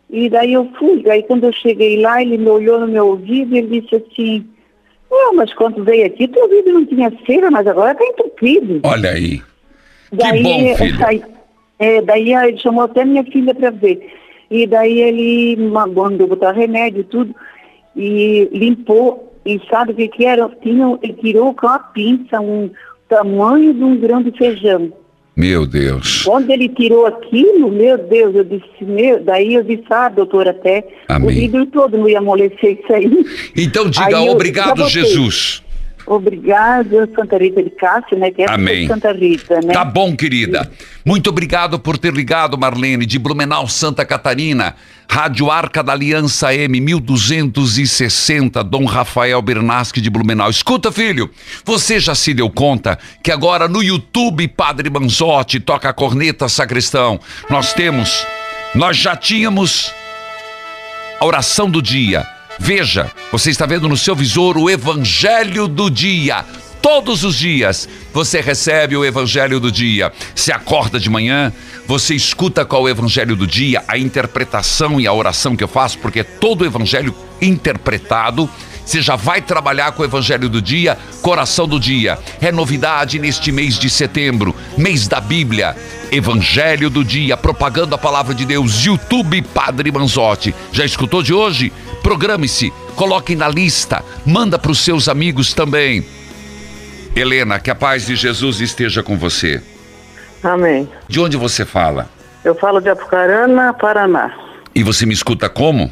E 0.10 0.30
daí 0.30 0.54
eu 0.54 0.68
fui, 0.80 1.04
daí 1.04 1.22
quando 1.24 1.44
eu 1.44 1.54
cheguei 1.54 2.02
lá, 2.02 2.22
ele 2.22 2.40
me 2.40 2.50
olhou 2.50 2.80
no 2.80 2.88
meu 2.88 3.08
ouvido 3.08 3.56
e 3.56 3.60
ele 3.60 3.80
disse 3.82 3.96
assim, 3.96 4.50
não, 5.12 5.34
mas 5.36 5.54
quando 5.54 5.84
veio 5.84 6.06
aqui, 6.08 6.28
teu 6.28 6.44
ouvido 6.44 6.72
não 6.72 6.86
tinha 6.86 7.12
cera, 7.26 7.52
mas 7.52 7.68
agora 7.68 7.92
está 7.92 8.06
entupido. 8.06 8.80
Olha 8.84 9.12
aí. 9.12 9.42
Daí, 10.12 10.42
bom, 10.44 10.76
filha. 10.78 10.98
aí- 11.08 11.24
é, 11.80 12.02
daí 12.02 12.34
ele 12.34 12.58
chamou 12.58 12.84
até 12.84 13.04
minha 13.04 13.24
filha 13.26 13.54
para 13.54 13.70
ver. 13.72 14.08
E 14.50 14.66
daí 14.68 15.00
ele 15.02 15.56
ma- 15.70 15.88
mandou 15.88 16.28
botar 16.28 16.52
remédio 16.52 17.02
e 17.02 17.06
tudo, 17.06 17.36
e 17.96 18.50
limpou, 18.52 19.34
e 19.46 19.60
sabe 19.70 19.92
o 19.92 19.96
que 19.96 20.08
que 20.08 20.26
era? 20.26 20.48
Tinha, 20.62 20.98
ele 21.02 21.14
tirou 21.14 21.54
com 21.54 21.68
a 21.68 21.80
pinça 21.80 22.40
um 22.40 22.70
tamanho 23.10 23.74
de 23.74 23.84
um 23.84 23.98
grão 23.98 24.22
de 24.22 24.32
feijão. 24.38 24.94
Meu 25.36 25.66
Deus. 25.66 26.24
Quando 26.24 26.50
ele 26.50 26.68
tirou 26.68 27.06
aquilo, 27.06 27.72
meu 27.72 27.98
Deus, 27.98 28.36
eu 28.36 28.44
disse, 28.44 28.66
meu, 28.82 29.24
daí 29.24 29.54
eu 29.54 29.64
disse, 29.64 29.86
ah, 29.90 30.10
doutor, 30.10 30.48
até 30.48 30.86
Amém. 31.08 31.30
o 31.30 31.32
vidro 31.32 31.66
todo 31.68 31.98
não 31.98 32.10
ia 32.10 32.20
amolecer 32.20 32.80
isso 32.80 32.94
aí. 32.94 33.10
Então 33.56 33.90
diga 33.90 34.18
Aí 34.18 34.28
eu 34.28 34.34
obrigado, 34.34 34.78
botei. 34.78 34.90
Jesus. 34.90 35.64
Obrigado, 36.12 37.10
Santa 37.16 37.38
Rita 37.38 37.64
de 37.64 37.70
Cássia, 37.70 38.18
né? 38.18 38.32
Que 38.32 38.42
é 38.42 38.52
Amém. 38.52 38.86
Santa 38.86 39.14
Rita, 39.14 39.62
né? 39.62 39.74
Tá 39.74 39.86
bom, 39.86 40.14
querida. 40.14 40.70
Muito 41.06 41.30
obrigado 41.30 41.80
por 41.80 41.98
ter 41.98 42.12
ligado, 42.12 42.58
Marlene, 42.58 43.06
de 43.06 43.18
Blumenau, 43.18 43.66
Santa 43.70 44.04
Catarina. 44.04 44.76
Rádio 45.10 45.50
Arca 45.50 45.82
da 45.82 45.94
Aliança 45.94 46.54
M, 46.54 46.82
1260, 46.82 48.62
Dom 48.62 48.84
Rafael 48.84 49.42
Bernasque 49.42 50.02
de 50.02 50.10
Blumenau. 50.10 50.50
Escuta, 50.50 50.92
filho, 50.92 51.30
você 51.64 51.98
já 51.98 52.14
se 52.14 52.34
deu 52.34 52.50
conta 52.50 53.00
que 53.24 53.32
agora 53.32 53.70
no 53.70 53.82
YouTube 53.82 54.50
Padre 54.50 54.90
Manzotti 54.90 55.62
toca 55.62 55.88
a 55.88 55.94
corneta 55.94 56.50
sacristão. 56.50 57.22
Nós 57.50 57.72
temos, 57.72 58.28
nós 58.76 58.98
já 58.98 59.16
tínhamos 59.16 59.94
a 61.22 61.26
oração 61.26 61.70
do 61.70 61.82
dia. 61.82 62.28
Veja, 62.60 63.12
você 63.32 63.50
está 63.50 63.66
vendo 63.66 63.90
no 63.90 63.98
seu 63.98 64.16
visor 64.16 64.58
o 64.58 64.70
Evangelho 64.70 65.68
do 65.68 65.90
dia. 65.90 66.46
Todos 66.82 67.24
os 67.24 67.36
dias 67.36 67.88
você 68.14 68.42
recebe 68.42 68.98
o 68.98 69.06
Evangelho 69.06 69.60
do 69.60 69.72
dia. 69.72 70.12
Se 70.36 70.52
acorda 70.52 71.00
de 71.00 71.10
manhã, 71.10 71.54
você 71.88 72.16
escuta 72.16 72.66
qual 72.66 72.88
é 72.88 72.92
o 72.92 72.94
Evangelho 72.94 73.36
do 73.36 73.46
dia, 73.46 73.84
a 73.88 73.98
interpretação 73.98 75.00
e 75.00 75.06
a 75.06 75.14
oração 75.14 75.56
que 75.56 75.64
eu 75.64 75.68
faço, 75.68 76.00
porque 76.00 76.22
é 76.22 76.24
todo 76.24 76.62
o 76.62 76.66
Evangelho 76.66 77.16
interpretado. 77.42 78.50
Você 78.84 79.02
já 79.02 79.16
vai 79.16 79.42
trabalhar 79.42 79.92
com 79.92 80.02
o 80.02 80.06
Evangelho 80.06 80.50
do 80.50 80.62
dia, 80.62 80.98
coração 81.22 81.68
do 81.68 81.80
dia. 81.80 82.18
É 82.42 82.52
novidade 82.52 83.20
neste 83.20 83.52
mês 83.52 83.78
de 83.78 83.90
setembro, 83.90 84.56
mês 84.78 85.08
da 85.08 85.22
Bíblia. 85.22 85.76
Evangelho 86.12 86.90
do 86.90 87.06
dia, 87.06 87.38
propagando 87.38 87.96
a 87.96 87.98
palavra 87.98 88.34
de 88.34 88.44
Deus. 88.44 88.84
YouTube 88.84 89.42
Padre 89.54 89.92
Manzotti. 89.92 90.54
Já 90.74 90.84
escutou 90.84 91.24
de 91.24 91.34
hoje? 91.34 91.72
Programe-se, 92.02 92.72
coloque 92.96 93.36
na 93.36 93.48
lista, 93.48 94.04
manda 94.26 94.58
para 94.58 94.72
os 94.72 94.80
seus 94.80 95.08
amigos 95.08 95.54
também. 95.54 96.06
Helena, 97.16 97.60
que 97.60 97.70
a 97.70 97.76
paz 97.76 98.06
de 98.06 98.16
Jesus 98.16 98.60
esteja 98.60 99.04
com 99.04 99.18
você. 99.18 99.62
Amém. 100.44 100.90
De 101.08 101.20
onde 101.20 101.38
você 101.38 101.66
fala? 101.66 102.10
Eu 102.44 102.56
falo 102.56 102.80
de 102.80 102.90
Apucarana, 102.90 103.74
Paraná. 103.74 104.34
E 104.74 104.84
você 104.84 105.06
me 105.06 105.14
escuta 105.14 105.48
como? 105.48 105.92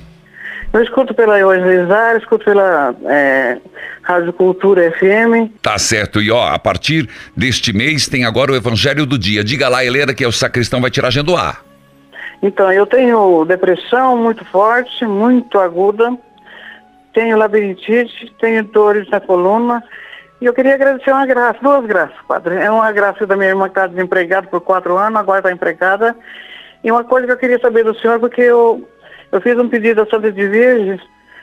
Eu 0.72 0.84
escuto 0.84 1.14
pela 1.14 1.40
Evangelizar, 1.40 2.16
escuto 2.16 2.46
pela 2.46 2.96
é, 3.06 3.58
Rádio 4.02 4.32
Cultura 4.34 4.92
FM. 4.92 5.52
Tá 5.62 5.78
certo. 5.78 6.22
E 6.22 6.32
ó, 6.32 6.48
a 6.48 6.60
partir 6.60 7.10
deste 7.36 7.74
mês 7.74 8.08
tem 8.08 8.24
agora 8.24 8.52
o 8.52 8.56
Evangelho 8.56 9.06
do 9.06 9.18
dia. 9.18 9.44
Diga 9.44 9.68
lá, 9.68 9.84
Helena, 9.84 10.14
que 10.14 10.24
é 10.24 10.28
o 10.28 10.32
sacristão 10.32 10.82
vai 10.82 10.90
tirar 10.90 11.10
a 11.16 11.22
do 11.22 11.36
ar. 11.36 11.69
Então, 12.42 12.72
eu 12.72 12.86
tenho 12.86 13.44
depressão 13.46 14.18
muito 14.18 14.46
forte, 14.46 15.06
muito 15.06 15.60
aguda. 15.60 16.18
tenho 17.14 17.38
labirintite, 17.38 18.34
tenho 18.40 18.64
dores 18.64 19.10
na 19.10 19.20
coluna. 19.20 19.84
E 20.42 20.46
eu 20.46 20.54
queria 20.54 20.76
agradecer 20.76 21.12
uma 21.12 21.26
graça, 21.26 21.60
duas 21.62 21.86
graças, 21.86 22.16
padre. 22.26 22.56
É 22.56 22.72
uma 22.72 22.92
graça 22.94 23.28
da 23.28 23.36
minha 23.36 23.50
irmã 23.50 23.66
que 23.66 23.72
está 23.72 23.88
desempregada 23.88 24.48
por 24.48 24.62
quatro 24.62 24.96
anos, 24.98 25.20
agora 25.20 25.40
está 25.40 25.52
empregada. 25.52 26.16
E 26.82 26.90
uma 26.90 27.04
coisa 27.04 27.28
que 27.28 27.34
eu 27.34 27.38
queria 27.38 27.60
saber 27.60 27.84
do 27.84 27.94
senhor, 28.00 28.20
porque 28.20 28.42
eu, 28.42 28.88
eu 29.34 29.42
fiz 29.42 29.58
um 29.58 29.68
pedido 29.68 30.02
à 30.02 30.06
Santa 30.06 30.32
de 30.32 30.48
Virgem, 30.48 30.98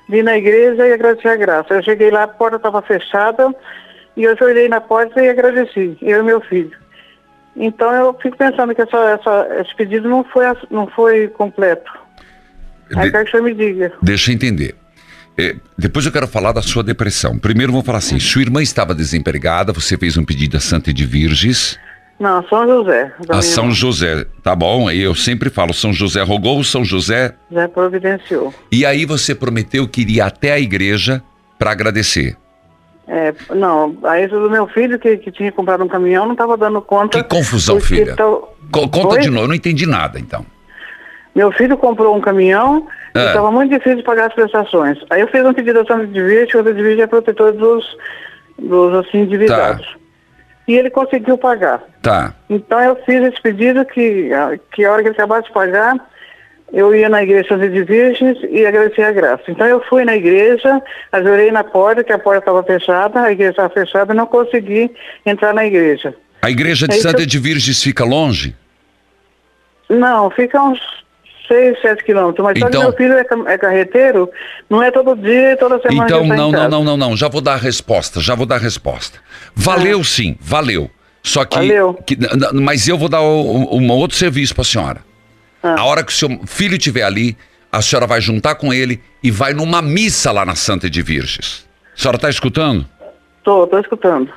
vim 0.09 0.23
na 0.23 0.39
igreja 0.39 0.87
e 0.87 0.93
agradeci 0.95 1.29
a 1.29 1.37
graça. 1.37 1.75
Eu 1.75 1.83
cheguei 1.83 2.11
lá, 2.11 2.23
a 2.23 2.29
porta 2.29 2.57
estava 2.57 2.81
fechada, 2.81 3.55
e 4.17 4.25
eu 4.25 4.35
olhei 4.41 4.67
na 4.67 4.81
porta 4.81 5.23
e 5.23 5.29
agradeci, 5.29 5.99
eu 6.01 6.21
e 6.21 6.23
meu 6.23 6.41
filho. 6.41 6.86
Então 7.57 7.91
eu 7.95 8.15
fico 8.23 8.37
pensando 8.37 8.75
que 8.75 8.83
essa, 8.83 8.97
essa, 8.99 9.49
esse 9.61 9.75
pedido 9.75 10.09
não 10.09 10.23
foi, 10.25 10.45
não 10.71 10.87
foi 10.89 11.29
completo. 11.29 11.91
Aí 12.95 13.07
De- 13.07 13.11
quero 13.11 13.25
que 13.25 13.29
o 13.29 13.31
senhor 13.33 13.43
me 13.45 13.55
diga. 13.55 13.93
Deixa 14.03 14.31
eu 14.31 14.35
entender. 14.35 14.75
É, 15.39 15.55
depois 15.77 16.07
eu 16.07 16.13
quero 16.13 16.27
falar 16.27 16.53
da 16.53 16.63
sua 16.63 16.83
depressão. 16.83 17.39
Primeiro 17.39 17.73
vou 17.73 17.83
falar 17.83 17.99
assim: 17.99 18.19
sua 18.19 18.43
irmã 18.43 18.63
estava 18.63 18.95
desempregada, 18.95 19.73
você 19.73 19.97
fez 19.99 20.17
um 20.17 20.25
pedido 20.25 20.57
a 20.57 20.61
Santa 20.61 20.93
de 20.93 21.05
Virges, 21.05 21.79
Não, 22.19 22.43
São 22.49 22.67
José. 22.67 23.13
a 23.29 23.43
São 23.43 23.65
irmã. 23.65 23.75
José, 23.75 24.27
tá 24.43 24.55
bom? 24.57 24.91
Eu 24.91 25.15
sempre 25.15 25.51
falo: 25.51 25.75
São 25.75 25.93
José 25.93 26.23
rogou, 26.23 26.63
São 26.65 26.85
José. 26.85 27.35
Já 27.51 27.69
providenciou. 27.69 28.55
E 28.73 28.87
aí 28.87 29.05
você 29.05 29.35
prometeu 29.35 29.87
que 29.89 30.01
iria 30.03 30.25
até 30.27 30.53
a 30.53 30.59
igreja 30.61 31.23
para 31.59 31.71
agradecer. 31.73 32.37
É, 33.09 33.33
não, 33.55 33.97
a 34.03 34.21
isso 34.21 34.35
do 34.39 34.51
meu 34.51 34.67
filho 34.67 34.99
que, 34.99 35.17
que 35.19 35.31
tinha 35.31 35.53
comprado 35.53 35.85
um 35.85 35.89
caminhão 35.89 36.25
não 36.25 36.33
estava 36.33 36.57
dando 36.57 36.81
conta. 36.83 37.23
Que 37.23 37.29
confusão, 37.29 37.81
filha. 37.81 38.17
tal- 38.17 38.55
Co- 38.73 38.89
conta 38.89 39.15
Oi? 39.15 39.21
de 39.21 39.31
novo, 39.31 39.45
eu 39.45 39.49
não 39.49 39.55
entendi 39.55 39.87
nada 39.87 40.19
então. 40.19 40.45
Meu 41.35 41.53
filho 41.53 41.77
comprou 41.77 42.17
um 42.17 42.21
caminhão 42.21 42.89
e 43.15 43.19
É. 43.19 43.27
estava 43.27 43.51
muito 43.53 43.71
difícil 43.71 43.99
de 43.99 44.03
pagar 44.03 44.27
as 44.27 44.33
prestações. 44.35 44.99
Aí 45.11 45.21
eu 45.21 45.29
fiz 45.29 45.45
um 45.45 45.53
pedido 45.53 45.85
de 45.85 46.21
Virgem, 46.23 46.47
que 46.47 46.53
a 46.57 46.59
Santa 46.59 46.75
de 46.75 46.83
Virgem 46.83 47.03
é 47.03 47.07
protetor 47.07 47.53
dos, 47.53 47.85
dos 48.59 48.95
assim, 49.07 49.19
endividados. 49.19 49.87
E 50.67 50.75
ele 50.75 50.91
conseguiu 50.91 51.39
pagar. 51.39 51.81
Tá. 52.03 52.35
Então 52.51 52.81
eu 52.81 52.97
fiz 53.07 53.23
esse 53.23 53.41
pedido 53.41 53.85
que, 53.85 54.31
que 54.73 54.85
a 54.85 54.93
hora 54.93 55.03
que 55.03 55.09
ele 55.11 55.15
acabasse 55.15 55.47
de 55.47 55.53
pagar, 55.53 55.95
eu 56.73 56.95
ia 56.95 57.09
na 57.09 57.23
igreja 57.23 57.49
Santa 57.49 57.69
de 57.69 57.83
Virgens 57.85 58.39
e 58.51 58.67
agradecer 58.67 59.03
a 59.03 59.13
graça. 59.13 59.43
Então 59.49 59.67
eu 59.67 59.81
fui 59.89 60.05
na 60.05 60.17
igreja, 60.17 60.83
ajoelhei 61.13 61.51
na 61.51 61.63
porta, 61.65 62.03
que 62.05 62.13
a 62.13 62.19
porta 62.19 62.41
estava 62.41 62.63
fechada, 62.63 63.21
a 63.23 63.33
igreja 63.33 63.51
estava 63.53 63.71
fechada 63.71 64.13
e 64.13 64.17
não 64.17 64.27
consegui 64.27 64.91
entrar 65.25 65.55
na 65.55 65.65
igreja. 65.65 66.15
A 66.43 66.51
igreja 66.51 66.87
de 66.87 66.95
É 66.95 66.99
isso 66.99 67.09
Santa 67.09 67.23
eu- 67.23 67.27
de 67.27 67.39
Virges 67.39 67.83
fica 67.83 68.05
longe? 68.05 68.55
Não, 69.89 70.31
fica 70.31 70.61
uns 70.63 70.81
6, 71.49 71.81
7 71.81 72.03
quilômetros. 72.05 72.45
Mas 72.45 72.59
só 72.59 72.69
Então- 72.69 72.81
que 72.81 72.87
meu 72.89 72.97
filho 72.97 73.15
é, 73.49 73.53
é 73.55 73.59
carreteiro, 73.59 74.29
não 74.69 74.83
é 74.83 74.91
todo 74.91 75.15
dia 75.17 75.53
e 75.53 75.57
toda 75.57 75.81
semana 75.81 76.05
Então, 76.07 76.29
tá 76.29 76.35
não, 76.37 76.51
não, 76.51 76.69
não, 76.69 76.85
não, 76.85 76.97
não. 76.97 77.17
Já 77.17 77.29
vou 77.29 77.41
dar 77.41 77.55
a 77.55 77.57
resposta. 77.57 78.21
Já 78.21 78.35
vou 78.35 78.47
dar 78.47 78.57
a 78.57 78.59
resposta. 78.59 79.19
Valeu, 79.55 80.03
sim, 80.03 80.37
valeu. 80.41 80.91
Só 81.23 81.45
que. 81.45 81.57
Valeu. 81.57 81.95
que- 82.07 82.17
mas 82.53 82.87
eu 82.89 82.97
vou 82.99 83.09
dar 83.09 83.23
um, 83.23 83.69
um 83.77 83.91
outro 83.91 84.17
serviço 84.17 84.55
para 84.55 84.63
a 84.63 84.65
senhora. 84.65 85.01
A 85.75 85.85
hora 85.85 86.03
que 86.05 86.13
o 86.13 86.15
seu 86.15 86.29
filho 86.47 86.77
estiver 86.77 87.03
ali, 87.03 87.37
a 87.73 87.81
senhora 87.83 88.07
vai 88.07 88.21
juntar 88.21 88.55
com 88.57 88.73
ele 88.73 89.01
e 89.23 89.31
vai 89.31 89.53
numa 89.53 89.81
missa 89.83 90.31
lá 90.33 90.45
na 90.45 90.55
Santa 90.55 90.89
de 90.89 91.03
Virges. 91.03 91.67
A 91.97 92.01
senhora 92.01 92.17
está 92.17 92.31
escutando? 92.31 92.87
Tô, 93.43 93.67
tô 93.67 93.79
escutando. 93.79 94.31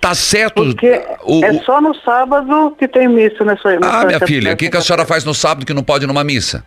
Tá 0.00 0.14
certo. 0.14 0.62
Porque 0.64 1.02
o- 1.24 1.44
é 1.44 1.52
só 1.64 1.80
no 1.82 1.94
sábado 1.96 2.74
que 2.78 2.88
tem 2.88 3.08
missa 3.08 3.44
nessa 3.44 3.78
nessa- 3.78 4.00
Ah, 4.00 4.04
minha 4.06 4.20
filha, 4.20 4.52
o 4.52 4.56
que, 4.56 4.70
que 4.70 4.76
a 4.76 4.80
senhora 4.80 5.04
faz 5.04 5.22
no 5.24 5.34
sábado 5.34 5.66
que 5.66 5.74
não 5.74 5.82
pode 5.82 6.04
ir 6.04 6.06
numa 6.06 6.24
missa? 6.24 6.64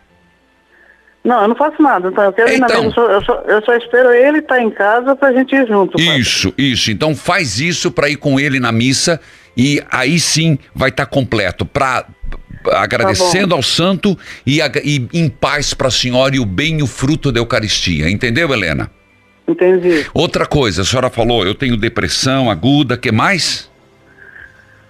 Não, 1.23 1.41
eu 1.41 1.47
não 1.49 1.55
faço 1.55 1.81
nada. 1.81 2.07
Então 2.09 2.23
eu 2.23 2.33
quero 2.33 2.57
na 2.59 2.67
Então. 2.67 2.83
missa. 2.85 2.99
Eu 2.99 3.05
só, 3.07 3.11
eu, 3.11 3.21
só, 3.25 3.33
eu 3.47 3.65
só 3.65 3.75
espero 3.75 4.11
ele 4.13 4.39
estar 4.39 4.61
em 4.61 4.69
casa 4.69 5.15
pra 5.15 5.33
gente 5.33 5.53
ir 5.55 5.67
junto. 5.67 5.99
Isso, 5.99 6.53
isso. 6.57 6.91
Então 6.91 7.15
faz 7.15 7.59
isso 7.59 7.91
para 7.91 8.09
ir 8.09 8.15
com 8.15 8.39
ele 8.39 8.59
na 8.59 8.71
missa 8.71 9.19
e 9.57 9.83
aí 9.91 10.19
sim 10.19 10.57
vai 10.73 10.89
estar 10.89 11.05
completo 11.07 11.65
para 11.65 12.05
agradecendo 12.71 13.55
ao 13.55 13.63
santo 13.63 14.17
e, 14.45 14.61
ag- 14.61 14.81
e 14.83 15.07
em 15.13 15.29
paz 15.29 15.73
para 15.73 15.87
a 15.87 15.91
senhora 15.91 16.35
e 16.35 16.39
o 16.39 16.45
bem 16.45 16.79
e 16.79 16.83
o 16.83 16.87
fruto 16.87 17.31
da 17.31 17.39
Eucaristia. 17.39 18.09
Entendeu, 18.09 18.51
Helena? 18.53 18.89
Entendi. 19.47 20.05
Outra 20.13 20.45
coisa, 20.45 20.83
a 20.83 20.85
senhora 20.85 21.09
falou, 21.09 21.45
eu 21.45 21.55
tenho 21.55 21.75
depressão 21.75 22.51
aguda, 22.51 22.95
que 22.95 23.11
mais? 23.11 23.69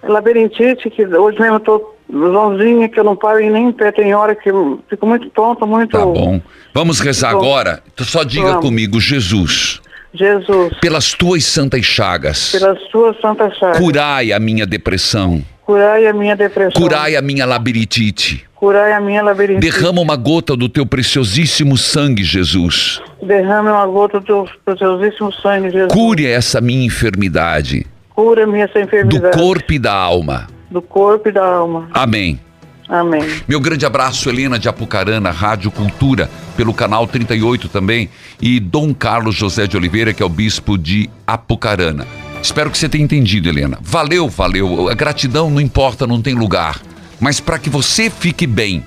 Labirintite, 0.03 0.89
que 0.89 1.05
hoje 1.05 1.39
mesmo 1.39 1.55
eu 1.55 1.59
tô 1.59 1.95
zonzinha, 2.11 2.87
que 2.89 2.99
eu 2.99 3.03
não 3.03 3.15
paro 3.15 3.39
em 3.39 3.49
nem 3.49 3.67
em 3.67 3.71
pé. 3.71 3.91
Tem 3.91 4.13
hora 4.13 4.33
que 4.35 4.49
eu 4.49 4.81
fico 4.89 5.05
muito 5.05 5.29
tonta, 5.29 5.65
muito... 5.65 5.91
Tá 5.91 6.05
bom. 6.05 6.41
Vamos 6.73 6.99
rezar 6.99 7.31
Bom. 7.33 7.39
agora. 7.39 7.83
Então 7.93 8.05
Só 8.05 8.23
diga 8.23 8.47
Vamos. 8.47 8.61
comigo, 8.61 8.99
Jesus, 8.99 9.81
Jesus, 10.13 10.73
pelas 10.81 11.13
tuas 11.13 11.45
santas 11.45 11.85
chagas, 11.85 12.51
pelas 12.51 12.79
suas 12.89 13.19
santas 13.19 13.55
chagas, 13.57 13.77
curai 13.79 14.31
a 14.31 14.39
minha 14.39 14.65
depressão, 14.65 15.43
curai 15.69 16.07
a 16.07 16.13
minha 16.13 16.35
depressão, 16.35 16.81
curai 16.81 17.15
a 17.15 17.21
minha 17.21 17.45
labirintite. 17.45 18.43
curai 18.55 18.91
a 18.91 18.99
minha 18.99 19.21
labirintite. 19.21 19.71
Derrama 19.71 20.01
uma 20.01 20.15
gota 20.15 20.55
do 20.55 20.67
teu 20.67 20.83
preciosíssimo 20.83 21.77
sangue, 21.77 22.23
Jesus. 22.23 22.99
Derrame 23.21 23.69
uma 23.69 23.85
gota 23.85 24.19
do 24.19 24.25
teu 24.25 24.49
preciosíssimo 24.65 25.31
sangue, 25.31 25.69
Jesus. 25.69 25.93
Cure 25.93 26.25
essa 26.25 26.59
minha 26.59 26.83
enfermidade, 26.85 27.85
Cura-me 28.15 28.59
essa 28.61 28.73
do 28.73 28.79
enfermidade. 28.79 29.37
corpo 29.37 29.71
e 29.73 29.77
da 29.79 29.93
alma. 29.93 30.47
do 30.71 30.81
corpo 30.81 31.29
e 31.29 31.31
da 31.31 31.45
alma. 31.45 31.87
Amém. 31.93 32.39
Amém. 32.87 33.21
Meu 33.47 33.59
grande 33.59 33.85
abraço, 33.85 34.27
Helena 34.27 34.57
de 34.57 34.67
Apucarana, 34.67 35.29
Rádio 35.29 35.69
Cultura, 35.69 36.27
pelo 36.57 36.73
canal 36.73 37.05
38 37.05 37.69
também, 37.69 38.09
e 38.41 38.59
Dom 38.59 38.91
Carlos 38.95 39.35
José 39.35 39.67
de 39.67 39.77
Oliveira, 39.77 40.11
que 40.13 40.23
é 40.23 40.25
o 40.25 40.29
bispo 40.29 40.75
de 40.79 41.07
Apucarana. 41.27 42.07
Espero 42.41 42.71
que 42.71 42.77
você 42.77 42.89
tenha 42.89 43.03
entendido, 43.03 43.49
Helena. 43.49 43.77
Valeu, 43.81 44.29
valeu. 44.29 44.89
A 44.89 44.93
gratidão 44.93 45.49
não 45.49 45.61
importa, 45.61 46.07
não 46.07 46.21
tem 46.21 46.33
lugar. 46.33 46.81
Mas 47.19 47.39
para 47.39 47.59
que 47.59 47.69
você 47.69 48.09
fique 48.09 48.47
bem 48.47 48.85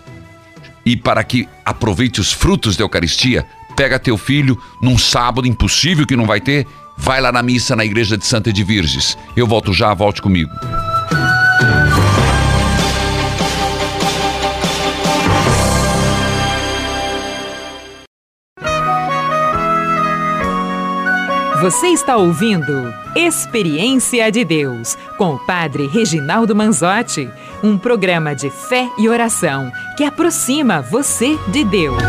e 0.84 0.96
para 0.96 1.22
que 1.22 1.48
aproveite 1.64 2.20
os 2.20 2.32
frutos 2.32 2.76
da 2.76 2.84
Eucaristia, 2.84 3.46
pega 3.76 3.98
teu 3.98 4.16
filho 4.16 4.60
num 4.80 4.98
sábado 4.98 5.46
impossível 5.46 6.06
que 6.06 6.16
não 6.16 6.26
vai 6.26 6.40
ter, 6.40 6.66
vai 6.96 7.20
lá 7.20 7.30
na 7.30 7.42
missa 7.42 7.76
na 7.76 7.84
igreja 7.84 8.16
de 8.16 8.24
Santa 8.24 8.52
de 8.52 8.64
Virges. 8.64 9.16
Eu 9.36 9.46
volto 9.46 9.72
já, 9.72 9.92
volte 9.94 10.20
comigo. 10.22 10.50
Você 21.62 21.86
está 21.90 22.16
ouvindo 22.16 22.92
Experiência 23.14 24.32
de 24.32 24.44
Deus 24.44 24.98
com 25.16 25.34
o 25.34 25.38
Padre 25.46 25.86
Reginaldo 25.86 26.56
Manzotti, 26.56 27.30
um 27.62 27.78
programa 27.78 28.34
de 28.34 28.50
fé 28.50 28.90
e 28.98 29.08
oração 29.08 29.70
que 29.96 30.02
aproxima 30.02 30.82
você 30.82 31.38
de 31.52 31.62
Deus. 31.62 32.02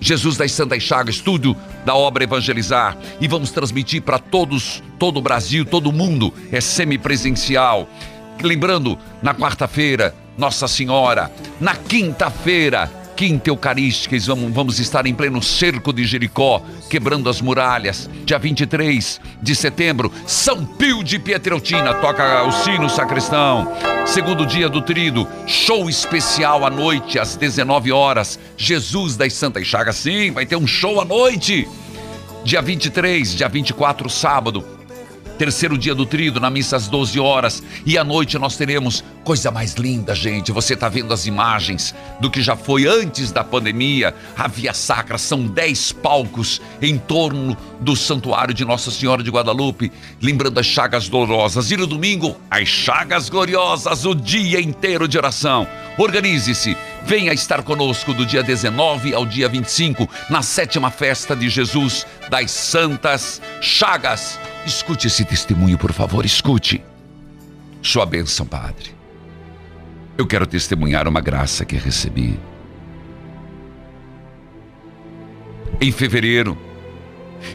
Jesus 0.02 0.38
das 0.38 0.52
Santas 0.54 0.82
Chagas, 0.82 1.16
estúdio 1.16 1.56
da 1.86 1.94
obra 1.94 2.24
Evangelizar, 2.24 2.98
e 3.20 3.28
vamos 3.28 3.52
transmitir 3.52 4.02
para 4.02 4.18
todos, 4.18 4.82
todo 4.98 5.18
o 5.18 5.22
Brasil, 5.22 5.66
todo 5.66 5.90
o 5.90 5.94
mundo, 5.94 6.34
é 6.52 6.62
semipresencial. 6.62 7.88
Lembrando, 8.42 8.98
na 9.22 9.36
quarta-feira, 9.36 10.16
Nossa 10.40 10.70
Senhora, 10.70 11.30
na 11.60 11.76
quinta-feira, 11.76 12.90
Quinta 13.14 13.50
Eucarística, 13.50 14.16
vamos, 14.28 14.54
vamos 14.54 14.80
estar 14.80 15.06
em 15.06 15.14
pleno 15.14 15.44
cerco 15.44 15.92
de 15.92 16.06
Jericó, 16.06 16.64
quebrando 16.90 17.30
as 17.30 17.42
muralhas. 17.42 18.10
Dia 18.24 18.40
23 18.40 19.20
de 19.42 19.54
setembro, 19.54 20.10
São 20.26 20.66
Pio 20.66 21.04
de 21.04 21.20
Pietreutina, 21.20 21.94
toca 21.96 22.46
o 22.46 22.54
sino 22.54 22.90
sacristão. 22.90 23.70
Segundo 24.06 24.46
dia 24.46 24.70
do 24.70 24.82
trido, 24.82 25.28
show 25.46 25.90
especial 25.90 26.66
à 26.66 26.70
noite, 26.70 27.20
às 27.20 27.36
19 27.36 27.92
horas. 27.92 28.40
Jesus 28.56 29.18
das 29.18 29.34
Santas 29.34 29.68
Chagas, 29.68 29.98
sim, 29.98 30.32
vai 30.32 30.46
ter 30.46 30.56
um 30.56 30.66
show 30.66 31.02
à 31.02 31.06
noite. 31.06 31.68
Dia 32.46 32.62
23, 32.62 33.36
dia 33.36 33.50
24, 33.50 34.10
sábado, 34.10 34.79
terceiro 35.40 35.78
dia 35.78 35.96
do 35.96 36.06
trido, 36.06 36.38
na 36.38 36.50
missa 36.50 36.76
às 36.76 36.90
12 36.90 37.18
horas. 37.18 37.64
E 37.86 37.98
à 37.98 38.04
noite 38.04 38.38
nós 38.38 38.58
teremos 38.58 39.06
coisa 39.24 39.50
mais 39.50 39.76
linda, 39.76 40.14
gente. 40.14 40.52
Você 40.52 40.74
está 40.74 40.90
vendo 40.90 41.14
as 41.14 41.26
imagens 41.26 41.96
do 42.20 42.30
que 42.30 42.42
já 42.42 42.58
foi 42.58 42.86
antes 42.86 43.32
da 43.32 43.42
pandemia. 43.42 44.14
A 44.38 44.50
Via 44.50 44.74
Sacra 44.74 45.18
são 45.18 45.48
10 45.48 45.94
palcos 45.94 46.62
em 46.82 46.98
torno 46.98 47.56
do 47.80 47.96
Santuário 47.96 48.54
de 48.54 48.66
Nossa 48.66 48.92
Senhora 48.92 49.24
de 49.24 49.32
Guadalupe, 49.32 49.94
lembrando 50.22 50.60
as 50.60 50.66
chagas 50.66 51.08
dolorosas. 51.08 51.72
E 51.72 51.78
no 51.78 51.88
domingo, 51.88 52.36
as 52.52 52.68
chagas 52.68 53.30
gloriosas, 53.30 54.04
o 54.06 54.14
dia 54.14 54.60
inteiro 54.60 55.08
de 55.08 55.18
oração. 55.18 55.66
Organize-se, 55.98 56.76
venha 57.04 57.34
estar 57.34 57.64
conosco 57.64 58.14
do 58.14 58.26
dia 58.26 58.44
19 58.44 59.14
ao 59.14 59.26
dia 59.26 59.48
25, 59.48 60.08
na 60.30 60.42
sétima 60.42 60.92
festa 60.92 61.36
de 61.36 61.50
Jesus 61.50 62.06
das 62.30 62.52
Santas 62.52 63.42
Chagas. 63.62 64.40
Escute 64.66 65.08
esse 65.08 65.26
testemunho, 65.26 65.78
por 65.78 65.92
favor, 65.92 66.26
escute. 66.26 66.84
Sua 67.82 68.06
bênção, 68.06 68.46
Padre. 68.46 68.94
Eu 70.18 70.28
quero 70.28 70.46
testemunhar 70.46 71.08
uma 71.08 71.22
graça 71.22 71.64
que 71.64 71.78
recebi. 71.78 72.40
Em 75.82 75.92
fevereiro, 75.92 76.58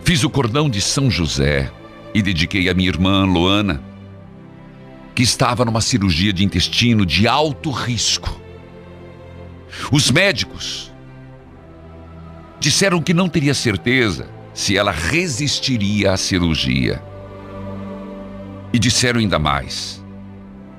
fiz 0.02 0.24
o 0.24 0.30
cordão 0.30 0.70
de 0.70 0.80
São 0.80 1.10
José 1.10 1.70
e 2.14 2.22
dediquei 2.22 2.70
a 2.70 2.74
minha 2.74 2.88
irmã 2.88 3.24
Luana, 3.24 3.82
que 5.14 5.22
estava 5.22 5.64
numa 5.64 5.82
cirurgia 5.82 6.32
de 6.32 6.42
intestino 6.42 7.04
de 7.04 7.28
alto 7.28 7.70
risco. 7.70 8.43
Os 9.90 10.10
médicos 10.10 10.92
disseram 12.60 13.02
que 13.02 13.12
não 13.12 13.28
teria 13.28 13.54
certeza 13.54 14.28
se 14.54 14.76
ela 14.76 14.92
resistiria 14.92 16.12
à 16.12 16.16
cirurgia. 16.16 17.02
E 18.72 18.78
disseram 18.78 19.20
ainda 19.20 19.38
mais: 19.38 20.02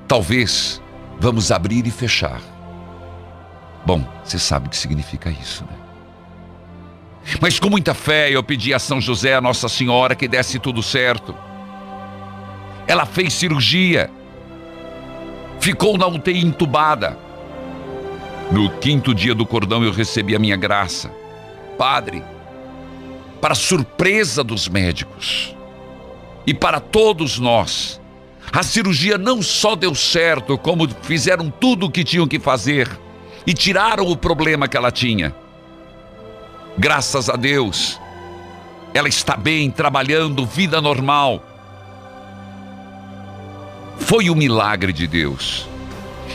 talvez 0.08 0.82
vamos 1.20 1.50
abrir 1.50 1.86
e 1.86 1.90
fechar. 1.90 2.40
Bom, 3.84 4.04
você 4.24 4.38
sabe 4.38 4.66
o 4.66 4.70
que 4.70 4.76
significa 4.76 5.30
isso, 5.30 5.64
né? 5.64 5.76
Mas 7.40 7.58
com 7.58 7.68
muita 7.68 7.94
fé 7.94 8.30
eu 8.30 8.42
pedi 8.42 8.72
a 8.72 8.78
São 8.78 9.00
José, 9.00 9.34
a 9.34 9.40
Nossa 9.40 9.68
Senhora, 9.68 10.14
que 10.14 10.28
desse 10.28 10.58
tudo 10.58 10.82
certo. 10.82 11.34
Ela 12.86 13.04
fez 13.04 13.32
cirurgia, 13.32 14.10
ficou 15.60 15.98
na 15.98 16.06
UTI 16.06 16.44
entubada. 16.44 17.25
No 18.50 18.70
quinto 18.78 19.14
dia 19.14 19.34
do 19.34 19.44
cordão 19.44 19.82
eu 19.82 19.90
recebi 19.90 20.34
a 20.36 20.38
minha 20.38 20.56
graça. 20.56 21.10
Padre, 21.76 22.22
para 23.40 23.54
surpresa 23.54 24.42
dos 24.44 24.68
médicos 24.68 25.54
e 26.46 26.54
para 26.54 26.80
todos 26.80 27.38
nós, 27.38 28.00
a 28.52 28.62
cirurgia 28.62 29.18
não 29.18 29.42
só 29.42 29.74
deu 29.74 29.94
certo, 29.94 30.56
como 30.56 30.88
fizeram 31.02 31.50
tudo 31.50 31.86
o 31.86 31.90
que 31.90 32.04
tinham 32.04 32.26
que 32.26 32.38
fazer 32.38 32.88
e 33.46 33.52
tiraram 33.52 34.06
o 34.06 34.16
problema 34.16 34.68
que 34.68 34.76
ela 34.76 34.90
tinha. 34.90 35.34
Graças 36.78 37.28
a 37.28 37.36
Deus, 37.36 38.00
ela 38.94 39.08
está 39.08 39.36
bem, 39.36 39.70
trabalhando, 39.70 40.46
vida 40.46 40.80
normal. 40.80 41.42
Foi 43.98 44.30
um 44.30 44.34
milagre 44.34 44.92
de 44.92 45.06
Deus. 45.06 45.68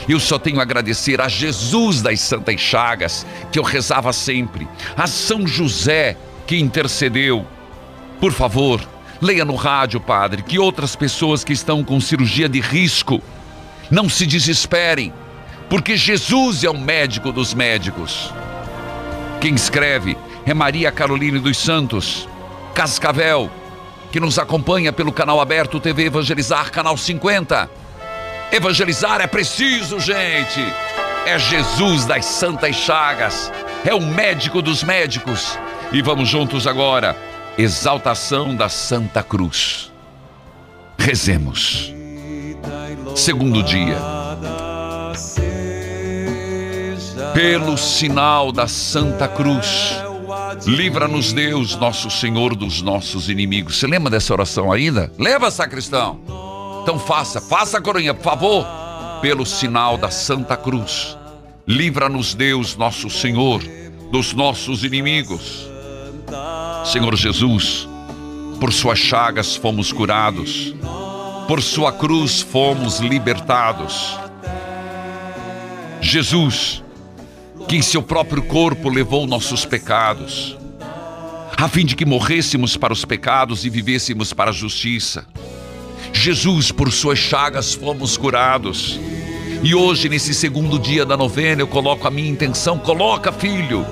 Eu 0.08 0.18
só 0.18 0.38
tenho 0.38 0.58
a 0.58 0.62
agradecer 0.62 1.20
a 1.20 1.28
Jesus 1.28 2.02
das 2.02 2.20
Santas 2.20 2.60
Chagas, 2.60 3.26
que 3.50 3.58
eu 3.58 3.62
rezava 3.62 4.12
sempre, 4.12 4.66
a 4.96 5.06
São 5.06 5.46
José, 5.46 6.16
que 6.46 6.58
intercedeu. 6.58 7.46
Por 8.20 8.32
favor, 8.32 8.80
leia 9.20 9.44
no 9.44 9.54
rádio, 9.54 10.00
Padre, 10.00 10.42
que 10.42 10.58
outras 10.58 10.96
pessoas 10.96 11.44
que 11.44 11.52
estão 11.52 11.84
com 11.84 12.00
cirurgia 12.00 12.48
de 12.48 12.60
risco 12.60 13.22
não 13.90 14.08
se 14.08 14.26
desesperem, 14.26 15.12
porque 15.68 15.96
Jesus 15.96 16.64
é 16.64 16.70
o 16.70 16.78
médico 16.78 17.30
dos 17.30 17.54
médicos. 17.54 18.32
Quem 19.40 19.54
escreve 19.54 20.16
é 20.44 20.52
Maria 20.52 20.90
Caroline 20.90 21.38
dos 21.38 21.56
Santos, 21.58 22.28
Cascavel, 22.74 23.50
que 24.10 24.20
nos 24.20 24.38
acompanha 24.38 24.92
pelo 24.92 25.12
canal 25.12 25.40
aberto 25.40 25.80
TV 25.80 26.04
Evangelizar, 26.06 26.70
canal 26.70 26.96
50. 26.96 27.81
Evangelizar 28.52 29.22
é 29.22 29.26
preciso, 29.26 29.98
gente. 29.98 30.60
É 31.24 31.38
Jesus 31.38 32.04
das 32.04 32.26
Santas 32.26 32.76
Chagas, 32.76 33.50
é 33.82 33.94
o 33.94 34.00
médico 34.00 34.60
dos 34.60 34.84
médicos. 34.84 35.58
E 35.90 36.02
vamos 36.02 36.28
juntos 36.28 36.66
agora. 36.66 37.16
Exaltação 37.56 38.54
da 38.54 38.68
Santa 38.68 39.22
Cruz. 39.22 39.90
Rezemos. 40.98 41.94
Segundo 43.16 43.62
dia. 43.62 43.96
Pelo 47.32 47.78
sinal 47.78 48.52
da 48.52 48.68
Santa 48.68 49.28
Cruz, 49.28 49.96
livra-nos 50.66 51.32
Deus, 51.32 51.74
nosso 51.76 52.10
Senhor, 52.10 52.54
dos 52.54 52.82
nossos 52.82 53.30
inimigos. 53.30 53.78
Você 53.78 53.86
lembra 53.86 54.10
dessa 54.10 54.34
oração 54.34 54.70
ainda? 54.70 55.10
Leva, 55.18 55.50
sacristão. 55.50 56.51
Então 56.82 56.98
faça, 56.98 57.40
faça 57.40 57.78
a 57.78 57.80
coroinha, 57.80 58.12
por 58.12 58.24
favor. 58.24 58.66
Pelo 59.20 59.46
sinal 59.46 59.96
da 59.96 60.10
Santa 60.10 60.56
Cruz, 60.56 61.16
livra-nos 61.64 62.34
Deus, 62.34 62.76
nosso 62.76 63.08
Senhor, 63.08 63.62
dos 64.10 64.32
nossos 64.32 64.82
inimigos. 64.82 65.70
Senhor 66.84 67.14
Jesus, 67.14 67.88
por 68.58 68.72
suas 68.72 68.98
chagas 68.98 69.54
fomos 69.54 69.92
curados, 69.92 70.74
por 71.46 71.62
sua 71.62 71.92
cruz 71.92 72.40
fomos 72.40 72.98
libertados. 72.98 74.18
Jesus, 76.00 76.82
que 77.68 77.76
em 77.76 77.82
seu 77.82 78.02
próprio 78.02 78.42
corpo 78.42 78.88
levou 78.88 79.24
nossos 79.24 79.64
pecados, 79.64 80.58
a 81.56 81.68
fim 81.68 81.86
de 81.86 81.94
que 81.94 82.04
morrêssemos 82.04 82.76
para 82.76 82.92
os 82.92 83.04
pecados 83.04 83.64
e 83.64 83.70
vivêssemos 83.70 84.32
para 84.32 84.50
a 84.50 84.52
justiça. 84.52 85.31
Jesus, 86.12 86.70
por 86.70 86.92
suas 86.92 87.18
chagas 87.18 87.74
fomos 87.74 88.16
curados. 88.16 89.00
E 89.62 89.74
hoje, 89.74 90.08
nesse 90.08 90.34
segundo 90.34 90.78
dia 90.78 91.04
da 91.04 91.16
novena, 91.16 91.62
eu 91.62 91.66
coloco 91.66 92.06
a 92.06 92.10
minha 92.10 92.28
intenção. 92.28 92.78
Coloca, 92.78 93.32
filho. 93.32 93.86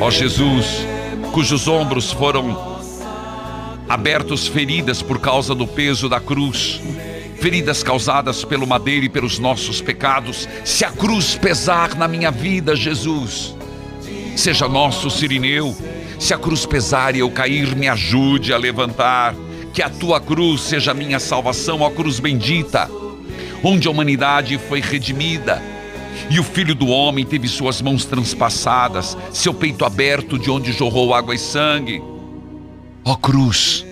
Ó 0.00 0.10
Jesus, 0.10 0.86
cujos 1.32 1.66
ombros 1.66 2.12
foram 2.12 2.78
abertos 3.88 4.46
feridas 4.46 5.02
por 5.02 5.18
causa 5.20 5.54
do 5.54 5.66
peso 5.66 6.08
da 6.08 6.20
cruz, 6.20 6.80
feridas 7.40 7.82
causadas 7.82 8.44
pelo 8.44 8.66
madeiro 8.66 9.04
e 9.06 9.08
pelos 9.08 9.38
nossos 9.38 9.80
pecados. 9.80 10.48
Se 10.64 10.84
a 10.84 10.90
cruz 10.90 11.34
pesar 11.34 11.94
na 11.94 12.08
minha 12.08 12.30
vida, 12.30 12.76
Jesus, 12.76 13.54
seja 14.36 14.68
nosso 14.68 15.10
sirineu. 15.10 15.76
Se 16.18 16.32
a 16.32 16.38
cruz 16.38 16.64
pesar 16.64 17.14
e 17.14 17.18
eu 17.18 17.30
cair, 17.30 17.74
me 17.74 17.88
ajude 17.88 18.52
a 18.52 18.56
levantar 18.56 19.34
que 19.74 19.82
a 19.82 19.90
tua 19.90 20.20
cruz 20.20 20.62
seja 20.62 20.94
minha 20.94 21.18
salvação, 21.18 21.84
a 21.84 21.90
cruz 21.90 22.20
bendita, 22.20 22.88
onde 23.62 23.88
a 23.88 23.90
humanidade 23.90 24.56
foi 24.56 24.80
redimida 24.80 25.60
e 26.30 26.38
o 26.38 26.44
filho 26.44 26.74
do 26.74 26.86
homem 26.86 27.24
teve 27.24 27.48
suas 27.48 27.82
mãos 27.82 28.04
transpassadas, 28.04 29.16
seu 29.32 29.52
peito 29.52 29.84
aberto, 29.84 30.38
de 30.38 30.50
onde 30.50 30.72
jorrou 30.72 31.12
água 31.12 31.34
e 31.34 31.38
sangue. 31.38 32.00
Ó 33.04 33.16
cruz, 33.16 33.84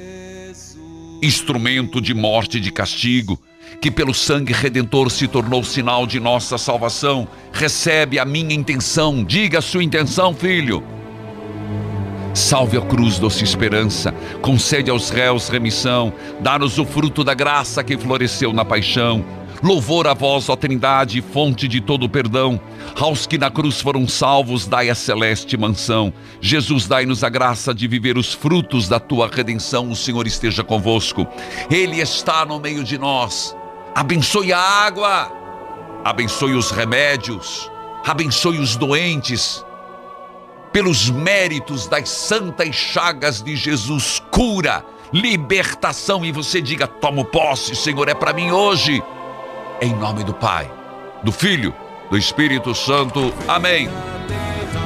instrumento 1.20 2.00
de 2.00 2.14
morte 2.14 2.58
e 2.58 2.60
de 2.60 2.70
castigo, 2.70 3.38
que 3.80 3.90
pelo 3.90 4.14
sangue 4.14 4.52
redentor 4.52 5.10
se 5.10 5.26
tornou 5.26 5.64
sinal 5.64 6.06
de 6.06 6.20
nossa 6.20 6.56
salvação, 6.56 7.26
recebe 7.52 8.18
a 8.18 8.24
minha 8.24 8.54
intenção. 8.54 9.24
Diga 9.24 9.58
a 9.58 9.62
sua 9.62 9.82
intenção, 9.82 10.32
filho. 10.32 10.82
Salve 12.34 12.78
a 12.78 12.80
cruz, 12.80 13.18
doce 13.18 13.44
esperança, 13.44 14.12
concede 14.40 14.90
aos 14.90 15.10
réus 15.10 15.48
remissão, 15.48 16.12
dá-nos 16.40 16.78
o 16.78 16.84
fruto 16.84 17.22
da 17.22 17.34
graça 17.34 17.84
que 17.84 17.96
floresceu 17.98 18.54
na 18.54 18.64
paixão. 18.64 19.22
Louvor 19.62 20.08
a 20.08 20.14
vós, 20.14 20.48
ó 20.48 20.56
Trindade, 20.56 21.20
fonte 21.20 21.68
de 21.68 21.80
todo 21.80 22.08
perdão. 22.08 22.58
Aos 22.98 23.26
que 23.26 23.38
na 23.38 23.50
cruz 23.50 23.80
foram 23.80 24.08
salvos, 24.08 24.66
dai 24.66 24.90
a 24.90 24.94
celeste 24.94 25.56
mansão. 25.56 26.12
Jesus, 26.40 26.88
dai-nos 26.88 27.22
a 27.22 27.28
graça 27.28 27.72
de 27.72 27.86
viver 27.86 28.16
os 28.16 28.32
frutos 28.32 28.88
da 28.88 28.98
tua 28.98 29.28
redenção. 29.28 29.88
O 29.88 29.94
Senhor 29.94 30.26
esteja 30.26 30.64
convosco. 30.64 31.28
Ele 31.70 32.00
está 32.00 32.44
no 32.44 32.58
meio 32.58 32.82
de 32.82 32.98
nós. 32.98 33.54
Abençoe 33.94 34.52
a 34.52 34.58
água, 34.58 35.30
abençoe 36.02 36.54
os 36.54 36.70
remédios, 36.70 37.70
abençoe 38.04 38.58
os 38.58 38.74
doentes. 38.74 39.62
Pelos 40.72 41.10
méritos 41.10 41.86
das 41.86 42.08
santas 42.08 42.74
chagas 42.74 43.42
de 43.42 43.54
Jesus, 43.54 44.22
cura, 44.30 44.84
libertação. 45.12 46.24
E 46.24 46.32
você 46.32 46.60
diga: 46.60 46.86
tomo 46.86 47.24
posse, 47.24 47.76
Senhor, 47.76 48.08
é 48.08 48.14
para 48.14 48.32
mim 48.32 48.50
hoje 48.50 49.02
em 49.82 49.94
nome 49.94 50.22
do 50.22 50.32
Pai, 50.32 50.70
do 51.22 51.32
Filho, 51.32 51.74
do 52.10 52.16
Espírito 52.16 52.74
Santo. 52.74 53.34
Amém. 53.48 53.88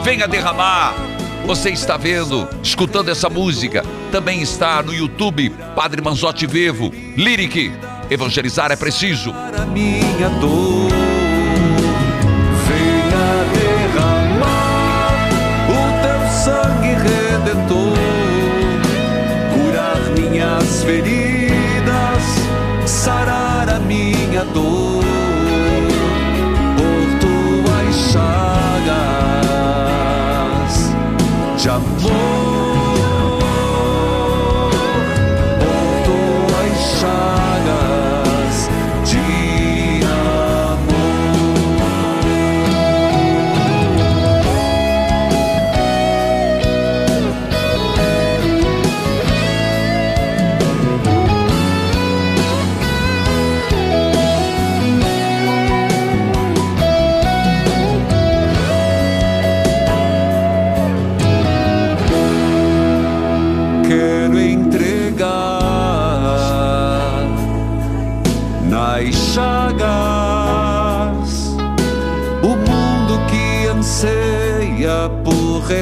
Venha 0.02 0.26
derramar. 0.26 0.94
Você 1.44 1.70
está 1.70 1.96
vendo, 1.96 2.48
escutando 2.60 3.08
essa 3.08 3.30
música, 3.30 3.84
também 4.10 4.42
está 4.42 4.82
no 4.82 4.92
YouTube, 4.92 5.50
Padre 5.76 6.02
Manzotti 6.02 6.44
Vivo, 6.46 6.90
Lyric. 7.16 7.72
Evangelizar 8.10 8.72
é 8.72 8.76
preciso. 8.76 9.32
Para 9.32 9.66
minha 9.66 10.28
dor, 10.40 10.90
feridas, 20.86 22.22
sarar 22.86 23.68
a 23.68 23.80
minha 23.80 24.44
dor 24.54 24.75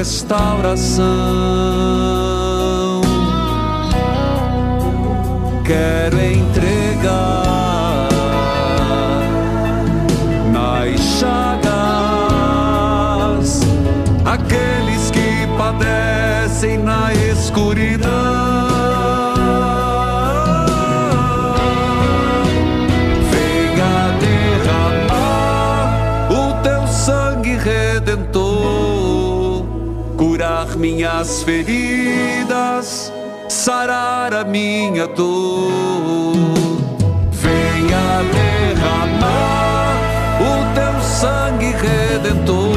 restauração. 0.05 1.44
Curar 30.25 30.75
minhas 30.75 31.43
feridas, 31.43 33.13
sarar 33.47 34.33
a 34.33 34.43
minha 34.43 35.05
dor. 35.05 36.35
Venha 37.31 38.23
derramar 38.33 39.95
o 40.41 40.73
teu 40.73 40.99
sangue 41.01 41.71
redentor 41.73 42.73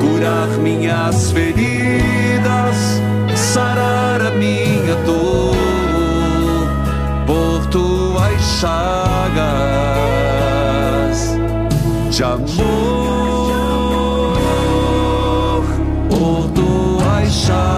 curar 0.00 0.46
minhas 0.58 1.32
feridas, 1.32 3.02
sarar 3.34 4.20
a 4.22 4.30
minha 4.30 4.94
dor 5.04 5.56
por 7.26 7.66
tuas 7.66 8.40
chagas 8.60 8.78
de 12.08 12.22
amor, 12.22 12.87
tuas 17.46 17.77